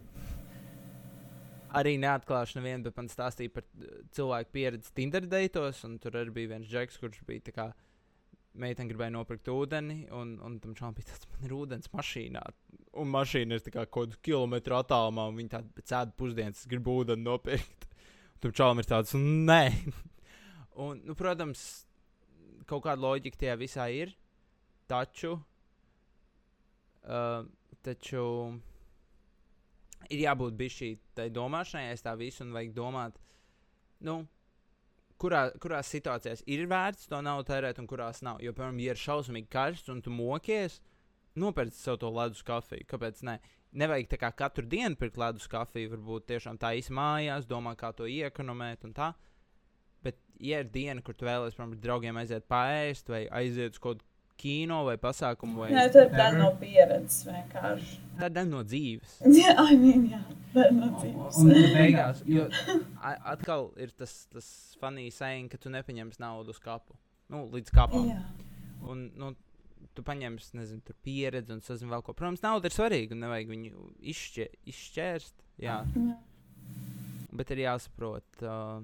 arī 1.79 1.95
neatklāšu 2.03 2.59
nevienu, 2.61 2.85
bet 2.89 2.97
man 3.01 3.09
stāstīja 3.13 3.53
par 3.55 3.65
uh, 3.81 3.93
cilvēku 4.17 4.53
pieredzi 4.57 4.93
Tinder 4.97 5.25
deitos, 5.31 5.83
un 5.89 5.99
tur 6.03 6.19
arī 6.21 6.35
bija 6.35 6.51
viens 6.57 6.69
džeks, 6.69 6.99
kurš 7.01 7.23
bija 7.29 7.47
tā 7.49 7.55
kā 7.57 7.67
meitene 8.59 8.91
gribēja 8.91 9.15
nopirkt 9.15 9.49
ūdeni, 9.53 10.07
un, 10.13 10.35
un 10.45 10.59
tam 10.63 10.75
čalam 10.79 10.97
bija 10.97 11.13
tāds, 11.13 11.29
man 11.33 11.47
ir 11.47 11.55
ūdens 11.57 11.93
mašīnā. 11.93 12.43
Un 13.01 13.09
mašīna 13.13 13.57
ir 13.57 13.71
kaut 13.73 13.93
kādu 13.95 14.19
kilometru 14.25 14.77
attālumā, 14.77 15.29
un 15.31 15.39
viņi 15.41 15.53
tādu 15.55 15.73
pēc 15.77 15.95
ēdu 16.01 16.17
pusdienas 16.19 16.61
es 16.61 16.69
gribu 16.71 16.99
ūdeni 17.01 17.25
nopirkt. 17.25 17.89
Un 18.35 18.45
tam 18.45 18.57
čalam 18.59 18.83
ir 18.83 18.91
tāds, 18.91 19.15
nē. 19.17 19.63
un, 20.85 21.01
nu, 21.07 21.17
protams, 21.19 21.63
kaut 22.69 22.85
kāda 22.85 23.01
loģika 23.05 23.41
tajā 23.45 23.57
visā 23.61 23.89
ir, 23.95 24.13
taču, 24.91 25.39
uh, 27.07 27.41
taču 27.87 28.27
ir 30.11 30.25
jābūt 30.27 30.57
bišķī 30.59 30.93
tai 31.17 31.31
domāšanai, 31.33 31.91
aiz 31.93 32.05
tā 32.05 32.15
visu, 32.19 32.45
un 32.45 32.53
vajag 32.57 32.77
domāt, 32.77 33.19
nu, 34.05 34.23
kurā, 35.23 35.43
kurās 35.63 35.91
situācijās 35.95 36.43
ir 36.51 36.67
vērts 36.71 37.09
to 37.11 37.21
naudu 37.25 37.49
tērēt 37.53 37.79
un 37.83 37.89
kurās 37.91 38.23
nav. 38.27 38.41
Jo, 38.43 38.53
piemēram, 38.57 38.81
ja 38.83 38.95
ir 38.95 39.01
šausmīgi 39.01 39.51
karsts 39.53 39.93
un 39.93 40.03
tu 40.05 40.13
mokies, 40.15 40.81
nopērci 41.39 41.79
sev 41.79 41.99
to 42.03 42.11
ledus 42.13 42.43
kafiju. 42.47 42.87
Kāpēc 42.91 43.23
ne? 43.29 43.39
Nevajag 43.73 44.11
tā 44.11 44.19
kā 44.21 44.29
katru 44.37 44.67
dienu 44.69 44.99
pirkt 45.01 45.17
ledus 45.17 45.47
kafiju, 45.49 45.95
varbūt 45.95 46.27
tiešām 46.29 46.59
tā 46.61 46.75
īsi 46.77 46.93
mājās, 46.93 47.47
domā, 47.49 47.73
kā 47.79 47.93
to 47.97 48.05
iekonomēt 48.11 48.85
un 48.85 48.93
tā. 48.99 49.13
Bet, 50.05 50.19
ja 50.43 50.61
ir 50.61 50.69
diena, 50.75 51.01
kur 51.01 51.17
tu 51.17 51.25
vēlēsies, 51.25 51.57
piemēram, 51.57 51.79
ar 51.79 51.85
draugiem 51.87 52.19
aiziet 52.21 52.49
pāriest 52.51 53.09
vai 53.09 53.23
aiziet 53.41 53.79
uz 53.79 53.81
kaut 53.81 54.03
kino 54.43 54.83
vai 54.85 54.99
pasākumu, 55.01 55.63
vai 55.63 55.71
Jā, 55.73 55.87
tā 55.95 56.05
ir 56.05 56.15
daļa 56.19 56.39
no 56.41 56.51
pieredzes 56.61 57.25
vienkārši. 57.29 57.99
tā 58.19 58.29
ir 58.29 58.37
daļa 58.37 58.51
no 58.51 58.63
dzīves. 58.67 59.19
Jā, 59.41 59.55
I 59.63 59.79
mean, 59.79 60.09
dzīves. 60.11 60.42
Un 60.53 61.53
tad 61.53 61.71
beigās, 61.73 62.21
jo 62.29 62.45
atkal 63.33 63.71
ir 63.81 63.93
tas, 63.97 64.27
tas 64.33 64.49
funny 64.81 65.09
saying, 65.15 65.49
ka 65.53 65.61
tu 65.61 65.73
nepaņemsi 65.73 66.21
naudu 66.23 66.53
uz 66.53 66.61
kapu. 66.63 66.99
Nu, 67.33 67.47
līdz 67.53 67.73
kapam. 67.73 68.11
Jā. 68.11 68.21
Un, 68.93 69.07
nu, 69.17 69.31
tu 69.97 70.05
paņemsi, 70.07 70.57
nezinu, 70.59 70.83
tur 70.87 70.97
pieredzi 71.05 71.55
un 71.55 71.63
sazini 71.65 71.93
vēl 71.93 72.05
ko. 72.05 72.15
Protams, 72.17 72.43
nauda 72.45 72.69
ir 72.69 72.77
svarīga 72.77 73.17
un 73.17 73.23
nevajag 73.25 73.53
viņu 73.53 73.87
izšķē, 74.13 74.49
izšķērst. 74.73 75.39
Jā, 75.63 75.79
Jā. 75.85 76.17
bet 77.39 77.53
ir 77.55 77.65
jāsaprot, 77.65 78.45
uh, 78.45 78.83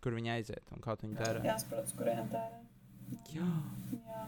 kur 0.00 0.16
viņi 0.16 0.34
aiziet 0.36 0.74
un 0.74 0.82
kā 0.84 0.94
tu 0.96 1.06
viņu 1.06 1.18
tērē. 1.18 1.42
Jāsaprot, 1.46 1.90
uz 1.90 1.96
kurien 1.98 2.30
tērēt. 2.32 2.66
Jā. 3.34 3.48
Jā. 3.96 4.24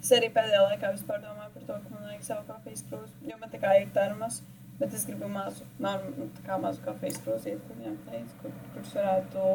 Es 0.00 0.12
arī 0.16 0.28
pēdējā 0.32 0.62
laikā 0.62 0.92
vispār 0.94 1.22
domāju 1.24 1.52
par 1.56 1.66
to, 1.68 1.76
ka 1.82 1.92
man 1.92 2.08
vajag 2.08 2.24
savu 2.24 2.46
kafijas 2.48 2.84
krūzi. 2.88 3.16
Jo 3.30 3.38
man 3.40 3.52
tā 3.52 3.60
kā 3.62 3.72
ir 3.80 3.88
termos, 3.96 4.40
bet 4.80 4.94
es 4.94 5.06
gribu 5.08 5.28
mazu, 5.32 5.64
norm, 5.82 6.10
nu, 6.18 6.28
kā 6.46 6.58
mazu 6.60 6.82
kafijas 6.84 7.20
krūzīti, 7.24 7.62
kur 7.68 7.80
ņemt 7.84 8.10
līdzi, 8.12 8.36
kur, 8.42 8.52
kurus 8.74 8.92
varētu 8.98 9.46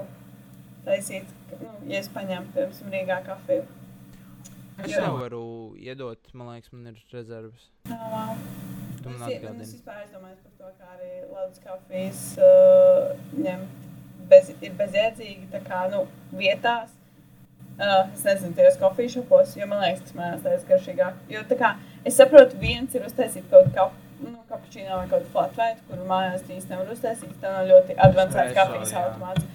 taisīt, 0.88 1.30
nu, 1.62 1.76
ja 1.92 2.00
es 2.02 2.10
paņemtu, 2.14 2.56
piemēram, 2.56 2.96
Rīgā 2.96 3.20
kafiju. 3.28 3.68
Es 4.82 4.96
tev 4.96 5.20
varu 5.20 5.44
iedot, 5.78 6.32
man 6.34 6.56
liekas, 6.56 6.72
man 6.74 6.90
ir 6.90 7.02
rezerves. 7.14 7.68
Jā, 7.90 8.00
wow. 8.14 8.32
Tu 9.02 9.10
man 9.10 9.18
Es, 9.18 9.22
es 9.22 9.36
atgādini. 9.36 9.68
vispār 9.68 10.00
aizdomājos 10.02 10.40
par 10.42 10.56
to, 10.58 10.72
kā 10.80 10.90
arī 10.96 11.12
ledus 11.30 11.62
kafijas 11.66 12.24
uh, 12.42 13.12
ņemt 13.38 13.86
bez, 14.32 14.50
ir 14.62 14.74
bezjēdzīgi, 14.80 15.52
tā 15.54 15.62
kā, 15.68 15.84
nu, 15.94 16.06
vietās. 16.38 16.98
Uh, 17.82 18.10
es 18.14 18.26
nezinu, 18.26 18.54
tajos 18.58 18.78
kofiju 18.82 19.14
šopos, 19.20 19.54
jo 19.58 19.66
man 19.70 19.82
liekas, 19.86 20.04
tas 20.08 20.18
manās 20.18 20.42
tāds 20.46 20.66
garšīgāk. 20.70 21.22
Jo 21.34 21.42
tā 21.50 21.58
kā, 21.62 21.72
es 22.06 22.18
saprotu, 22.20 22.58
viens 22.62 22.94
ir 22.98 23.06
uztaisīt 23.08 23.48
kaut 23.54 23.70
kap, 23.78 23.96
nu, 24.24 24.38
kapučīno 24.50 24.98
vai 25.02 25.08
kaut 25.12 25.28
flat 25.34 25.58
white, 25.60 25.84
kuru 25.90 26.06
mājās 26.10 26.46
īsti 26.48 26.74
nevar 26.74 26.90
uztaisīt. 26.94 27.36
Tā 27.42 27.52
nav 27.58 27.68
ļoti 27.70 27.98
Espresso, 27.98 28.56
kafijas 28.58 28.94
automāts. 29.02 29.46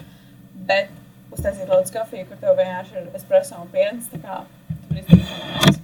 Bet 0.68 0.92
uztaisīt 1.36 1.70
ledus 1.70 1.94
kafiju, 1.94 2.28
kur 2.30 2.40
tev 2.42 2.56
vienkārši 2.60 2.96
ir 3.00 3.10
espresso 3.18 3.58
un 3.62 3.70
piens, 3.74 4.08
tā 4.12 4.20
kā, 4.22 4.38
tur 4.88 5.00
izdarīt. 5.02 5.82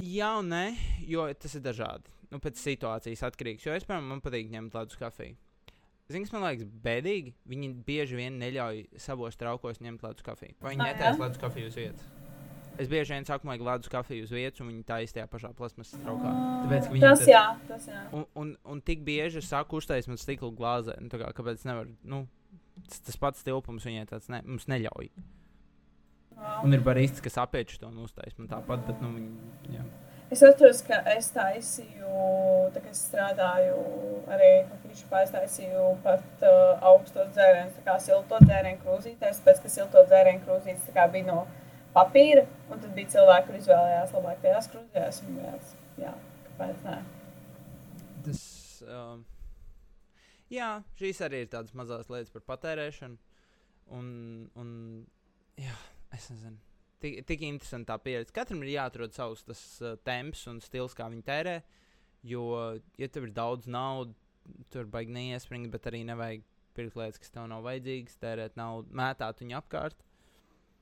Jā, 0.00 0.30
un 0.40 0.48
nē, 0.50 0.64
jo 1.10 1.26
tas 1.38 1.54
ir 1.58 1.62
dažādi. 1.64 2.08
Nu, 2.30 2.38
pēc 2.42 2.60
situācijas 2.62 3.24
atkarīgs. 3.26 3.64
Jo 3.66 3.74
es, 3.74 3.84
piemēram, 3.86 4.06
man 4.14 4.20
patīk 4.24 4.50
ņemt 4.52 4.76
ledus 4.78 4.98
kafiju. 5.00 5.34
Zini, 6.10 6.24
kas 6.26 6.32
man 6.34 6.42
liekas 6.46 6.66
bēdīgi? 6.84 7.32
Viņi 7.50 7.68
bieži 7.86 8.16
vien 8.18 8.38
neļauj 8.42 8.80
savos 9.02 9.36
traukos 9.38 9.78
ņemt 9.82 10.02
ledus 10.06 10.24
kafiju. 10.26 10.56
Vai 10.62 10.72
viņi 10.74 10.82
Ah, 10.82 10.92
netaisa 10.92 11.22
ledus 11.22 11.38
kafiju 11.42 11.70
uz 11.70 11.76
vietas? 11.78 12.06
Es 12.80 12.88
bieži 12.88 13.12
vien 13.12 13.26
saku, 13.28 13.44
vajag 13.50 13.64
ledus 13.66 13.90
kafiju 13.92 14.24
uz 14.24 14.30
vietas, 14.32 14.60
un 14.64 14.70
viņi 14.72 14.84
taisa 14.88 15.18
tajā 15.18 15.26
pašā 15.28 15.50
plasmas 15.58 15.90
traukā. 16.00 16.30
Tāpēc, 16.64 16.86
ka 16.86 16.94
viņiem 16.94 17.04
Tas 17.04 17.18
tas- 17.20 17.28
jā, 17.28 17.42
tas 17.68 17.88
jā. 17.90 18.02
Un, 18.16 18.24
un, 18.40 18.52
un 18.72 18.80
tik 18.80 19.02
bieži 19.04 19.42
es 19.42 19.50
saku, 19.52 19.76
uztais 19.82 20.08
man 20.08 20.16
stikla 20.20 20.48
glāzē. 20.56 20.96
Nu, 21.02 21.10
tā 21.12 21.20
kā, 21.20 21.28
kāpēc 21.36 21.66
nevar? 21.68 21.90
Nu, 22.02 22.22
tas, 22.88 23.02
tas 23.10 23.20
pats 23.20 23.44
tilpums 23.44 23.84
viņai 23.84 24.06
tāds 24.08 24.30
ne, 24.32 24.40
mums 24.46 24.64
neļauj. 24.72 25.10
Wow. 26.40 26.62
Un 26.64 26.72
ir 26.72 26.80
barists, 26.80 27.20
kas 27.20 27.36
apieč 27.42 27.74
to 27.78 27.90
un 27.90 27.98
uztais 28.06 28.32
man 28.38 28.48
tāpat, 28.48 28.86
bet 28.86 29.02
nu, 29.04 29.10
viņi. 29.18 29.76
Jā. 29.76 29.84
Es 30.30 30.40
atceros, 30.46 30.80
ka 30.86 31.02
es 31.10 31.28
taisīju, 31.34 32.10
tā 32.72 32.80
kā 32.84 32.92
es 32.94 33.00
strādāju 33.10 33.80
arī 34.30 34.50
kafīšu 34.70 35.08
pārtaisīju 35.10 35.86
pat 36.04 36.44
uh, 36.46 36.78
augstos 36.86 37.32
dzērienus, 37.34 37.74
tā 37.80 37.82
kā 37.88 37.96
silto 38.00 38.38
dzērienu 38.46 38.78
krūzītēs, 38.84 39.40
pēc 39.44 39.60
ka 39.64 39.72
silto 39.74 40.04
dzērienu 40.06 40.44
krūzītes 40.46 40.86
tā 40.86 40.94
kā 40.96 41.08
bija 41.12 41.26
no 41.32 41.40
papīra, 41.94 42.44
un 42.70 42.80
tad 42.82 42.92
bija 42.96 43.14
cilvēki, 43.16 43.46
kur 43.48 43.58
izvēlējās 43.58 44.14
labāk 44.16 44.44
tajās 44.44 44.70
un 44.76 45.36
bijās, 45.38 45.74
jā, 46.00 46.12
kāpēc 46.48 46.86
nē. 46.86 46.96
Tas, 48.26 48.42
um, 48.86 49.24
jā, 50.52 50.70
šīs 51.00 51.22
arī 51.26 51.44
ir 51.44 51.52
tādas 51.52 51.76
mazas 51.78 52.10
lietas 52.12 52.32
par 52.34 52.46
patērēšanu. 52.52 53.18
Un, 53.96 54.10
un 54.60 54.72
jā, 55.58 55.74
es 56.14 56.28
nezinu. 56.30 56.58
Tik, 57.00 57.22
tik 57.26 57.42
interesanti 57.48 57.88
tā 57.88 57.96
pieredze. 58.02 58.32
Katram 58.36 58.60
ir 58.62 58.74
jāatrod 58.74 59.16
savs 59.16 59.42
tas 59.48 59.60
uh, 59.80 59.96
temps 60.04 60.42
un 60.50 60.60
stils, 60.62 60.94
kā 60.94 61.08
viņi 61.10 61.24
tērē. 61.26 61.56
Jo, 62.28 62.44
ja 63.00 63.08
tev 63.08 63.30
ir 63.30 63.32
daudz 63.32 63.66
naudas, 63.70 64.18
tur 64.72 64.88
baigi 64.90 65.14
neiespringt, 65.14 65.70
bet 65.72 65.88
arī 65.88 66.02
nevajag 66.04 66.44
pirkt 66.76 66.98
lietas, 66.98 67.20
kas 67.22 67.32
tev 67.32 67.48
nav 67.50 67.64
vajadzīgas, 67.64 68.18
tērēt 68.20 68.58
naudu, 68.60 68.92
mētāt 68.96 69.40
viņu 69.42 69.56
apkārt. 69.58 70.04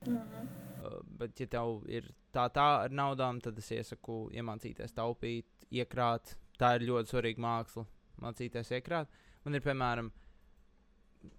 -hmm. 0.07 0.47
Uh, 0.79 1.01
bet, 1.19 1.39
ja 1.39 1.47
tev 1.47 1.83
ir 1.91 2.07
tā, 2.31 2.47
tā 2.55 2.67
ar 2.85 2.93
naudām, 2.93 3.41
tad 3.43 3.57
es 3.57 3.71
iesaku 3.71 4.29
iemācīties 4.31 4.95
taupīt, 4.95 5.45
iekrāt. 5.71 6.37
Tā 6.59 6.75
ir 6.75 6.87
ļoti 6.89 7.13
svarīga 7.13 7.43
māksla. 7.43 7.85
Mācīties 8.23 8.71
iekrāt. 8.71 9.11
Man 9.43 9.55
ir, 9.55 9.63
piemēram, 9.63 10.11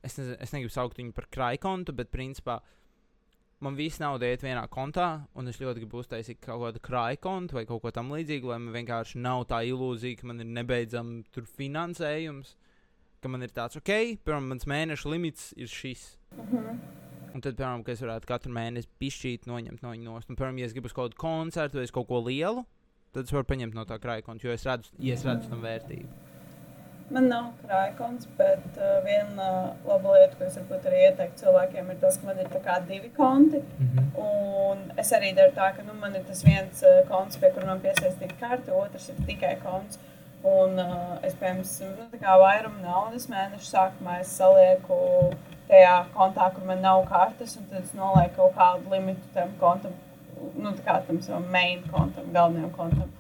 es, 0.03 0.17
nezinu, 0.17 0.37
es 0.41 0.53
negribu 0.53 0.73
saukt 0.73 1.01
viņu 1.01 1.13
par 1.17 1.29
krājkontu, 1.33 1.95
bet 1.97 2.13
principā 2.13 2.61
man 3.61 3.77
viss 3.77 4.01
nauda 4.01 4.29
iet 4.29 4.45
vienā 4.45 4.63
kontā, 4.73 5.27
un 5.37 5.49
es 5.49 5.61
ļoti 5.61 5.83
gribu 5.83 6.01
uztaisīt 6.01 6.41
kaut 6.45 6.63
kādu 6.65 6.81
krājkontu 6.85 7.59
vai 7.59 7.67
kaut 7.69 7.83
ko 7.85 7.93
tamlīdzīgu, 7.97 8.49
lai 8.53 8.61
man 8.63 8.77
vienkārši 8.77 9.21
nav 9.21 9.45
tā 9.53 9.61
ilūzija, 9.69 10.21
ka 10.21 10.31
man 10.33 10.41
ir 10.41 10.49
nebeidzami 10.61 11.23
tur 11.35 11.49
finansējums. 11.49 12.57
Ka 13.21 13.29
man 13.29 13.45
ir 13.45 13.53
tāds, 13.53 13.77
ok, 13.77 13.93
piemēram, 14.25 14.49
mans 14.55 14.65
mēneša 14.65 15.13
limits 15.13 15.53
ir 15.61 15.69
šis. 15.69 16.17
-hmm. 16.33 17.00
Un 17.35 17.45
tad, 17.45 17.57
piemēram, 17.59 17.85
es 17.93 18.03
varētu 18.03 18.29
katru 18.31 18.53
mēnesi 18.55 18.91
pišķīt, 19.03 19.47
noņemt 19.51 19.85
no 19.85 19.95
viņa 19.95 20.07
nost. 20.07 20.31
Un, 20.31 20.39
piemēram, 20.39 20.59
ja 20.63 20.71
es 20.71 20.75
gribu 20.75 20.91
uz 20.91 20.97
kaut 20.97 21.13
kādu 21.13 21.21
koncertu 21.21 21.79
vai 21.79 21.87
kaut 21.95 22.09
ko 22.09 22.19
lielu, 22.27 22.65
tad 23.15 23.29
es 23.29 23.35
varu 23.35 23.47
paņemt 23.53 23.77
no 23.77 23.87
tā 23.87 24.01
krājkonta, 24.03 24.47
jo 24.47 24.57
es 24.57 24.67
redzu, 24.67 24.91
ja 24.99 25.15
es 25.15 25.25
redzu 25.27 25.53
tam 25.53 25.63
vērtību. 25.67 26.11
Man 27.11 27.27
nav 27.27 27.47
krājkons, 27.65 28.29
bet 28.39 28.77
uh, 28.79 29.01
viena 29.03 29.47
uh, 29.47 29.71
laba 29.89 30.13
lieta, 30.15 30.37
ko 30.39 30.47
es 30.47 30.59
varbūt 30.61 30.85
arī 30.87 31.01
ieteiktu 31.09 31.43
cilvēkiem, 31.43 31.89
ir 31.91 31.99
tas, 32.03 32.19
ka 32.21 32.29
man 32.29 32.39
ir 32.39 32.53
divi 32.87 33.11
konti. 33.17 33.63
Mm 33.79 33.89
-hmm. 33.89 34.13
Un 34.27 34.93
es 34.97 35.11
arī 35.13 35.33
daru 35.35 35.53
tā, 35.57 35.73
ka 35.77 35.83
nu, 35.83 35.95
man 36.01 36.15
ir 36.15 36.23
tas 36.29 36.45
viens 36.45 36.83
uh, 36.83 37.03
konts, 37.09 37.37
pie 37.37 37.51
kura 37.51 37.67
man 37.67 37.81
piesaistīta 37.81 38.39
karte, 38.41 38.73
otrs 38.73 39.09
ir 39.09 39.27
tikai 39.27 39.57
konts. 39.63 39.99
Un 40.43 40.79
uh, 40.79 41.19
es, 41.23 41.35
piemēram, 41.35 41.97
nu, 41.99 42.07
tā 42.13 42.19
kā 42.23 42.39
vairumu 42.39 42.81
naudas 42.83 43.27
mēnešu 43.29 43.67
sākumā 43.75 44.21
es 44.21 44.37
salieku 44.37 44.95
tajā 45.71 45.95
kontā, 46.15 46.49
kur 46.55 46.67
man 46.69 46.83
nav 46.85 47.05
kartes, 47.11 47.57
un 47.59 47.69
tad 47.71 47.85
es 47.85 47.95
nolieku 47.97 48.37
kaut 48.39 48.57
kādu 48.59 48.95
limitu 48.95 49.33
tam 49.35 49.53
kontam, 49.61 49.95
nu, 50.57 50.73
tā 50.77 50.85
kā 50.87 50.99
tam 51.07 51.21
savam 51.25 51.47
main 51.55 51.83
kontam, 51.93 52.31
galvenajam 52.35 52.73
kontam. 52.77 53.11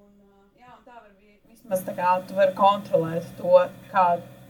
Un, 0.00 0.10
uh, 0.26 0.44
jā, 0.60 0.72
un 0.74 0.82
tā 0.84 0.96
var 0.96 1.10
būt 1.12 1.52
vismaz 1.52 1.84
tā 1.86 1.96
kā 1.98 2.16
tu 2.26 2.38
vari 2.38 2.56
kontrolēt 2.58 3.28
to, 3.38 3.64
kā, 3.92 4.06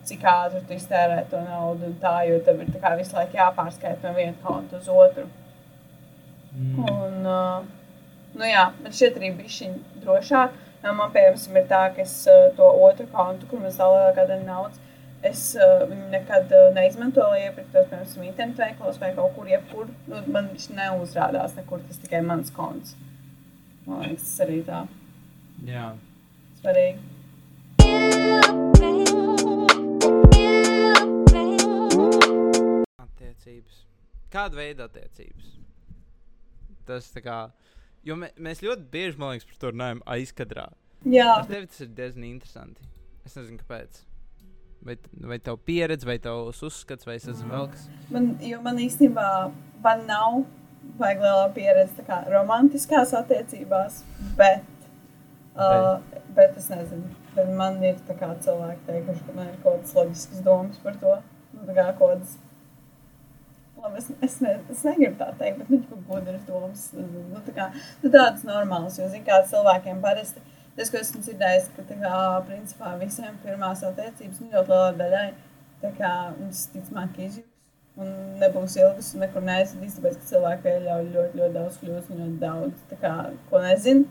cik 0.08 0.24
ātri 0.32 0.62
tu 0.66 0.78
iztērē 0.78 1.20
to 1.30 1.42
naudu, 1.44 1.90
un 1.90 1.98
tā, 2.02 2.14
jo 2.30 2.40
tev 2.46 2.64
ir 2.64 2.72
tā 2.72 2.80
kā 2.82 2.94
visu 2.98 3.18
laiku 3.18 3.38
jāpārskaita 3.40 4.08
no 4.08 4.16
viena 4.16 4.36
konta 4.44 4.80
uz 4.80 4.88
otru. 4.88 5.28
Mm. 6.56 6.88
Un, 6.88 7.26
uh, 7.26 7.60
nu 8.38 8.48
jā, 8.48 8.66
man 8.80 8.96
šķiet 8.96 9.20
arī 9.20 9.32
šī 9.58 9.72
drošāk. 10.02 10.58
Man, 10.80 11.10
piemēram, 11.12 11.56
ir 11.60 11.66
tā, 11.68 11.82
ka 11.92 12.00
es 12.00 12.14
uh, 12.32 12.46
to 12.56 12.64
otru 12.86 13.04
kontu, 13.12 13.44
kur 13.50 13.60
man 13.60 13.74
stāv 13.74 13.92
lielākā 13.92 14.24
daļa 14.30 14.46
naudas, 14.46 14.80
es 15.26 15.42
uh, 15.58 15.84
viņu 15.90 16.08
nekad 16.14 16.52
uh, 16.56 16.68
neizmantoju, 16.76 17.28
lai 17.34 17.42
iepirktos, 17.48 17.88
piemēram, 17.90 18.26
internetu 18.28 18.64
veikalos 18.64 19.00
vai 19.02 19.12
kaut 19.16 19.34
kur, 19.36 19.48
jebkur. 19.50 19.90
Nu, 20.08 20.22
man 20.32 20.50
viņš 20.54 20.70
neuzrādās 20.76 21.56
nekur, 21.58 21.84
tas 21.88 22.00
tikai 22.02 22.22
mans 22.26 22.52
konts. 22.56 22.96
Man 23.86 24.04
liekas, 24.06 24.26
tas 24.28 24.46
arī 24.46 24.60
tā 24.66 24.84
Jā. 25.66 25.90
svarīgi. 26.62 28.10
Attiecības. 33.00 33.80
Kāda 34.32 34.58
veida 34.58 34.86
attiecības? 34.88 35.54
Tas 36.88 37.10
tā 37.14 37.22
kā. 37.24 37.38
Jo 38.06 38.16
mē, 38.16 38.30
mēs 38.40 38.62
ļoti 38.64 38.86
bieži, 38.92 39.18
man 39.20 39.34
liekas, 39.34 39.48
par 39.50 39.60
to 39.60 39.72
runājam 39.74 40.00
aizkadrā. 40.08 40.70
Jā, 41.08 41.26
Ar 41.38 41.48
tevi 41.48 41.68
tas 41.68 41.82
ir 41.84 41.90
diezgan 41.96 42.24
interesanti. 42.28 42.86
Es 43.28 43.36
nezinu, 43.36 43.60
kāpēc. 43.60 44.00
Vai, 44.80 44.96
vai 45.28 45.36
tev 45.44 45.58
pieredze, 45.68 46.06
vai 46.08 46.16
tavs 46.22 46.62
uzskats, 46.64 47.04
vai 47.04 47.18
es 47.18 47.26
esmu 47.28 47.50
vēl 47.52 47.66
kas? 47.68 47.82
man, 48.08 48.30
man 48.64 48.78
īstenībā 48.80 49.26
man 49.84 50.06
nav 50.08 50.38
vajag 51.00 51.24
lielā 51.24 51.48
pieredze 51.56 51.98
tā 51.98 52.04
kā 52.06 52.20
romantiskās 52.32 53.12
attiecībās, 53.18 54.00
bet, 54.38 54.86
uh, 55.52 56.00
bet 56.36 56.56
es 56.56 56.70
nezinu, 56.72 57.12
bet 57.36 57.50
man 57.60 57.76
ir 57.84 58.00
tā 58.08 58.16
kā 58.20 58.32
cilvēki 58.46 58.86
teikuši, 58.88 59.26
ka 59.26 59.36
man 59.36 59.50
ir 59.52 59.58
kaut 59.60 59.82
kādas 59.82 59.96
loģiskas 59.98 60.46
domas 60.46 60.80
par 60.84 60.96
to. 61.02 61.18
Nu, 61.52 61.66
tā 61.66 61.76
kā 61.76 61.90
kādas 61.98 62.38
Labi, 63.80 63.96
es, 63.96 64.10
es, 64.20 64.34
ne, 64.44 64.50
es 64.68 64.80
negribu 64.84 65.16
tā 65.16 65.30
teikt, 65.40 65.62
bet 65.62 65.70
nu, 65.72 65.98
gudras 66.04 66.42
domas. 66.44 66.82
Nu, 66.92 67.40
tā 67.46 67.54
kā, 67.56 67.68
nu, 68.02 68.10
tādas 68.10 68.42
normālas, 68.44 68.98
jo, 69.00 69.06
zin, 69.08 69.22
kā 69.24 69.38
cilvēkiem 69.48 70.02
parasti, 70.04 70.42
tas, 70.80 70.90
ko 70.90 71.00
esmu 71.00 71.20
dzirdējis, 71.26 71.70
ka, 71.76 71.84
kā, 71.90 72.16
principā 72.48 72.96
visiem 73.00 73.36
pirmās 73.44 73.84
attiecības, 73.84 74.40
nu, 74.40 74.50
ļoti 74.54 74.72
lielai 74.72 74.98
daļai, 75.00 75.28
kā, 75.98 76.12
mums, 76.38 76.66
ticamāk, 76.74 77.16
izjūtas. 77.20 77.48
Un 78.00 78.12
nebūs 78.40 78.76
ilgas, 78.78 79.10
un 79.12 79.24
nekur 79.26 79.44
neaizvedīs, 79.44 79.98
tāpēc, 79.98 80.14
ka 80.20 80.28
cilvēki 80.30 80.62
pieļauj 80.64 81.08
ļoti, 81.10 81.40
ļoti 81.40 81.54
daudz 81.56 81.80
kļūst, 81.82 82.12
un 82.14 82.22
ļoti 82.22 82.38
daudz, 82.40 82.84
kā, 83.02 83.14
ko 83.50 83.60
nezinu. 83.64 84.06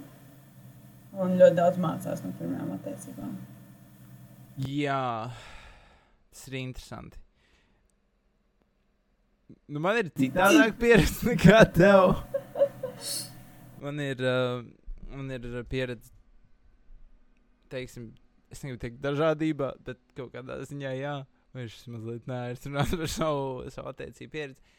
Un 1.18 1.34
ļoti 1.40 1.58
daudz 1.58 1.80
mācās 1.82 2.22
no 2.22 2.30
pirmajām 2.38 2.76
attiecībām. 2.76 3.32
Jā, 4.68 5.00
tas 6.30 6.44
ir 6.52 6.60
interesanti. 6.60 7.18
Nu, 9.70 9.82
man 9.82 9.98
ir 9.98 10.12
citādāk 10.14 10.78
pieredze 10.84 11.32
nekā 11.32 11.64
tev. 11.74 12.20
Man 13.82 14.04
ir, 14.04 14.22
uh, 14.22 14.62
man 15.16 15.34
ir 15.34 15.50
pieredze, 15.72 16.14
teiksim, 17.72 18.10
es 18.52 18.64
negribu 18.64 18.82
teikt 18.84 19.00
dažādībā, 19.04 19.74
bet 19.86 20.02
kaut 20.18 20.34
kādā 20.36 20.60
ziņā 20.70 20.96
jā. 21.00 21.16
Viņš 21.58 21.78
mazliet 21.90 22.28
neaiz 22.30 22.66
runāt 22.68 22.92
par 22.94 23.10
savu, 23.10 23.46
savu 23.74 23.90
attiecību 23.90 24.34
pieredzi. 24.36 24.76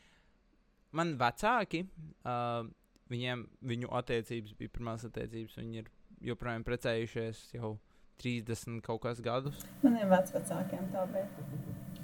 Man 0.94 1.16
vecāki, 1.18 1.84
uh, 2.26 2.66
viņiem, 3.10 3.44
viņu 3.72 3.90
attiecības 4.00 4.54
bija 4.58 4.74
pirmās 4.74 5.06
attiecības, 5.06 5.58
viņi 5.58 5.82
ir 5.82 5.90
joprojām 6.30 6.66
precējušies 6.66 7.42
jau 7.56 7.74
30 8.22 8.82
kaut 8.86 9.02
kas 9.06 9.22
gadus. 9.24 9.64
Maniem 9.82 10.10
vecākiem 10.12 10.90
tā 10.92 11.06
bija. 11.10 11.26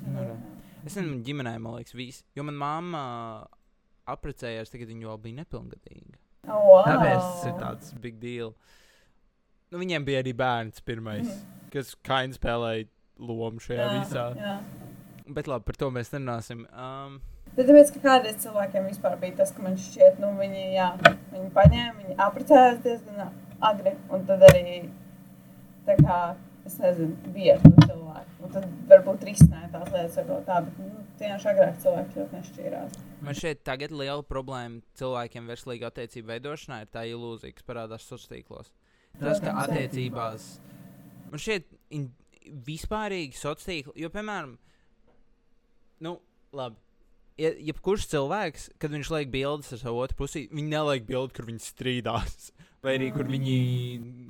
Nu, 0.07 0.22
re. 0.22 0.37
Es 0.87 0.95
nezinu, 0.95 1.20
ģimenē, 1.26 1.57
man 1.62 1.78
liekas, 1.78 1.97
viss. 1.99 2.24
Jo 2.39 2.47
manā 2.47 2.62
mamma 2.62 3.03
apprecējās, 4.11 4.70
tagad 4.70 4.91
viņa 4.93 5.11
vēl 5.11 5.22
bija 5.24 5.41
nepilngadīga. 5.43 6.20
Oh, 6.47 6.62
wow. 6.62 6.82
Tāpēc 6.87 7.16
tas 7.18 7.47
ir 7.49 7.57
tāds 7.59 7.95
big 8.03 8.20
deal. 8.22 8.53
Nu, 9.73 9.79
viņiem 9.83 10.05
bija 10.07 10.23
arī 10.23 10.33
bērns 10.39 10.81
pirmais, 10.87 11.27
Mhm. 11.27 11.71
kas 11.73 11.95
kaini 12.07 12.37
spēlēja 12.39 12.87
lomu 13.19 13.59
šajā 13.59 13.87
Jā, 13.87 13.95
visā. 14.01 14.27
jā. 14.37 14.59
Bet 15.27 15.47
labi, 15.51 15.64
par 15.64 15.75
to 15.77 15.91
mēs 15.91 16.12
nerunāsim. 16.14 16.67
Um, 16.73 17.21
Bet 17.57 17.67
tāpēc, 17.67 17.93
ka 17.95 18.01
kādreiz 18.05 18.37
cilvēkiem 18.45 18.87
vispār 18.91 19.17
bija 19.19 19.37
tas, 19.39 19.51
ka 19.53 19.62
man 19.62 19.77
šķiet, 19.77 20.19
nu, 20.21 20.29
viņi, 20.39 20.75
jā, 20.75 20.91
viņi 21.33 21.51
paņēma, 21.55 21.95
viņi 22.03 22.17
apprecējās 22.21 22.83
diezgan 22.85 23.33
agri, 23.62 23.95
un 24.11 24.27
tad 24.27 24.41
arī, 24.51 24.91
tā 25.87 25.97
kā, 25.97 26.37
es 26.67 26.77
nezinu, 26.79 27.17
bija 27.33 27.55
ar 27.57 27.61
to 27.62 27.71
cilvēku. 27.87 28.31
Un 28.45 28.51
tad 28.53 28.67
varbūt 28.91 29.25
risināja 29.25 29.71
tās 29.73 29.91
lietas 29.95 30.19
ar 30.19 30.25
to 30.25 30.41
tā, 30.47 30.59
bet, 30.67 30.79
nu, 30.79 31.05
tieši 31.19 31.49
agrāk 31.55 31.79
cilvēki 31.83 32.19
ļoti 32.21 32.41
nešķīrās. 32.41 32.99
man 33.23 33.35
šeit 33.35 33.64
tagad 33.64 33.91
liela 33.91 34.23
problēma 34.23 34.83
cilvēkiem 34.99 35.47
veselīgu 35.49 35.87
attiecību 35.91 36.27
veidošanā 36.35 36.83
ir 36.83 36.87
tā 36.93 37.07
ilūzija, 37.09 37.55
kas 37.55 37.62
parādās 37.67 38.05
sociālos 38.05 38.29
tīklos. 38.29 38.71
Tas, 39.21 39.41
ka 39.41 39.55
attiecībās 39.64 40.55
man 41.31 41.43
šeit 41.43 41.69
in, 41.95 42.09
vispārīgi 42.67 43.37
sociālos 43.37 43.69
tīkli, 43.69 44.01
jo, 44.03 44.11
piemēram, 44.14 44.57
nu, 46.07 46.19
labi. 46.57 46.83
Ja, 47.37 47.51
jebkurš 47.69 48.07
cilvēks, 48.14 48.71
kad 48.81 48.95
viņš 48.95 49.11
liek 49.12 49.29
bildes 49.29 49.75
ar 49.77 49.81
savu 49.83 49.99
otru 50.01 50.23
pusi, 50.23 50.47
viņi 50.49 50.71
neliek 50.73 51.05
bildi, 51.09 51.35
kur 51.37 51.49
viņi 51.51 51.61
strīdās. 51.67 52.47
Vai 52.85 52.95
arī, 52.97 53.11
kur 53.12 53.29
viņi 53.29 53.57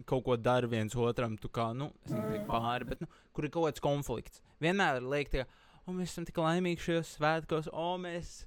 kaut 0.09 0.24
ko 0.26 0.34
dara 0.41 0.66
viens 0.70 0.97
otram, 0.99 1.37
tu 1.39 1.51
kā, 1.53 1.68
nu, 1.76 1.91
teikt 2.09 2.49
pāri, 2.49 2.89
bet, 2.89 3.05
nu, 3.05 3.11
kur 3.37 3.47
ir 3.47 3.53
kaut 3.55 3.68
kāds 3.68 3.84
konflikts. 3.84 4.43
Vienmēr 4.64 4.99
liek, 5.05 5.30
tie, 5.30 5.45
o, 5.84 5.95
mēs 5.95 6.14
esam 6.14 6.26
tik 6.26 6.41
laimīgi 6.41 6.82
šajos 6.82 7.12
svētkos, 7.18 7.68
o, 7.70 7.93
mēs 8.01 8.41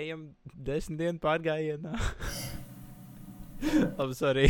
ejam 0.00 0.30
desmit 0.54 1.02
dienu 1.02 1.20
pārgājienā. 1.24 1.98
Labi, 3.98 4.16
sorry. 4.16 4.48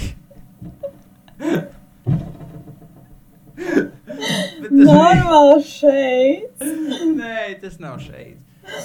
Normāli 4.75 5.62
šeit! 5.69 6.62
Nē, 7.21 7.39
tas 7.62 7.77
nav 7.83 7.99
šeit. 8.03 8.39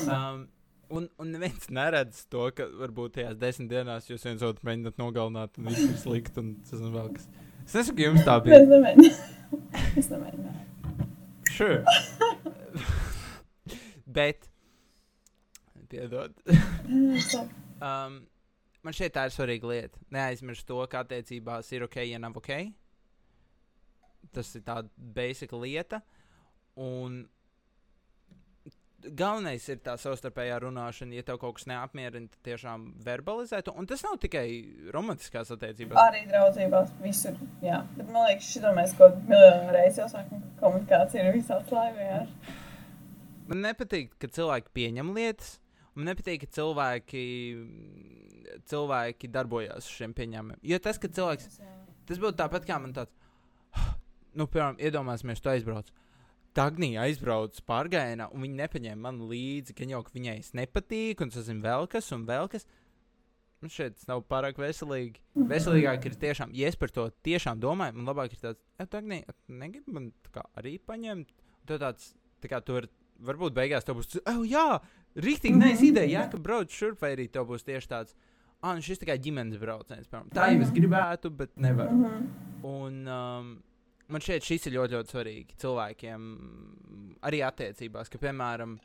Um, 0.05 0.41
un, 0.91 1.07
un 1.21 1.32
neviens 1.34 1.69
neredz 1.73 2.25
to, 2.32 2.49
ka 2.55 2.67
varbūt 2.82 3.15
tajās 3.17 3.38
desmit 3.39 3.69
dienās 3.71 4.09
jūs 4.09 4.25
viens 4.27 4.43
otru 4.45 4.67
mēģināt 4.69 4.99
nogalināt, 5.01 5.55
un 5.61 5.69
viss 5.71 5.86
ir 5.88 5.97
slikti. 6.01 6.43
Tas 6.69 6.80
ir 6.84 6.91
vēl 6.93 7.09
kas. 7.15 7.30
Es 7.65 7.77
nesaku, 7.77 7.95
ka 7.99 8.07
jums 8.09 8.25
tā 8.27 8.38
Es 8.39 8.43
bija. 8.45 8.61
nemēģināju. 8.73 9.61
Es 10.03 10.11
nemēģināju. 10.13 10.65
Sure. 11.53 11.80
Bet, 14.19 14.49
piedod. 15.91 16.36
Um, 17.80 18.25
man 18.89 18.97
šeit 18.97 19.13
tā 19.13 19.27
ir 19.29 19.33
svarīga 19.35 19.69
lieta. 19.69 20.05
Neaizmirst 20.13 20.65
to, 20.67 20.79
ka 20.89 21.03
attiecībās 21.05 21.69
ir 21.75 21.85
ok, 21.85 22.01
ja 22.09 22.21
nav 22.21 22.37
ok. 22.39 22.53
Tas 24.33 24.55
ir 24.57 24.63
tāda 24.65 24.89
basic 24.97 25.53
lieta. 25.53 26.01
Un 26.79 27.21
galvenais 28.99 29.63
ir 29.71 29.79
tā 29.83 29.93
savstarpējā 29.99 30.57
runāšana. 30.63 31.15
Ja 31.19 31.25
tev 31.27 31.39
kaut 31.41 31.59
kas 31.59 31.67
neapmierina, 31.69 32.31
tad 32.33 32.49
tiešām 32.49 32.89
verbalizēt. 33.05 33.67
to. 33.67 33.75
Un 33.77 33.87
tas 33.87 34.03
nav 34.03 34.17
tikai 34.25 34.47
romantiskās 34.95 35.53
attiecībās. 35.55 36.01
Arī 36.01 36.25
draudzībās, 36.31 36.91
visur. 37.03 37.37
Jā, 37.63 37.83
bet 37.95 38.09
man 38.09 38.27
liekas, 38.27 38.49
šī 38.49 38.73
mēs 38.75 38.97
kaut 38.97 39.15
kādā 39.15 39.29
miljonu 39.29 39.77
reizi 39.77 40.01
jau 40.01 40.09
sakām, 40.11 40.41
ka 40.41 40.65
komunikācija 40.65 41.29
ir 41.29 41.37
visā 41.37 41.61
slāpē. 41.69 42.19
Man 43.49 43.65
nepatīk, 43.65 44.17
ka 44.21 44.29
cilvēki 44.33 44.73
pieņem 44.73 45.13
lietas. 45.15 45.57
Man 45.95 46.11
nepatīk, 46.11 46.43
ka 46.45 46.53
cilvēki, 46.59 47.23
cilvēki 48.69 49.29
darbojas 49.33 49.85
ar 49.85 49.95
šiem 49.99 50.15
pieņēmumiem. 50.17 50.63
Jo 50.65 50.79
tas, 50.83 50.99
ka 51.01 51.11
cilvēks 51.11 51.59
Tas 52.09 52.17
būtu 52.17 52.39
tāpat 52.39 52.65
kā 52.65 52.79
man 52.81 52.93
tāds, 52.95 53.13
nu, 54.37 54.47
piemēram, 54.49 54.79
iedomāsimies, 54.81 55.41
tu 55.43 55.51
aizbrauc. 55.51 55.91
Tagnija 56.57 57.03
aizbrauc 57.05 57.59
pārgājienā, 57.69 58.31
un 58.33 58.41
viņi 58.47 58.57
nepaņēma 58.63 59.03
mani 59.03 59.27
līdzi, 59.29 59.75
ka 59.77 59.85
jau 59.85 60.01
ka 60.05 60.15
viņai 60.15 60.39
es 60.41 60.49
nepatīk, 60.57 61.21
un 61.21 61.29
tas 61.35 61.51
ir 61.53 61.59
vēl 61.61 61.85
kas, 61.91 62.07
un 62.15 62.23
vēl 62.25 62.49
kas. 62.49 62.65
Man 63.61 63.73
šeit 63.75 63.97
tas 63.99 64.07
nav 64.09 64.23
pārāk 64.31 64.57
veselīgi. 64.57 65.21
Veselīgāk 65.51 66.07
ir 66.09 66.15
tiešām, 66.17 66.55
ja 66.57 66.71
es 66.71 66.79
par 66.79 66.89
to 66.95 67.05
tiešām 67.27 67.61
domāju, 67.61 67.99
man 67.99 68.09
labāk 68.09 68.33
ir 68.33 68.41
tāds, 68.41 68.63
ja 68.79 68.87
Tagnija, 68.89 69.35
negribi 69.51 69.93
man 69.93 70.09
tā 70.25 70.33
kā 70.39 70.45
arī 70.57 70.77
paņemt. 70.81 71.29
Un 71.35 71.69
Tu 71.69 71.77
tāds, 71.77 72.13
tā 72.41 72.49
kā 72.49 72.63
tu 72.65 72.79
vari, 72.79 72.89
varbūt 73.27 73.53
beigās 73.53 73.85
tev 73.85 73.99
būs, 73.99 74.17
oh, 74.23 74.41
jā, 74.47 74.79
rīktīgi, 75.19 75.61
es 75.69 75.83
ideja, 75.85 76.09
jā, 76.15 76.25
ka 76.31 76.39
brauc 76.41 76.73
šurp, 76.73 77.03
vai 77.03 77.13
arī 77.13 77.27
tev 77.29 77.45
būs 77.51 77.67
tieši 77.67 77.91
tāds, 77.91 78.15
ah, 78.62 78.76
nu 78.76 78.84
šis 78.86 79.01
tikai 79.01 79.18
ģimenes 79.24 79.60
brauciens. 79.62 80.07
piemēram. 80.07 80.30
Tā 80.36 80.51
jau 80.53 80.62
es 80.66 80.76
gribētu, 80.76 81.32
bet 81.41 81.55
nevaru. 81.55 81.95
Mhm. 81.95 82.30
Un 82.70 83.01
um, 83.07 83.51
man 84.12 84.26
šķiet, 84.26 84.45
šis 84.45 84.70
ir 84.70 84.78
ļoti, 84.78 84.97
ļoti 84.97 85.16
svarīgi 85.16 85.60
cilvēkiem, 85.64 86.30
arī 87.30 87.43
attiecībās, 87.47 88.12
ka, 88.12 88.22
piemēram, 88.22 88.78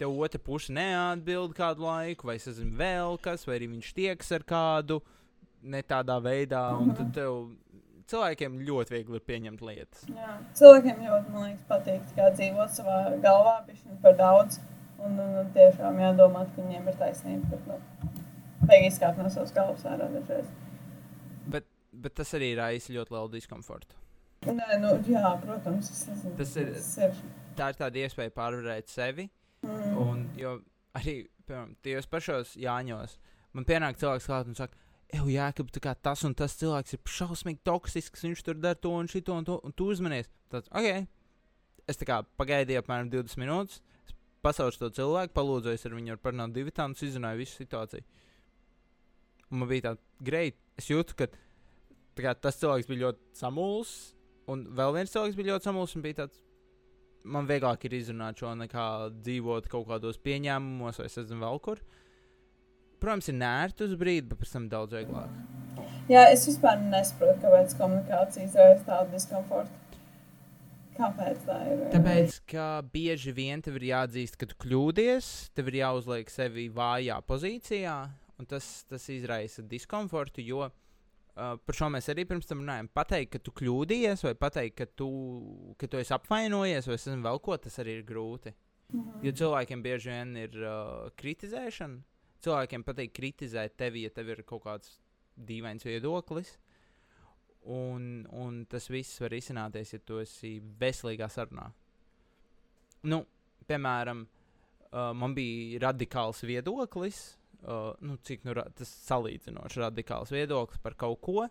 tev 0.00 0.14
otra 0.26 0.40
puse 0.42 0.72
neatbild 0.74 1.54
kādu 1.56 1.86
laiku, 1.86 2.30
vai 2.30 2.38
es 2.40 2.48
zinu, 2.48 2.74
vēl 2.78 3.18
kas, 3.22 3.46
vai 3.48 3.58
arī 3.58 3.70
viņš 3.74 3.92
tieks 3.96 4.32
ar 4.34 4.46
kādu 4.48 5.00
ne 5.64 5.80
tādā 5.86 6.18
veidā, 6.20 6.64
un 6.76 6.92
tad 6.96 7.12
tev 7.16 7.44
cilvēkiem 8.10 8.58
ļoti 8.68 8.94
viegli 8.94 9.18
ir 9.18 9.24
pieņemt 9.28 9.64
lietas. 9.64 10.04
Jā. 10.12 10.36
Cilvēkiem 10.58 11.02
ļoti, 11.06 11.32
man 11.32 11.46
liekas, 11.48 11.64
patīk 11.70 12.14
kā 12.16 12.28
dzīvot 12.34 12.74
savā 12.76 12.98
galvā, 13.24 13.58
pišķiņ 13.68 14.00
par 14.04 14.18
daudz. 14.20 14.60
Un, 15.04 15.16
un, 15.20 15.32
un 15.40 15.48
tiešām 15.52 15.98
jādomā, 16.00 16.44
ka 16.52 16.62
viņiem 16.62 16.86
ir 16.88 16.98
taisnība. 17.00 17.48
Bet, 17.50 17.64
nu, 17.68 18.12
vajag 18.68 18.86
izkāpt 18.90 19.20
no 19.22 19.30
savas 19.32 19.52
galvas 19.56 19.84
ārā 19.88 20.08
dažreiz. 20.14 20.50
Bet, 21.54 21.66
bet 21.92 22.14
tas 22.20 22.32
arī 22.38 22.52
raisa 22.58 22.92
ļoti 22.94 23.14
lielu 23.16 23.32
diskomfortu. 23.36 23.96
Nē, 24.44 24.78
nu, 24.82 24.90
jā, 25.08 25.24
protams, 25.40 25.90
es 25.90 26.02
nezinu. 26.10 26.36
Tas 26.36 26.56
ir- 26.60 26.72
Tas 26.74 26.96
ir. 26.98 27.14
Tā 27.56 27.68
ir 27.72 27.78
tāda 27.80 28.02
iespēja 28.04 28.30
pārvarēt 28.34 28.88
sevi. 28.92 29.28
Mm. 29.64 29.96
Un, 29.96 30.24
jo 30.36 30.58
arī 30.94 31.28
piemēram, 31.48 31.76
tajos 31.82 32.06
pašos 32.06 32.56
Jāņos 32.60 33.16
man 33.54 33.64
pienāk 33.64 33.96
cilvēks 34.00 34.26
klāt 34.28 34.46
un 34.50 34.54
saka, 34.58 34.76
Eju, 35.14 35.28
jā, 35.30 35.46
ka 35.54 35.62
tā 35.62 35.80
kā 35.84 35.92
tas 36.02 36.24
un 36.26 36.32
tas 36.34 36.56
cilvēks 36.58 36.94
ir 36.96 36.98
šausmīgi 37.06 37.60
toksisks, 37.62 38.24
viņš 38.24 38.40
tur 38.42 38.54
dara 38.58 38.74
to 38.74 38.90
un 38.90 39.06
šito 39.06 39.36
un 39.36 39.44
to, 39.46 39.60
un 39.62 39.70
tu 39.76 39.86
uzmanies. 39.92 40.26
Tad, 40.50 40.66
ok, 40.74 41.06
es 41.86 41.96
tā 42.00 42.08
kā 42.08 42.16
pagaidīju 42.40 42.80
apmēram 42.82 43.10
20 43.12 43.38
minūtes, 43.38 43.78
es 44.08 44.14
pasaucu 44.42 44.80
to 44.80 44.88
cilvēku, 44.90 45.34
palūdzējos 45.36 45.86
ar 45.86 45.94
viņu 45.94 46.16
ar 46.16 46.20
parunāt 46.24 46.52
divi 46.56 46.72
tādus, 46.74 47.04
izrunāju 47.06 47.44
visu 47.44 47.60
situāciju. 47.62 48.02
Un 49.50 49.62
man 49.62 49.70
bija 49.70 49.90
tā, 49.90 49.94
greit, 50.24 50.58
es 50.80 50.88
jūtu, 50.90 51.16
ka 51.18 51.28
tā 51.28 52.24
kā, 52.24 52.34
tas 52.34 52.58
cilvēks 52.60 52.88
bija 52.90 53.08
ļoti 53.08 53.38
samulsis, 53.38 54.14
un 54.50 54.66
vēl 54.76 54.96
viens 54.98 55.12
cilvēks 55.14 55.38
bija 55.38 55.54
ļoti 55.54 55.68
samulsis, 55.70 56.08
tāds, 56.18 56.40
man 57.24 57.48
vieglāk 57.48 57.84
ir 57.88 57.98
izrunāt 57.98 58.40
šo 58.40 58.52
nekā 58.58 58.86
dzīvot 59.16 59.68
kaut 59.72 59.88
kādos 59.90 60.20
pieņēmumos, 60.24 61.00
vai 61.00 61.08
es 61.08 61.20
nezinu, 61.20 61.42
vēl 61.44 61.62
kur. 61.64 61.84
Protams, 63.00 63.28
ir 63.28 63.38
nērti 63.40 63.84
uz 63.88 63.94
brīdi, 64.00 64.28
bet 64.30 64.40
pēc 64.40 64.52
tam 64.56 64.68
daudz 64.72 64.96
vieglāk. 64.96 65.32
Jā, 66.08 66.26
es 66.32 66.44
vispār 66.48 66.80
nesaprotu, 66.84 67.40
kāpēc 67.42 67.72
komunikācija 67.78 68.44
izraisa 68.48 68.84
tādu 68.88 69.16
diskomfortu. 69.16 69.80
Kāpēc 70.94 71.40
tā 71.42 71.56
ir? 71.66 71.80
Tāpēc, 71.90 72.36
ka 72.52 72.66
bieži 72.92 73.32
vien 73.34 73.62
tev 73.64 73.80
ir 73.80 73.88
jāatzīst, 73.88 74.36
ka 74.38 74.46
tu 74.46 74.58
kļūdies, 74.62 75.30
tev 75.56 75.72
ir 75.72 75.80
jāuzliek 75.80 76.30
sevi 76.30 76.68
vājā 76.72 77.16
pozīcijā, 77.26 77.96
un 78.38 78.48
tas, 78.50 78.84
tas 78.90 79.08
izraisa 79.12 79.62
diskomfortu. 79.68 80.42
Jo 80.44 80.64
uh, 80.66 80.72
par 81.34 81.78
šo 81.78 81.90
mēs 81.92 82.10
arī 82.12 82.26
pirms 82.28 82.48
tam 82.48 82.62
runājām. 82.62 82.90
Pateikt, 82.94 83.32
ka 83.34 83.42
tu 83.44 83.54
kļūdījies, 83.60 84.24
vai 84.26 84.34
pateikt, 84.38 84.76
ka 84.80 84.88
tu, 85.02 85.08
ka 85.80 85.88
tu 85.90 86.00
esi 86.00 86.14
apvainojies, 86.16 86.88
vai 86.88 86.98
es 86.98 87.06
nezinu, 87.08 87.24
vēl 87.26 87.40
ko, 87.44 87.56
tas 87.60 87.78
arī 87.82 87.98
ir 88.00 88.08
grūti. 88.08 88.54
Mhm. 88.92 89.22
Jo 89.26 89.32
cilvēkiem 89.40 89.84
bieži 89.84 90.12
vien 90.12 90.36
ir 90.44 90.58
uh, 90.62 91.08
kritizēšana. 91.20 92.02
Cilvēkiem 92.44 92.84
patīk 92.84 93.14
kritizēt 93.16 93.78
tevi, 93.80 94.04
ja 94.04 94.12
tev 94.12 94.34
ir 94.34 94.44
kaut 94.44 94.66
kāds 94.66 94.98
dīvains 95.34 95.86
viedoklis. 95.86 96.58
Un, 97.72 98.26
un 98.36 98.58
tas 98.68 98.90
viss 98.92 99.22
var 99.22 99.32
izcināties, 99.32 99.94
ja 99.94 100.02
tu 100.04 100.18
esi 100.20 100.58
veselīgā 100.60 101.30
sarunā. 101.32 101.70
Nu, 103.08 103.22
piemēram, 103.68 104.26
uh, 104.26 105.14
man 105.16 105.32
bija 105.36 105.80
radikāls 105.86 106.42
viedoklis, 106.44 107.22
uh, 107.64 107.90
nu, 108.04 108.16
cik 108.24 108.44
nu, 108.46 108.54
tas 108.78 108.94
salīdzinoši 109.08 109.82
radikāls 109.82 110.32
viedoklis 110.34 110.82
par 110.84 110.96
kaut 111.00 111.20
ko. 111.24 111.46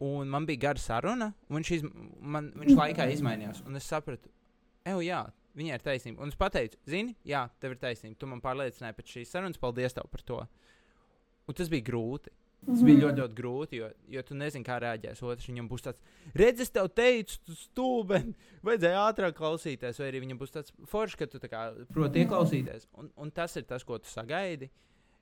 Un 0.00 0.30
man 0.32 0.46
bija 0.48 0.68
gara 0.68 0.80
saruna, 0.80 1.32
un 1.50 1.58
viņš, 1.58 1.70
izm 1.76 1.90
man, 2.24 2.52
viņš 2.56 2.76
laikā 2.78 3.10
izmainījās. 3.12 3.60
Un 3.68 3.76
es 3.76 3.88
sapratu, 3.90 4.30
ej, 4.88 5.02
jā, 5.04 5.20
viņai 5.60 5.76
ir 5.76 5.84
taisnība. 5.84 6.24
Un 6.24 6.32
es 6.32 6.38
pateicu, 6.40 6.78
zini, 6.88 7.16
jā, 7.28 7.44
tev 7.60 7.74
ir 7.74 7.82
taisnība. 7.82 8.16
Tu 8.16 8.28
man 8.30 8.40
pārliecināji 8.44 8.96
pēc 8.96 9.16
šīs 9.16 9.34
sarunas, 9.34 9.60
paldies 9.60 9.96
tev 9.96 10.08
par 10.12 10.24
to. 10.24 10.40
Un 11.48 11.58
tas 11.58 11.68
bija 11.72 11.84
grūti. 11.90 12.32
Tas 12.60 12.82
bija 12.84 13.06
ļoti, 13.06 13.22
ļoti 13.22 13.36
grūti, 13.38 13.78
jo, 13.80 13.86
jo 14.12 14.22
tu 14.28 14.36
nezini, 14.36 14.66
kā 14.66 14.76
reaģēs 14.82 15.22
otrs. 15.24 15.46
Viņam 15.48 15.68
būs 15.70 15.84
tāds, 15.86 16.02
redz, 16.36 16.60
es 16.66 16.72
tev 16.74 16.90
teicu, 16.92 17.38
tu 17.46 17.56
stūben, 17.56 18.34
vajadzēja 18.66 19.04
ātrāk 19.06 19.38
klausīties, 19.38 20.00
vai 20.02 20.10
arī 20.10 20.20
viņam 20.26 20.40
būs 20.42 20.52
tāds 20.56 20.74
foršs, 20.90 21.16
ka 21.16 21.28
tu 21.30 21.40
tā 21.40 21.48
kā 21.48 21.62
proti 21.88 22.24
ieklausīties. 22.24 22.90
Un, 23.00 23.08
un 23.16 23.32
tas 23.32 23.56
ir 23.56 23.64
tas, 23.68 23.86
ko 23.86 23.96
tu 24.02 24.12
sagaidi. 24.12 24.68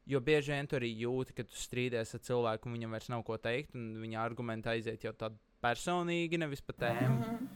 Jo 0.09 0.21
bieži 0.25 0.55
vien 0.55 0.69
tu 0.69 0.79
arī 0.79 0.89
jūti, 1.03 1.35
ka 1.37 1.45
tu 1.45 1.57
strīdies 1.59 2.15
ar 2.17 2.23
cilvēku, 2.25 2.69
un 2.69 2.79
viņam 2.79 2.95
vairs 2.97 3.11
nav 3.13 3.25
ko 3.27 3.37
teikt, 3.45 3.75
un 3.77 3.91
viņa 4.01 4.23
argumenti 4.23 4.71
aiziet 4.73 5.05
jau 5.05 5.13
tādi 5.13 5.37
personīgi, 5.61 6.41
nevis 6.41 6.65
pa 6.65 6.77
tēmu. 6.85 7.19
Mhm. 7.19 7.49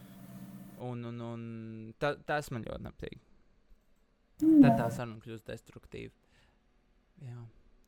Un, 0.83 1.05
un, 1.07 1.21
un 1.23 1.43
ta, 1.97 2.11
tas 2.27 2.51
man 2.51 2.65
ļoti 2.67 2.83
nepatīk. 2.83 3.19
Mm. 4.43 4.59
Tad 4.65 4.73
tā 4.81 4.87
saruna 4.91 5.21
kļūst 5.23 5.47
destruktīva. 5.47 6.11
Jā. 7.23 7.43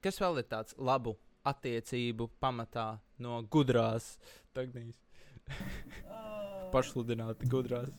Kas 0.05 0.21
vēl 0.21 0.39
ir 0.39 0.47
tāds 0.47 0.77
labu 0.79 1.17
attiecību 1.45 2.29
pamatā 2.39 2.85
no 3.21 3.41
gudrās? 3.51 4.13
Uh, 4.55 4.87
Pašsludināti 6.73 7.51
gudrās. 7.51 7.91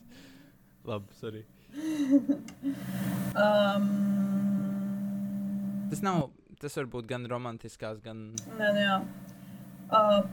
Labi, 0.87 1.19
sorry. 1.21 1.45
Um, 3.37 3.83
Tas 5.89 6.01
nav, 6.03 6.31
tas 6.61 6.77
var 6.79 6.89
būt 6.93 7.07
gan 7.09 7.25
romantiskās, 7.29 8.01
gan. 8.03 8.29
Nē, 8.57 8.73
nu 8.75 8.83
jā. 8.83 8.97
Uh, 9.87 10.25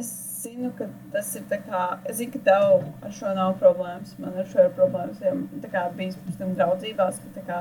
es 0.00 0.10
zinu, 0.42 0.70
ka 0.78 0.88
tas 1.14 1.30
ir 1.38 1.46
tā 1.50 1.60
kā. 1.64 1.84
Es 2.10 2.18
zinu, 2.20 2.34
ka 2.36 2.42
tev 2.48 3.06
ar 3.06 3.14
šo 3.14 3.32
nav 3.36 3.56
problēmas. 3.62 4.14
Man 4.22 4.38
ar 4.40 4.48
šo 4.50 4.66
ir 4.66 4.76
problēmas. 4.78 5.22
Ja 5.24 5.34
tā 5.64 5.70
kā 5.72 5.86
bijis 5.96 6.18
pirms 6.20 6.40
tam 6.40 6.54
draudzībās, 6.58 7.20
ka 7.22 7.34
tā 7.38 7.46
kā 7.48 7.60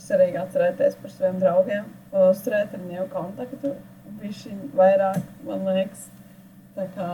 svarīgi 0.00 0.40
atcerēties 0.40 0.98
par 1.00 1.12
saviem 1.12 1.40
draugiem 1.42 1.88
uzturēt 2.26 2.74
ar 2.74 2.84
viņiem 2.84 3.10
kontaktu. 3.12 3.74
Viņš 4.20 4.44
vairāk, 4.76 5.20
man 5.46 5.68
liekas, 5.70 6.08
tā 6.76 6.86
kā. 6.96 7.10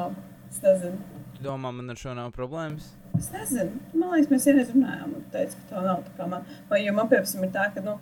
Es 0.50 0.62
nezinu. 0.62 1.22
Domā, 1.42 1.72
man 1.74 1.92
ar 1.92 1.98
šo 2.00 2.14
nav 2.16 2.30
problēmas? 2.34 2.92
Es 3.18 3.28
nezinu, 3.32 3.80
man 3.96 4.14
liekas, 4.14 4.30
mēs 4.32 4.46
vienreiz 4.48 4.70
runājām, 4.72 5.14
un 5.18 5.24
teicu, 5.32 5.58
ka 5.58 5.74
tā 5.74 5.82
nav 5.84 6.04
tā 6.06 6.12
kā 6.16 6.28
man. 6.30 6.46
Vai, 6.70 6.80
jo 6.84 6.94
man, 6.96 7.10
piemēram, 7.10 7.44
ir 7.46 7.52
tā, 7.54 7.66
ka, 7.74 7.82
nu, 7.84 7.96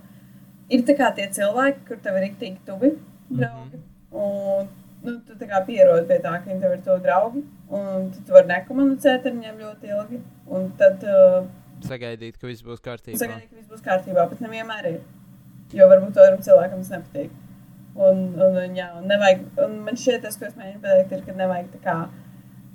ir 0.72 0.86
tie 0.86 1.26
cilvēki, 1.38 1.84
kur 1.88 2.00
tev 2.04 2.16
ir 2.18 2.26
rīktīgi 2.28 2.64
tuvi 2.68 2.94
draugi, 3.30 3.80
un, 4.12 4.70
nu, 5.04 5.16
tu 5.26 5.50
kā 5.50 5.60
pierodi 5.66 6.08
pie 6.08 6.20
tā, 6.24 6.38
ka 6.38 6.50
viņi 6.50 6.62
tev 6.62 6.76
ir 6.76 6.82
tuvi 6.86 7.04
draugi, 7.04 7.44
un 7.74 8.08
tu, 8.14 8.24
tu 8.24 8.36
vari 8.36 8.50
nekomunicēt 8.52 9.28
ar 9.28 9.36
viņiem 9.36 9.60
ļoti 9.64 9.92
ilgi, 9.92 10.22
un 10.46 10.72
tad 10.80 11.04
uh, 11.08 11.44
Sagaidīt, 11.84 12.38
ka 12.40 12.48
viss 12.48 12.64
būs 12.64 12.80
kārtībā. 12.80 13.18
sagaidīt, 13.20 13.50
ka 13.50 13.58
viss 13.58 13.68
būs 13.68 13.84
kārtībā, 13.84 14.24
bet 14.30 14.40
nevienmēr 14.40 14.86
ir. 14.88 15.00
Jo 15.74 15.88
varbūt 15.90 16.16
otram 16.16 16.40
cilvēkam 16.44 16.84
tas 16.84 16.92
nepatīk. 16.94 17.32
Un, 17.94 18.22
un, 18.38 18.56
un, 18.62 18.76
jā, 18.78 18.86
un, 18.98 19.04
nevajag, 19.10 19.42
un 19.64 19.74
man 19.84 19.98
šķiet, 19.98 20.22
tas, 20.24 20.38
ko 20.38 20.48
es 20.48 20.56
mēģinu 20.58 20.80
pateikt, 20.82 21.12
ir, 21.14 21.24
ka 21.26 21.34
nevajag 21.38 21.68
tā 21.74 21.80
kā 21.82 21.96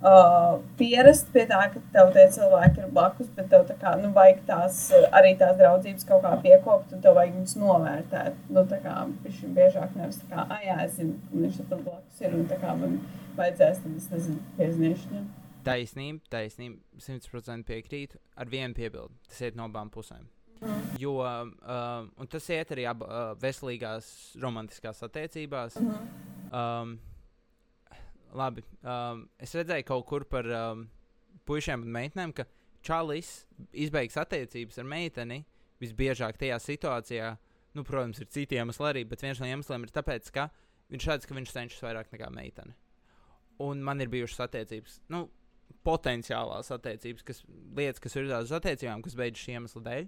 uh, 0.02 0.60
pierast 0.80 1.30
pie 1.34 1.45
tā, 1.50 1.62
ka 1.74 1.82
tev 1.93 2.12
tie 2.16 2.26
cilvēki 2.36 2.84
ir 2.84 2.93
blakus, 2.95 3.30
bet 3.36 3.50
tev 3.52 3.66
tā 3.70 3.76
kā, 3.82 3.95
nu, 4.02 4.12
vajag 4.16 4.41
tās, 4.47 4.82
uh, 4.95 5.10
arī 5.20 5.36
tās 5.39 5.58
draudzības 5.60 6.08
kaut 6.10 6.24
kā 6.26 6.34
piekopt, 6.45 6.93
un 6.95 7.04
tev 7.04 7.18
vajag 7.20 7.36
viņus 7.38 7.58
novērtēt. 7.62 8.39
Nu, 8.54 8.66
tā 8.70 8.82
kā 8.86 8.95
viņš 9.10 9.43
ir 9.43 9.54
biežāk 9.60 10.00
nevis 10.00 10.22
tā 10.24 10.32
kā, 10.32 10.47
ah, 10.47 10.64
jā, 10.66 10.80
es 10.86 10.97
zinu, 11.00 11.20
viņš 11.34 11.62
tur 11.66 11.84
blakus 11.84 12.24
ir, 12.24 12.34
un 12.39 12.47
tā 12.50 12.60
kā 12.62 12.76
man 12.80 12.97
vajadzēs, 13.39 13.84
tad 13.84 14.00
es 14.00 14.10
nezinu, 14.14 14.41
piezīmēšu 14.60 15.14
viņam. 15.14 15.30
Taisnība, 15.70 16.24
taisnība, 16.32 16.80
100% 17.04 17.68
piekrītu. 17.68 18.20
Ar 18.39 18.47
vienu 18.50 18.74
piebildu. 18.78 19.12
Tas 19.28 19.41
iet 19.43 19.58
no 19.60 19.68
abām 19.68 19.91
pusēm. 19.91 20.24
Mm. 20.60 20.80
Jo 21.00 21.14
um, 21.24 21.52
un 22.20 22.30
tas 22.32 22.47
iet 22.52 22.72
arī 22.76 22.86
ab, 22.89 23.04
uh, 23.06 23.34
veselīgās, 23.39 24.10
romantiskās 24.41 25.04
attiecībās. 25.08 25.78
Mhm. 25.80 26.10
Um, 26.50 26.97
labi, 28.36 28.63
um, 28.84 29.25
es 29.41 29.53
redzēju 29.57 29.88
kaut 29.88 30.05
kur 30.09 30.25
par 30.30 30.47
um, 30.53 30.86
puikiem 31.47 31.86
un 31.86 31.93
meitenēm, 31.95 32.34
ka 32.36 32.45
Čalis 32.86 33.43
izbeigs 33.75 34.15
attiecības 34.19 34.80
ar 34.80 34.88
meiteni 34.88 35.41
visbiežāk 35.82 36.38
tajā 36.39 36.59
situācijā. 36.63 37.34
Nu, 37.75 37.84
protams, 37.86 38.21
ir 38.23 38.30
citi 38.34 38.57
iemesli 38.57 38.88
arī, 38.88 39.03
bet 39.07 39.21
viens 39.23 39.39
no 39.41 39.47
iemesliem 39.47 39.84
ir 39.86 39.91
tas, 39.93 40.32
ka 40.34 40.47
viņš 40.89 41.09
redz, 41.11 41.27
ka 41.27 41.36
viņš 41.38 41.51
cenšas 41.53 41.84
vairāk 41.86 42.13
nekā 42.13 42.30
meitene. 42.34 42.73
Un 43.61 43.84
man 43.84 43.99
ir 44.01 44.09
bijušas 44.11 44.45
attiecības, 44.47 45.01
nu, 45.11 45.25
potenciālās 45.86 46.71
attiecības, 46.73 47.25
kas 47.27 47.43
lietas, 47.77 48.01
kas 48.03 48.15
ir 48.17 48.32
uz 48.32 48.53
attiecībām, 48.55 49.03
kas 49.05 49.17
beidzas 49.19 49.43
šī 49.43 49.57
iemesla 49.57 49.84
dēļ. 49.86 50.07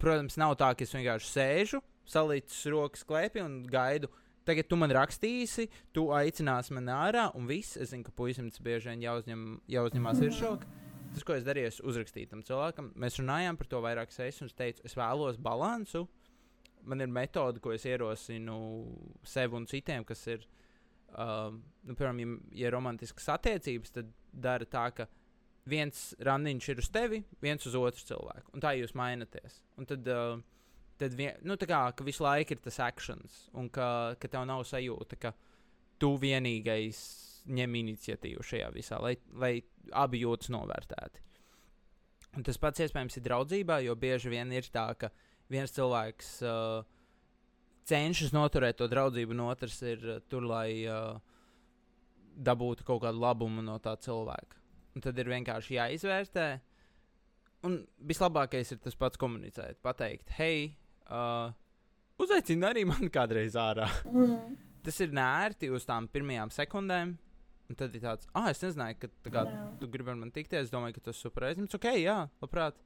Protams, 0.00 0.36
nav 0.38 0.56
tā, 0.60 0.72
ka 0.76 0.84
es 0.86 0.94
vienkārši 0.94 1.30
sēžu, 1.30 1.80
salīdzinu 2.10 2.74
rokas 2.76 3.06
klēpī 3.06 3.42
un 3.42 3.62
gaidu. 3.70 4.10
Tagad 4.48 4.68
tu 4.70 4.76
man 4.80 4.92
rakstīsi, 4.94 5.66
tu 5.94 6.06
aicināsi 6.16 6.74
mani 6.76 6.92
ārā, 6.94 7.26
un 7.36 7.48
viss. 7.50 7.76
Es 7.80 7.92
zinu, 7.92 8.06
ka 8.06 8.14
puisim 8.16 8.48
tas 8.50 8.62
bieži 8.64 8.90
vien 8.90 9.04
jāuzņem, 9.04 9.44
jāuzņemās 9.70 10.22
virsroka. 10.24 10.70
Tas, 11.10 11.24
ko 11.26 11.34
es 11.34 11.44
darīju, 11.46 11.72
es 11.72 11.80
uzrakstīju 11.82 12.30
tam 12.30 12.42
cilvēkam. 12.46 12.92
Mēs 13.02 13.18
runājām 13.18 13.58
par 13.58 13.68
to 13.70 13.80
vairākas 13.82 14.20
reizes, 14.22 14.44
un 14.44 14.50
es 14.50 14.56
teicu, 14.56 14.84
es 14.86 14.94
vēlos 14.98 15.40
balansu. 15.42 16.04
Man 16.88 17.02
ir 17.04 17.10
metode, 17.12 17.60
ko 17.60 17.74
es 17.74 17.84
ierosinu 17.84 18.56
sev 19.26 19.56
un 19.58 19.66
citiem, 19.68 20.06
kas 20.08 20.22
ir, 20.30 20.46
um, 21.10 21.58
nu, 21.84 21.96
piemēram, 21.98 22.22
ja, 22.22 22.36
ja 22.62 22.70
romantiskas 22.72 23.26
attiecības, 23.34 23.92
tad 23.98 24.14
dara 24.32 24.68
tā, 24.70 24.86
ka 24.96 25.08
viens 25.68 26.14
randiņš 26.24 26.70
ir 26.72 26.80
uz 26.80 26.88
tevi, 26.94 27.20
viens 27.42 27.66
uz 27.68 27.76
otru 27.76 28.06
cilvēku. 28.12 28.54
Un 28.54 28.64
tā 28.64 28.72
jūs 28.78 28.94
mainaties. 28.96 29.60
Un 29.76 29.90
tad, 29.90 30.06
uh, 30.08 30.38
tad 31.00 31.16
vien, 31.16 31.38
nu, 31.46 31.56
kā 31.56 31.80
visu 32.04 32.24
laiku 32.26 32.54
ir 32.54 32.60
tas 32.64 32.78
akcents, 32.84 33.46
un 33.56 33.70
ka, 33.72 34.16
ka 34.20 34.28
tev 34.28 34.44
nav 34.48 34.66
sajūta, 34.68 35.18
ka 35.20 35.32
tu 36.00 36.14
vienīgais 36.20 37.00
ņem 37.50 37.74
iniciatīvu 37.80 38.44
šajā 38.44 38.68
visā, 38.74 39.00
lai, 39.02 39.16
lai 39.40 39.54
abi 39.96 40.22
jūtas 40.22 40.52
novērtēti. 40.52 41.24
Un 42.36 42.46
tas 42.46 42.60
pats 42.62 42.84
iespējams 42.84 43.18
ir 43.18 43.26
draudzībā, 43.26 43.80
jo 43.82 43.96
bieži 43.98 44.30
vien 44.30 44.52
ir 44.54 44.68
tā, 44.70 44.86
ka 44.94 45.10
viens 45.50 45.72
cilvēks 45.74 46.30
uh, 46.46 46.84
cenšas 47.90 48.34
noturēt 48.36 48.78
to 48.78 48.86
draudzību, 48.90 49.34
un 49.34 49.46
otrs 49.48 49.80
ir 49.82 50.04
uh, 50.06 50.20
tur, 50.30 50.46
lai 50.46 50.84
uh, 50.86 51.18
dabūtu 52.36 52.86
kaut 52.86 53.02
kādu 53.06 53.22
labumu 53.24 53.64
no 53.66 53.80
tā 53.82 53.96
cilvēka. 54.04 54.60
Un 54.94 55.04
tad 55.04 55.18
ir 55.18 55.30
vienkārši 55.32 55.78
jāizvērtē. 55.78 56.46
Un 57.66 57.80
vislabākais 58.08 58.72
ir 58.72 58.78
tas 58.84 58.96
pats 58.96 59.20
komunicēt, 59.20 59.80
pateikt, 59.84 60.30
hei, 60.38 60.70
uh, 61.10 61.50
uzaicini 62.20 62.68
arī 62.70 62.86
mani 62.88 63.10
kādreiz 63.12 63.58
ārā. 63.58 63.88
Mm. 64.08 64.54
Tas 64.86 65.00
ir 65.04 65.12
nērti 65.12 65.68
uz 65.74 65.84
tām 65.88 66.06
pirmajām 66.08 66.52
sekundēm. 66.54 67.18
Un 67.70 67.76
tad 67.78 67.94
ir 67.94 68.02
tāds, 68.02 68.26
ah, 68.34 68.48
es 68.50 68.62
nezināju, 68.64 68.96
ka 68.98 69.08
tā 69.22 69.30
kā, 69.30 69.42
Jā. 69.46 69.66
tu 69.78 69.86
gribi 69.92 70.10
ar 70.10 70.16
mani 70.18 70.32
tikties. 70.34 70.66
Es 70.66 70.72
domāju, 70.72 70.96
ka 70.96 71.04
tas 71.04 71.18
ir 71.18 71.22
super 71.28 71.44
aizņemts. 71.46 71.76
Ok, 71.78 71.86
jā, 72.00 72.16
labprāt. 72.42 72.80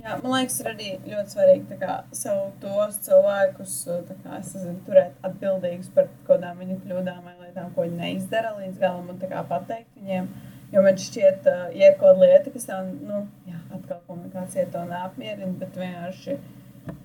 Jā, 0.00 0.14
man 0.22 0.32
liekas, 0.32 0.54
ir 0.62 0.68
arī 0.70 0.86
ļoti 1.04 1.34
svarīgi 1.34 1.76
kā, 1.82 1.98
sev 2.16 2.38
tos 2.62 2.96
cilvēkus 3.04 3.74
kā, 4.08 4.38
es 4.38 4.54
nezinu, 4.56 4.78
turēt 4.86 5.26
atbildīgus 5.28 5.90
par 5.92 6.08
kaut 6.08 6.30
kādām 6.30 6.62
viņu 6.64 6.78
kļūdām 6.86 7.26
vai 7.28 7.34
lietām, 7.42 7.68
ko 7.74 7.84
viņi 7.84 7.98
neizdara 7.98 8.54
līdz 8.56 8.80
galam 8.80 9.12
un 9.12 9.20
kā 9.20 9.42
pateikt 9.50 10.00
viņiem. 10.00 10.30
Jo 10.72 10.82
man 10.86 10.96
šķiet, 10.96 11.44
uh, 11.44 11.66
ja 11.76 11.92
ir 11.92 11.98
kaut 12.00 12.16
kāda 12.16 12.24
lieta, 12.24 12.54
kas 12.54 12.64
tā, 12.70 12.78
nu, 12.88 13.20
jā, 13.44 13.60
atkal 13.76 14.00
komunikācija 14.08 14.64
to 14.72 14.86
neapmierina, 14.88 15.52
bet 15.60 15.76
vienkārši 15.76 16.38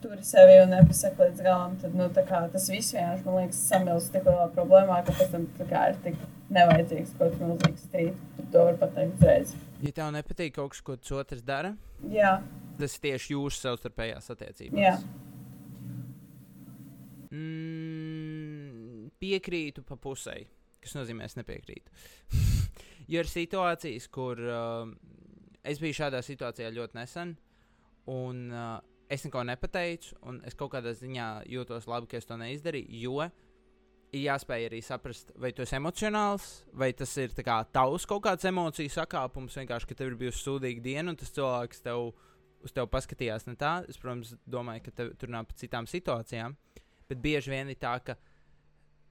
tur 0.02 0.18
sevi 0.26 0.56
un 0.64 0.72
nepasaka 0.74 1.28
līdz 1.28 1.44
galam, 1.46 1.76
tad, 1.82 1.94
nu, 1.98 2.08
kā 2.16 2.42
tas 2.54 2.68
viss 2.72 2.94
vienkārši, 2.96 3.26
man 3.28 3.38
liekas, 3.42 3.60
samilst 3.70 4.14
tik 4.16 4.26
lielā 4.30 4.48
problēmā, 4.56 5.02
ka 5.06 5.16
pēc 5.20 5.34
tam 5.36 5.46
kā 5.70 5.84
ir 5.92 6.00
tik 6.06 6.18
nevajadzīgs 6.54 7.14
kaut 7.20 7.34
kāds 7.36 7.44
milzīgs 7.44 7.86
strīds. 7.90 8.26
To 8.54 8.64
var 8.70 8.78
pateikt 8.80 9.18
uzreiz. 9.20 9.54
Ja 9.84 9.92
tev 10.00 10.12
nepatīk 10.16 10.56
kaut 10.56 10.74
kas, 10.74 10.82
ko 10.86 10.96
tas 10.98 11.14
otrs 11.20 11.44
dara, 11.46 11.74
Jā, 12.14 12.38
tas 12.80 12.96
ir 12.98 13.04
tieši 13.08 13.34
jūsu 13.36 13.64
savstarpējās 13.66 14.32
attiecībās. 14.34 14.80
jā. 14.82 14.96
Mm, 17.38 19.10
piekrītu 19.22 19.84
pa 19.86 19.98
pusē, 20.00 20.38
kas 20.84 20.96
nozīmē, 20.98 21.28
es 21.28 21.36
nepiekrītu. 21.38 21.92
jo 23.12 23.24
ir 23.24 23.30
situācijas, 23.30 24.08
kur 24.14 24.40
uh, 24.42 24.88
es 25.68 25.82
biju 25.84 26.00
šādā 26.00 26.22
situācijā 26.26 26.72
ļoti 26.76 26.98
nesen, 26.98 27.36
un 28.14 28.46
uh, 28.54 28.78
es 29.10 29.24
neko 29.26 29.44
nepateicu, 29.48 30.16
un 30.28 30.40
es 30.48 30.56
kaut 30.58 30.74
kādā 30.76 30.94
ziņā 30.96 31.28
jūtos 31.52 31.88
labi, 31.90 32.10
ka 32.12 32.20
es 32.20 32.28
to 32.28 32.38
neizdarīju. 32.40 33.02
Jo 33.02 33.28
ir 34.16 34.24
jāspēj 34.24 34.68
arī 34.70 34.80
saprast, 34.84 35.34
vai 35.40 35.52
tu 35.56 35.64
esi 35.64 35.76
emocionāls, 35.78 36.48
vai 36.74 36.92
tas 36.96 37.12
ir 37.20 37.34
kā 37.44 37.58
tavs 37.74 38.08
kaut 38.08 38.24
kāds 38.28 38.48
emociju 38.48 38.92
sakāpums, 38.94 39.58
vienkārši, 39.60 39.90
ka 39.90 40.00
tev 40.00 40.12
ir 40.12 40.20
bijusi 40.22 40.44
sūdīga 40.46 40.84
diena, 40.84 41.12
un 41.12 41.20
tas 41.20 41.34
cilvēks 41.36 41.84
tev 41.84 42.12
uz 42.64 42.74
tevi 42.74 42.90
paskatījās 42.94 43.48
ne 43.50 43.58
tā. 43.60 43.74
Es, 43.90 44.00
protams, 44.02 44.34
domāju, 44.48 44.88
ka 44.88 44.96
tev 45.02 45.14
tur 45.20 45.32
nav 45.34 45.48
par 45.50 45.60
citām 45.60 45.90
situācijām, 45.90 46.56
bet 47.10 47.22
bieži 47.24 47.54
vien 47.54 47.72
ir 47.72 47.80
tā, 47.82 47.98
ka 48.04 48.18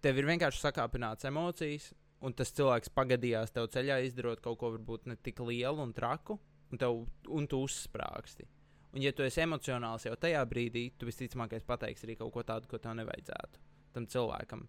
tev 0.04 0.20
ir 0.20 0.28
vienkārši 0.32 0.64
sakāpināts 0.64 1.28
emocijas, 1.28 1.92
un 2.24 2.34
tas 2.36 2.52
cilvēks 2.56 2.92
pagadījās 2.96 3.52
tev 3.54 3.68
ceļā, 3.72 4.00
izdarot 4.04 4.42
kaut 4.44 4.60
ko 4.60 4.72
varbūt 4.76 5.10
ne 5.10 5.16
tik 5.20 5.44
lielu 5.44 5.82
un 5.82 5.92
traku, 5.96 6.38
un, 6.72 6.80
tev, 6.80 7.04
un 7.28 7.48
tu 7.50 7.62
uzsprāgsti. 7.66 8.48
Un, 8.96 9.02
ja 9.04 9.12
tu 9.12 9.26
esi 9.26 9.42
emocionāls 9.44 10.06
jau 10.06 10.14
tajā 10.16 10.40
brīdī, 10.48 10.86
tu 10.96 11.04
visticamāk 11.04 11.52
pateiksi 11.68 12.06
arī 12.06 12.14
kaut 12.16 12.32
ko 12.32 12.44
tādu, 12.48 12.70
ko 12.70 12.80
tev 12.80 12.94
nevajadzētu 12.96 13.60
tam 13.92 14.06
cilvēkam. 14.08 14.62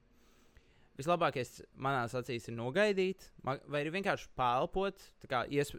Vislabākais 0.99 1.61
manā 1.79 2.01
acīs 2.09 2.49
ir 2.49 2.57
nogaidīt, 2.57 3.29
vai 3.45 3.79
arī 3.79 3.93
vienkārši 3.95 4.27
tā 4.35 5.29
kā 5.31 5.45
ies, 5.47 5.71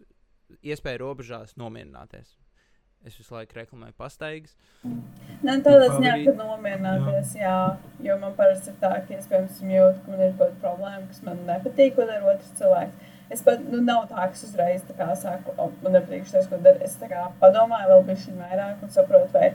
iespēja 0.63 1.03
robežās 1.03 1.57
nomierināties. 1.61 2.39
Es 3.05 3.19
visu 3.21 3.37
laiku 3.37 3.59
reklamēju 3.61 3.95
pastaigas. 3.99 4.57
Nē, 5.45 5.59
tādā 5.67 5.93
ziņā, 5.93 6.17
ka 6.25 6.35
nomierināties, 6.41 7.37
jā. 7.39 7.59
Jo 8.03 8.17
man 8.23 8.33
parasti 8.39 8.73
ir 8.73 8.81
tā, 8.81 8.95
ka 9.05 9.19
iespējams 9.19 9.61
es 9.61 9.61
jūtu, 9.77 10.01
ka 10.07 10.15
man 10.15 10.25
ir 10.25 10.33
kaut 10.33 10.49
kāda 10.49 10.63
problēma, 10.65 11.05
kas 11.13 11.21
man 11.29 11.45
nepatīk, 11.51 11.95
ko 11.99 12.09
dara 12.09 12.33
otrs 12.33 12.57
cilvēks. 12.59 13.08
Es 13.33 13.43
pat, 13.45 13.61
nu, 13.61 13.83
nav 13.85 14.07
tā, 14.09 14.23
ka 14.25 14.37
es 14.37 14.45
uzreiz 14.47 14.85
kā 14.97 15.09
saku, 15.21 15.53
o, 15.61 15.69
man 15.83 15.99
nepatīk 15.99 16.25
šis, 16.31 16.47
ko 16.49 16.61
dara. 16.65 16.81
Es 16.85 16.97
kā 17.01 17.27
padomāju 17.43 17.91
vēl 17.93 18.07
bišķi 18.09 18.37
vairāk 18.39 18.87
un 18.87 18.95
saprotu, 18.95 19.35
vai, 19.35 19.51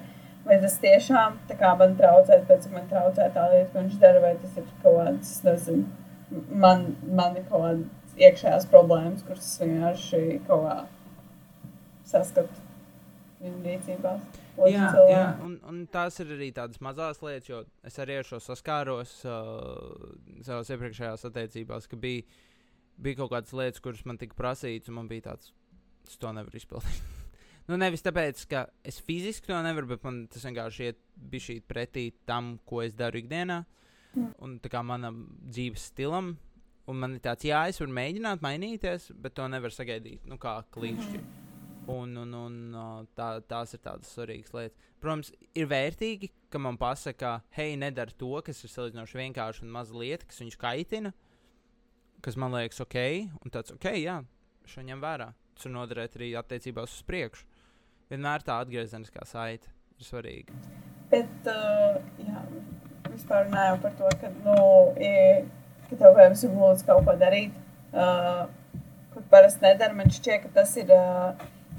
vai 0.45 0.59
tas 0.61 0.78
tiešām 0.84 1.39
kā 1.57 1.74
man 1.80 1.97
traucē, 1.97 2.43
pēc 2.49 2.67
cik 2.67 2.76
man 2.78 2.86
traucē 2.91 3.30
tā 3.34 3.47
lieta, 3.49 3.71
ko 3.74 3.82
viņš 3.82 3.99
dara, 4.03 4.21
vai 4.21 4.36
tas 4.43 4.59
ir 4.61 4.69
kaut 4.84 4.99
kāds, 4.99 5.34
nezinu, 5.47 5.88
man, 6.65 6.91
man 7.09 7.39
ir 7.39 7.47
kaut 7.49 7.65
kādas 7.65 8.21
iekšējās 8.21 8.69
problēmas, 8.69 9.26
kuras 9.26 9.49
es 9.49 9.63
vienkārši 9.63 10.21
kaut 10.47 10.67
kā 10.67 10.78
saskatu 12.13 12.61
viņa 13.43 13.59
rīcībās. 13.65 14.39
Jā, 14.69 14.88
jā 15.09 15.24
un, 15.43 15.57
un 15.69 15.84
tās 15.91 16.19
ir 16.21 16.34
arī 16.36 16.51
tādas 16.53 16.82
mazas 16.84 17.21
lietas, 17.26 17.49
jo 17.49 17.63
es 17.88 17.97
arī 17.99 18.19
ar 18.21 18.28
šo 18.28 18.39
saskāros 18.43 19.15
uh, 19.26 20.11
savās 20.45 20.69
iepriekšējās 20.76 21.26
attiecībās, 21.30 21.89
ka 21.89 21.97
bija, 21.99 22.28
bija 23.01 23.21
kaut 23.21 23.33
kādas 23.33 23.53
lietas, 23.57 23.81
kuras 23.83 24.05
man 24.09 24.19
tika 24.21 24.37
prasītas, 24.37 24.91
un 24.91 24.99
man 25.01 25.09
bija 25.11 25.29
tāds, 25.31 25.51
es 26.07 26.17
to 26.19 26.31
nevaru 26.35 26.59
izpildīt. 26.59 27.03
nu, 27.69 27.77
nevis 27.79 28.05
tāpēc, 28.05 28.45
ka 28.51 28.65
es 28.85 28.99
fiziski 29.03 29.49
to 29.51 29.59
nevaru, 29.65 29.93
bet 29.95 30.07
man 30.07 30.23
tas 30.31 30.45
vienkārši 30.47 30.89
iet 30.89 31.03
šī 31.47 31.59
pretī 31.67 32.09
tam, 32.29 32.57
ko 32.67 32.83
es 32.85 32.95
daru 32.97 33.21
ikdienā, 33.23 33.63
un 34.43 34.57
tā 34.63 34.71
kā 34.73 34.83
manam 34.85 35.25
dzīves 35.43 35.91
stilam. 35.93 36.35
Un 36.83 36.97
man 36.99 37.13
ir 37.15 37.21
tāds, 37.23 37.45
jā, 37.47 37.61
es 37.71 37.79
varu 37.79 37.93
mēģināt 37.95 38.41
mainīties, 38.43 39.13
bet 39.23 39.37
to 39.37 39.45
nevar 39.47 39.71
sagaidīt, 39.71 40.25
nu, 40.27 40.35
kā 40.35 40.57
klīšķi. 40.75 41.21
Un, 41.93 42.11
un, 42.19 42.33
un 42.35 43.07
tā, 43.15 43.27
tās 43.47 43.73
ir 43.75 43.81
tādas 43.83 44.11
svarīgas 44.11 44.51
lietas. 44.55 44.89
Protams, 45.03 45.31
ir 45.55 45.67
vērtīgi, 45.71 46.29
ka 46.51 46.59
man 46.59 46.77
pasaka, 46.79 47.37
hei, 47.55 47.77
nedara 47.79 48.11
to, 48.19 48.31
kas 48.43 48.59
ir 48.63 48.71
salīdzinoši 48.71 49.19
vienkārši 49.19 49.63
un 49.65 49.71
maza 49.75 49.95
lieta, 49.99 50.27
kas 50.27 50.39
viņu 50.43 50.59
kaitina, 50.59 51.13
kas 52.24 52.38
man 52.39 52.55
liekas 52.55 52.82
ok, 52.84 52.99
un 53.43 53.53
tāds 53.53 53.74
ok, 53.76 53.89
jā, 53.99 54.21
šo 54.69 54.84
ņem 54.88 55.01
vērā. 55.03 55.34
Tas 55.53 55.67
var 55.67 55.74
noderēt 55.76 56.15
arī 56.17 56.32
attiecībās 56.39 56.95
uz 56.95 57.03
priekšu. 57.07 57.45
Vienmēr 58.11 58.45
tā 58.45 58.59
atgriezeniskā 58.63 59.26
saite 59.28 59.69
ir 59.99 60.07
svarīga. 60.07 60.55
Bet, 61.11 61.49
uh, 61.49 61.99
jā, 62.24 62.43
vispār 63.11 63.47
runājot 63.47 63.84
par 63.84 63.93
to, 63.99 64.09
ka, 64.21 64.32
nu, 64.45 64.55
i, 64.97 65.11
ka 65.89 65.99
tev 65.99 66.17
vajag 66.17 66.39
ir 66.47 66.55
lūdzu 66.57 66.88
kaut 66.88 67.05
ko 67.07 67.15
darīt, 67.19 67.59
uh, 67.91 68.45
kur 69.13 69.28
parasti 69.34 69.67
nedara. 69.67 69.95
Man 69.97 70.11
šķiet, 70.13 70.47
ka 70.47 70.53
tas 70.61 70.74
ir, 70.82 70.89
uh, 70.95 71.34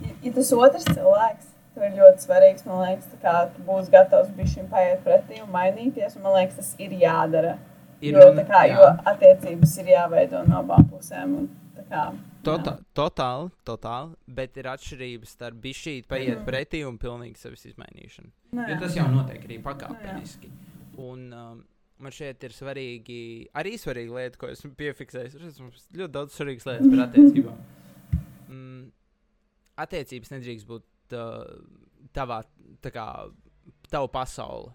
ja, 0.05 0.15
ja 0.29 0.35
tas 0.37 0.53
otrs 0.55 0.87
cilvēks, 0.91 1.53
tev 1.75 1.89
ir 1.89 1.97
ļoti 1.99 2.29
svarīgs, 2.29 2.67
man 2.69 2.85
liekas, 2.85 3.11
tā 3.11 3.21
kā 3.25 3.37
tu 3.55 3.65
būsi 3.67 3.95
gatavs 3.95 4.33
bišķiņ 4.37 4.71
paiet 4.71 5.03
pretī 5.07 5.41
un 5.43 5.51
mainīties, 5.55 6.19
un 6.19 6.29
man 6.29 6.39
liekas, 6.39 6.61
tas 6.61 6.75
ir 6.83 6.95
jādara. 7.01 7.57
Ir 8.05 8.17
jo, 8.19 8.25
tā 8.37 8.45
kā, 8.49 8.63
jā. 8.69 8.77
jo 8.79 8.89
attiecības 9.13 9.75
ir 9.83 9.91
jāveido 9.95 10.41
no 10.49 10.61
abām 10.63 10.87
pusēm. 10.91 11.37
Un, 11.43 11.51
tā 11.77 11.85
kā, 11.91 12.07
Tota, 12.45 12.75
totāli, 12.93 13.49
totāli, 13.65 14.11
bet 14.37 14.59
ir 14.61 14.67
atšķirības 14.69 15.31
starp 15.33 15.57
bišķīt, 15.65 16.05
paiet 16.11 16.35
Mhm. 16.39 16.43
pretī 16.45 16.83
un 16.85 16.99
pilnīgi 17.01 17.39
sevis 17.41 17.63
izmainīšanu. 17.71 18.29
nu, 18.53 18.61
Jo 18.69 18.75
jā. 18.75 18.81
tas 18.81 18.97
jau 18.99 19.07
notiek 19.09 19.47
arī 19.47 19.57
pakāpeniski. 19.65 20.51
Un 20.99 21.33
um, 21.33 21.63
man 21.99 22.13
šeit 22.13 22.45
ir 22.45 22.51
svarīgi, 22.53 23.49
arī 23.57 23.73
svarīga 23.81 24.13
lieta, 24.19 24.37
ko 24.39 24.47
esmu 24.53 24.75
piefiksējis. 24.77 25.59
Mums 25.61 25.87
ir 25.95 26.03
ļoti 26.03 26.13
daudz 26.19 26.37
svarīgas 26.37 26.67
lietas 26.69 26.91
par 26.93 27.07
attiecībām. 27.09 27.57
Mm, 28.55 28.91
attiecības 29.81 30.31
nedrīkst 30.31 30.67
būt 30.69 31.17
uh, 31.17 31.49
tavā, 32.15 32.43
tā 32.85 32.91
kā 32.95 33.07
tava 33.91 34.07
pasaule. 34.13 34.75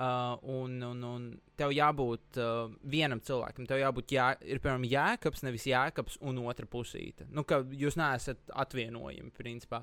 Uh, 0.00 0.38
un, 0.48 0.78
un, 0.80 1.00
un 1.04 1.24
tev 1.60 1.74
jābūt 1.76 2.38
uh, 2.40 2.70
vienam 2.88 3.20
cilvēkam. 3.20 3.66
Tev 3.68 3.82
jābūt, 3.82 4.14
jā, 4.14 4.30
ir 4.48 4.62
piemēram, 4.64 4.86
jēkabs, 4.88 5.42
nevis 5.44 5.66
jēkabs 5.68 6.16
un 6.24 6.38
otra 6.40 6.64
pusīte. 6.64 7.26
Nu, 7.28 7.44
ka 7.44 7.58
jūs 7.68 7.98
neesat 8.00 8.54
atvienojami, 8.62 9.28
principā. 9.36 9.82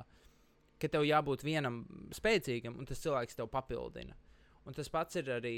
Ka 0.81 0.89
tev 0.89 1.05
jābūt 1.05 1.45
vienam 1.45 1.83
spēcīgam, 2.17 2.79
un 2.81 2.89
tas 2.89 3.03
cilvēks 3.03 3.37
tev 3.37 3.51
papildina. 3.53 4.17
Un 4.65 4.73
tas 4.73 4.89
pats 4.89 5.21
ir 5.21 5.29
arī 5.37 5.53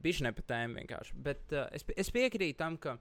bijis 0.00 0.22
ne 0.24 0.32
par 0.32 0.48
tēmu 0.48 0.80
vienkārši. 0.80 1.20
Bet 1.28 1.52
uh, 1.52 1.68
es, 1.76 1.84
es 1.92 2.12
piekrītu 2.16 2.56
tam, 2.62 2.80
ka 2.80 2.96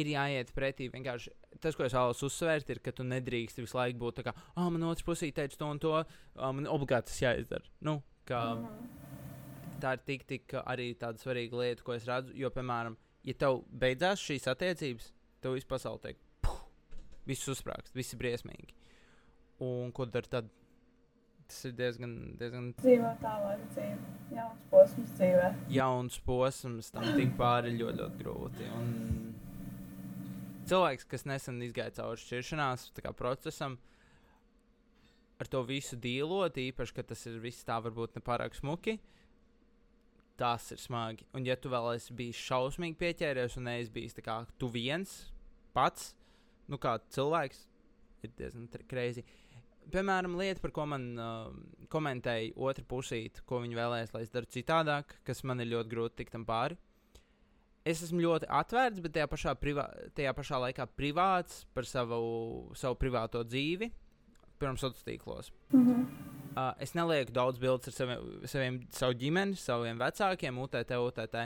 ir 0.00 0.10
jāiet 0.14 0.52
pretī. 0.56 0.88
Vienkārši 0.92 1.32
tas, 1.60 1.74
ko 1.76 1.84
es 1.86 1.94
vēlos 1.96 2.22
uzsvērt, 2.28 2.70
ir, 2.70 2.80
ka 2.84 2.92
tu 2.94 3.02
nedrīkst 3.08 3.58
visu 3.62 3.76
laiku 3.78 3.98
būt 4.04 4.20
tā 4.20 4.26
kā, 4.28 4.34
ah, 4.56 4.68
man 4.70 4.84
otrs 4.90 5.04
pusē 5.06 5.30
teica 5.34 5.56
to 5.58 5.66
un 5.74 5.78
to, 5.82 5.92
ah, 5.98 6.52
man 6.52 6.66
obligāti 6.70 7.10
tas 7.12 7.20
jāizdara. 7.24 7.64
Nu, 7.80 7.98
kā, 8.28 8.42
Mhm. 8.58 9.80
tā 9.80 9.92
ir 9.98 10.04
tik, 10.06 10.26
tik 10.26 10.56
arī 10.66 10.94
tāda 10.98 11.18
svarīga 11.22 11.52
lieta, 11.62 11.82
ko 11.82 11.92
es 11.94 12.04
redzu. 12.06 12.34
Jo, 12.34 12.50
piemēram, 12.50 12.96
ja 13.24 13.34
tev 13.34 13.64
beidzās 13.72 14.18
šīs 14.22 14.46
attiecības, 14.50 15.12
tev 15.40 15.54
viss 15.54 15.64
pasaule 15.66 16.14
puh, 16.42 16.60
viss 17.26 17.46
uzsprāgst, 17.48 17.94
viss 17.94 18.12
ir 18.14 18.18
briesmīgi. 18.18 18.74
Un 19.60 19.90
ko 19.92 20.04
dar 20.06 20.22
tad? 20.22 20.48
Tas 21.48 21.64
ir 21.64 21.72
diezgan, 21.72 22.36
diezgan 22.36 22.74
Dzīvo 22.76 23.08
tālāk 23.22 23.58
dzīve. 23.72 23.96
Jauns 24.34 24.58
posms 24.70 25.10
dzīvē. 25.16 25.46
jauns 25.72 26.18
posms, 26.20 26.90
tam 26.92 27.04
tik 27.16 27.30
pāri 27.38 27.72
ļoti, 27.78 27.96
ļoti 28.02 28.18
grūti. 28.20 28.66
Un 28.76 29.27
cilvēks, 30.70 31.06
kas 31.10 31.26
nesen 31.28 31.62
izgāja 31.64 31.94
cauri 32.00 32.22
šķiršanās 32.22 32.90
procesam, 33.16 33.78
ar 35.38 35.50
to 35.50 35.62
visu 35.66 35.96
dīlot, 35.96 36.58
īpaši, 36.58 36.94
ka 36.96 37.06
tas 37.12 37.24
ir 37.30 37.38
viss 37.42 37.66
tā 37.66 37.78
varbūt 37.82 38.18
nepārāk 38.18 38.56
smuki. 38.58 38.98
Tas 40.38 40.68
ir 40.70 40.78
smagi. 40.78 41.26
Un, 41.34 41.46
ja 41.46 41.56
tu 41.58 41.70
vēl 41.70 41.96
esi 41.96 42.14
bijis 42.14 42.38
šausmīgi 42.46 42.98
pieķēries 42.98 43.58
un 43.58 43.66
neesi 43.66 43.90
bijis 43.90 44.14
tā 44.14 44.22
kā 44.22 44.36
tu 44.58 44.68
viens 44.70 45.16
pats, 45.74 46.12
nu 46.70 46.78
kā 46.78 46.94
cilvēks, 47.14 47.64
ir 48.22 48.34
diezgan 48.38 48.68
kreizi. 48.90 49.24
Piemēram, 49.88 50.36
lieta, 50.38 50.60
par 50.60 50.72
ko 50.76 50.84
man 50.90 51.06
uh, 51.16 51.48
komentēja 51.90 52.52
otra 52.60 52.84
pusīte, 52.86 53.42
ko 53.48 53.62
viņi 53.64 53.78
vēlēs, 53.78 54.12
lai 54.14 54.26
es 54.26 54.32
daru 54.34 54.50
citādāk, 54.52 55.16
kas 55.24 55.42
man 55.48 55.64
ir 55.64 55.72
ļoti 55.72 55.92
grūti 55.94 56.20
tikt 56.20 56.34
tam 56.36 56.44
pāri. 56.48 56.76
Es 57.88 58.02
esmu 58.04 58.20
ļoti 58.20 58.48
atvērts, 58.52 59.00
bet 59.00 59.14
tajā 59.14 59.28
pašā, 59.30 59.54
privā, 59.56 59.86
tajā 60.16 60.34
pašā 60.36 60.58
laikā 60.66 60.84
privāts 60.98 61.62
par 61.72 61.86
savu, 61.88 62.18
savu 62.76 62.98
privāto 63.00 63.40
dzīvi, 63.46 63.88
piemēram, 64.58 64.76
sociālos 64.80 65.06
tīklos. 65.06 65.52
Mhm. 65.72 66.02
Uh, 66.58 66.72
es 66.82 66.90
nelieku 66.96 67.30
daudz 67.30 67.60
bildes 67.62 67.88
ar 67.88 67.94
saviem, 67.94 68.22
saviem 68.50 68.76
savu 68.92 69.14
ģimeni, 69.20 69.56
saviem 69.56 70.00
vecākiem, 70.00 70.58
UTT, 70.58 70.96
UTT. 70.98 71.36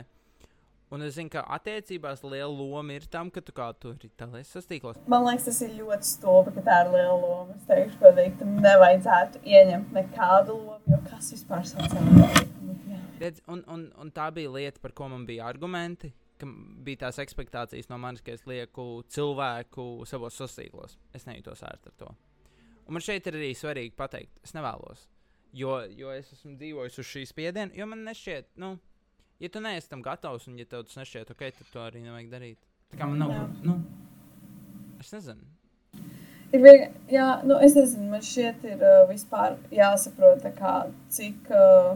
Un 0.93 1.01
es 1.01 1.15
zinu, 1.15 1.31
ka 1.33 1.41
attiecībās 1.55 2.21
liela 2.25 2.51
loma 2.53 2.97
ir 2.97 3.05
tam, 3.09 3.29
ka 3.33 3.41
tu 3.41 3.53
kā 3.55 3.69
tur 3.81 3.95
ir 4.03 4.11
tālāk 4.19 4.45
sastīklos. 4.45 4.99
Man 5.09 5.23
liekas, 5.25 5.47
tas 5.47 5.61
ir 5.65 5.71
ļoti 5.79 6.09
stulbi, 6.09 6.53
ka 6.57 6.65
tā 6.65 6.79
ir 6.83 6.91
liela 6.93 7.15
loma. 7.17 7.55
Es 7.55 7.69
teikšu, 7.69 7.97
godīgi, 8.01 8.35
tam 8.41 8.57
nevajadzētu 8.61 9.41
ieņemt 9.53 9.95
nekādu 9.95 10.57
lomu, 10.57 10.81
jo 10.91 10.99
kas 11.07 11.31
vispār? 11.33 11.65
Redz, 13.21 13.41
un, 13.47 13.63
un, 13.69 13.87
un 14.03 14.11
tā 14.13 14.27
bija 14.35 14.51
lieta, 14.53 14.81
par 14.83 14.93
ko 14.97 15.07
man 15.13 15.25
bija 15.29 15.47
argumenti. 15.49 16.11
Ka 16.41 16.49
Bija 16.83 17.05
tās 17.05 17.19
expectācijas 17.23 17.89
no 17.91 17.97
manis, 18.01 18.23
ka 18.25 18.33
es 18.35 18.45
lieku 18.49 19.03
cilvēku 19.13 19.87
savos 20.09 20.37
sociālos. 20.39 20.97
Es 21.15 21.27
nejūtos 21.29 21.63
ērti 21.67 21.91
ar 21.91 21.97
to. 22.01 22.13
Un 22.83 22.97
man 22.97 23.03
šeit 23.03 23.27
ir 23.29 23.37
arī 23.39 23.53
svarīgi 23.55 23.95
pateikt, 23.95 24.41
es 24.43 24.55
nevēlos. 24.57 25.05
Jo, 25.55 25.77
jo 25.93 26.11
es 26.11 26.31
esmu 26.33 26.57
dzīvojis 26.57 26.97
uz 26.99 27.07
šīs 27.07 27.31
spiediena, 27.31 27.71
jo 27.77 27.85
man 27.87 28.01
nešķiet, 28.07 28.55
nu, 28.59 28.73
ja 29.39 29.49
tu 29.53 29.61
neesi 29.63 29.91
tam 29.91 30.01
gatavs 30.03 30.49
un 30.49 30.57
ja 30.59 30.65
tev 30.69 30.87
tas 30.87 30.97
nešķiet 30.99 31.31
ok, 31.35 31.43
tad 31.59 31.69
to 31.71 31.83
arī 31.83 32.01
nevajag 32.03 32.31
darīt. 32.31 32.59
Tā 32.91 32.99
kā 32.99 33.07
man 33.09 33.21
nav, 33.21 33.33
Jā. 33.35 33.43
nu, 33.69 33.77
es 34.99 35.13
nezinu. 35.13 35.45
Ir 36.53 36.61
vienkār, 36.61 36.89
jā, 37.09 37.27
nu, 37.45 37.59
es 37.65 37.77
nezinu, 37.77 38.09
man 38.11 38.25
šķiet, 38.25 38.65
ir 38.73 38.83
uh, 38.83 39.03
vispār 39.09 39.55
jāsaprot, 39.73 40.43
kā, 40.57 40.73
cik, 41.13 41.53
uh, 41.53 41.95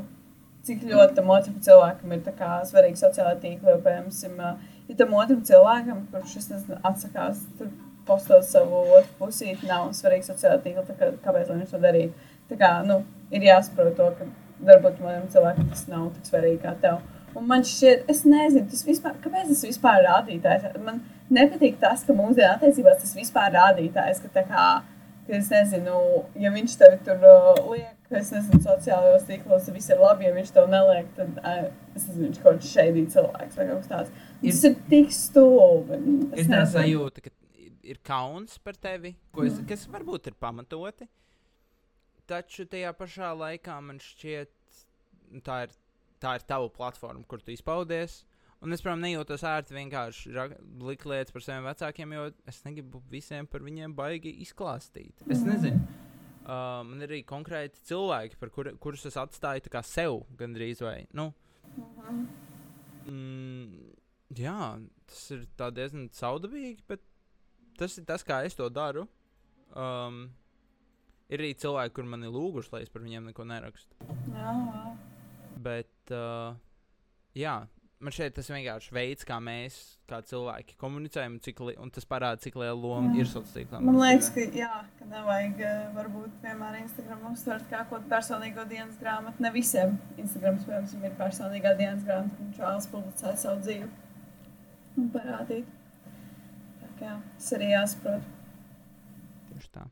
cik 0.68 0.86
ļoti 0.88 1.18
tam 1.18 1.34
otram 1.34 1.60
cilvēkam 1.64 2.16
ir 2.16 2.24
svarīgi 2.70 3.02
sociālai 3.02 3.36
tīkli. 3.42 3.74
Jo, 3.74 3.78
piemēram, 3.84 4.64
ja 4.88 4.98
tam 5.00 5.14
otram 5.18 5.44
cilvēkam, 5.50 6.08
kurš 6.14 6.36
nezinu, 6.54 6.80
atsakās 6.88 7.44
postot 8.08 8.46
savu 8.48 8.86
otru 8.98 9.14
pusīti, 9.20 9.68
nav 9.68 9.92
svarīgi 9.96 10.30
sociālai 10.30 10.62
tīkli, 10.64 10.98
kā, 11.00 11.12
kāpēc 11.26 11.52
viņš 11.52 11.74
to 11.74 11.84
darītu. 11.84 12.28
Tā 12.48 12.60
kā, 12.60 12.72
nu, 12.88 13.02
ir 13.36 13.48
jāsaprot 13.50 13.98
to, 13.98 14.10
ka 14.20 14.28
varbūt 14.68 15.02
manam 15.04 15.28
cilvēkam 15.32 15.70
tas 15.74 15.86
nav 15.92 16.10
tik 16.16 16.30
svarīgi 16.30 16.62
kā 16.64 16.74
tev. 16.84 17.02
Un 17.38 17.46
man 17.50 17.66
šķiet, 17.68 18.08
es 18.10 18.24
nezinu, 18.26 18.66
tas 18.72 18.86
vispār, 18.88 19.18
kāpēc 19.22 19.52
tas 19.52 19.66
vispār 19.68 20.00
ir 20.02 20.08
rādītājs. 20.08 20.70
Man 20.82 21.04
nepatīk 21.34 21.78
tas, 21.82 22.06
ka 22.08 22.16
mūsdienu 22.18 22.56
attiecībās 22.56 23.04
tas 23.04 23.14
vispār 23.18 23.52
ir 23.52 23.60
rādītājs, 23.60 24.24
ka 24.24 24.32
es 25.30 25.50
nezinu, 25.52 25.98
ja 26.40 26.52
viņš 26.54 26.76
tevi 26.80 26.98
tur 27.06 27.24
uh, 27.28 27.58
liek, 27.72 27.96
es 28.16 28.30
nezinu, 28.32 28.60
sociālajos 28.64 29.26
tīklos, 29.28 29.66
tad 29.68 29.76
viss 29.76 29.90
ir 29.92 30.00
labi, 30.00 30.26
ja 30.28 30.34
viņš 30.36 30.52
tev 30.56 30.70
neliek, 30.72 31.10
tad, 31.18 31.38
uh, 31.42 31.68
es 31.96 32.08
nezinu, 32.08 32.28
viņš 32.30 32.40
kaut 32.44 32.58
kāds 32.60 32.72
šeidī 32.74 33.04
cilvēks 33.14 33.58
vai 33.60 33.68
kaut 33.72 33.82
kas 33.84 33.92
tāds. 33.92 34.12
Ir- 34.42 34.54
Tas 34.54 34.64
ir 34.70 34.76
tik 34.90 35.12
stulbi. 35.12 36.00
Es 36.34 36.40
Es 36.46 36.48
tā 36.48 36.62
nezinu. 36.62 36.72
sajūtu, 36.78 37.26
ka 37.28 37.30
ir 37.88 38.00
kauns 38.04 38.58
par 38.60 38.74
tevi, 38.80 39.16
es, 39.46 39.60
kas 39.68 39.86
varbūt 39.88 40.28
ir 40.32 40.36
pamatoti. 40.40 41.08
Taču 42.28 42.66
tajā 42.68 42.90
pašā 42.98 43.30
laikā 43.40 43.78
man 43.82 44.00
šķiet, 44.04 44.50
nu, 45.32 45.40
tā 45.46 45.62
ir, 45.68 45.76
tā 46.20 46.34
ir 46.36 46.44
tava 46.50 46.68
platforma, 46.70 47.24
kur 47.28 47.40
tu 47.40 47.54
izpaudies. 47.56 48.24
Un 48.66 48.74
es, 48.74 48.82
protams, 48.82 49.04
nejūtos 49.06 49.44
ērti 49.46 49.76
vienkārši 49.78 50.32
likt 50.82 51.06
lietas 51.06 51.34
par 51.36 51.44
saviem 51.46 51.68
vecākiem, 51.70 52.16
jo 52.18 52.24
es 52.50 52.64
negribu 52.66 53.04
visiem 53.12 53.46
par 53.46 53.62
viņiem 53.62 53.94
baigi 53.98 54.34
izklāstīt. 54.42 55.22
Es 55.30 55.44
nezinu. 55.46 55.84
Uh, 56.48 56.80
man 56.88 57.04
ir 57.04 57.12
arī 57.12 57.20
konkrēti 57.28 57.84
cilvēki, 57.90 58.40
par 58.40 58.50
kur, 58.56 58.72
kurus 58.82 59.04
es 59.06 59.18
atstāju 59.20 59.84
sev 59.84 60.22
gandrīz 60.40 60.82
vai. 60.82 61.06
Nu, 61.14 61.34
Mhm. 61.78 62.28
Mm, 63.08 63.94
jā, 64.36 64.58
tas 65.08 65.22
ir 65.32 65.46
diezgan 65.58 66.10
saudabīgi, 66.16 66.82
bet 66.90 67.04
tas 67.80 67.98
ir 68.00 68.06
tas, 68.10 68.24
kā 68.24 68.42
es 68.46 68.58
to 68.58 68.68
daru. 68.74 69.08
Um, 69.76 70.32
ir 71.30 71.44
arī 71.44 71.54
cilvēki, 71.56 71.94
kur 71.94 72.08
man 72.10 72.24
ir 72.24 72.34
lūguši, 72.34 72.72
lai 72.74 72.82
es 72.86 72.92
par 72.92 73.04
viņiem 73.06 73.30
neko 73.30 73.46
nerakstu. 73.48 73.96
Jā, 74.34 74.54
jā. 74.56 74.84
Bet, 75.64 76.14
uh, 76.16 76.56
jā, 77.38 77.56
man 78.04 78.14
šeit 78.14 78.36
tas 78.38 78.50
vienkārši 78.52 78.94
veids, 78.94 79.26
kā 79.28 79.38
mēs, 79.42 79.78
kā 80.10 80.20
cilvēki, 80.26 80.76
komunicējam, 80.82 81.38
li 81.68 81.76
un 81.82 81.92
tas 81.94 82.06
parāda, 82.10 82.40
cik 82.44 82.58
liela 82.60 82.76
loma 82.78 83.14
Jā. 83.16 83.24
ir 83.24 83.30
sociālā 83.32 83.56
tīklā. 83.56 83.82
Man 83.84 83.98
liekas, 84.02 84.30
ka, 84.36 84.46
jā, 84.56 84.72
ka 85.00 85.08
nevajag 85.10 85.64
eh, 85.66 85.80
varbūt 85.96 86.44
vienmēr 86.44 86.80
Instagram 86.84 87.26
uztvert 87.32 87.66
kā 87.72 87.82
kaut 87.84 87.96
kādu 87.98 88.12
personīgo 88.12 88.66
dienas 88.70 89.00
grāmatu. 89.02 89.42
Ne 89.44 89.52
visiem 89.56 89.98
Instagram, 90.22 90.60
piemēram, 90.66 91.08
ir 91.10 91.16
personīgā 91.20 91.74
dienas 91.80 92.06
grāmata, 92.06 92.42
un 92.46 92.54
čāls 92.58 92.90
publicē 92.92 93.34
savu 93.40 93.64
dzīvi 93.66 93.90
un 94.98 95.10
parādīt. 95.14 95.72
Tā 96.84 96.92
kā 97.02 97.16
tas 97.38 97.54
arī 97.58 97.72
jāsaprot. 97.74 98.34
Tieši 99.50 99.74
tā. 99.74 99.88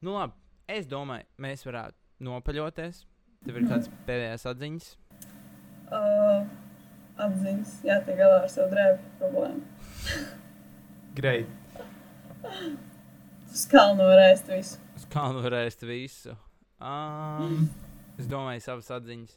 Nu, 0.00 0.14
labi, 0.14 0.32
es 0.70 0.88
domāju, 0.88 1.28
mēs 1.44 1.66
varētu 1.66 2.24
nopaļoties. 2.24 3.04
Tev 3.44 3.60
ir 3.60 3.68
kāds 3.70 3.92
pēdējais 4.08 4.48
atziņas. 4.50 4.88
Uh, 5.88 6.48
atziņas, 7.24 7.74
jātiek 7.86 8.18
galā 8.20 8.42
ar 8.44 8.52
savu 8.52 8.70
drēbu 8.72 9.12
problēmu. 9.20 9.62
Greit. 11.18 11.50
Uz 13.48 13.64
kalnu 13.70 14.06
varēs 14.06 14.44
visu. 14.46 14.78
Uz 14.98 15.06
kā 15.10 15.26
nu 15.34 15.42
varēs 15.42 15.78
visu? 15.82 16.34
Um, 16.78 17.66
es 18.18 18.28
domāju, 18.30 18.62
savas 18.62 18.90
atziņas. 18.98 19.36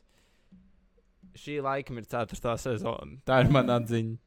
Šī 1.41 1.61
laikam 1.63 1.97
ir 2.01 2.07
ceturtā 2.11 2.57
sezona. 2.59 3.17
Tā 3.25 3.39
ir 3.41 3.51
mana 3.53 3.79
atziņa. 3.79 4.17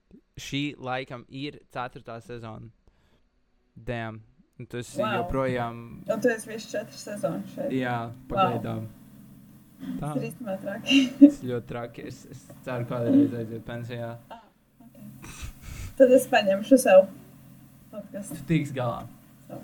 Šī 0.41 0.63
laikam 0.83 1.27
ir 1.29 1.61
ceturtā 1.75 2.19
sezona. 2.25 2.73
Damn. 3.75 4.23
Un 4.59 4.67
tas 4.71 4.93
wow. 4.95 5.05
Wow. 5.05 5.17
joprojām. 5.19 5.79
Un 6.07 6.21
tu 6.23 6.31
esi 6.31 6.51
visu 6.53 6.71
četras 6.71 7.07
sezonas 7.09 7.55
šeit. 7.57 7.73
Jā, 7.75 7.97
pagaidām. 8.31 8.87
Tā 10.01 10.13
ir 10.19 10.25
īstenībā 10.31 10.55
traki. 10.63 11.01
tas 11.21 11.43
ļoti 11.45 11.69
traki. 11.71 12.07
Es, 12.11 12.23
es 12.33 12.41
ceru, 12.67 12.87
ka 12.89 12.99
kādreiz 13.03 13.35
aiziet 13.41 13.65
pensijā. 13.67 14.15
Tad 15.99 16.11
es 16.17 16.25
paņemšu 16.31 16.79
sev 16.81 17.05
podkastu. 17.93 18.39
Tu 18.41 18.49
tiks 18.49 18.73
galā. 18.75 19.05
Savu. 19.47 19.63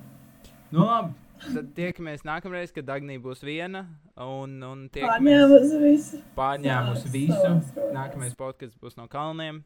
Nu, 0.71 0.85
labi. 0.87 1.17
Tad 1.41 1.71
tiekamies 1.75 2.21
nākamreiz, 2.29 2.69
kad 2.77 2.85
Dagnija 2.85 3.23
būs 3.25 3.41
viena. 3.47 3.87
Un, 4.21 4.59
un 4.61 4.83
Paņēmusi 4.93 5.79
visu. 5.81 6.19
pārņēmusi 6.37 7.13
visu. 7.15 7.55
Nākamais 7.97 8.37
podkāsts 8.37 8.77
būs 8.83 8.99
no 9.01 9.09
kalniem 9.09 9.63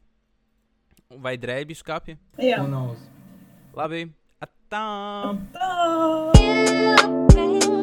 vai 1.21 1.35
drēbju 1.37 1.75
skapja. 1.81 2.15
Jā. 2.39 2.63
Labi, 3.75 4.05
atā! 4.39 4.85
Tā. 5.51 5.69
Yeah, 6.39 7.03
baby. 7.35 7.74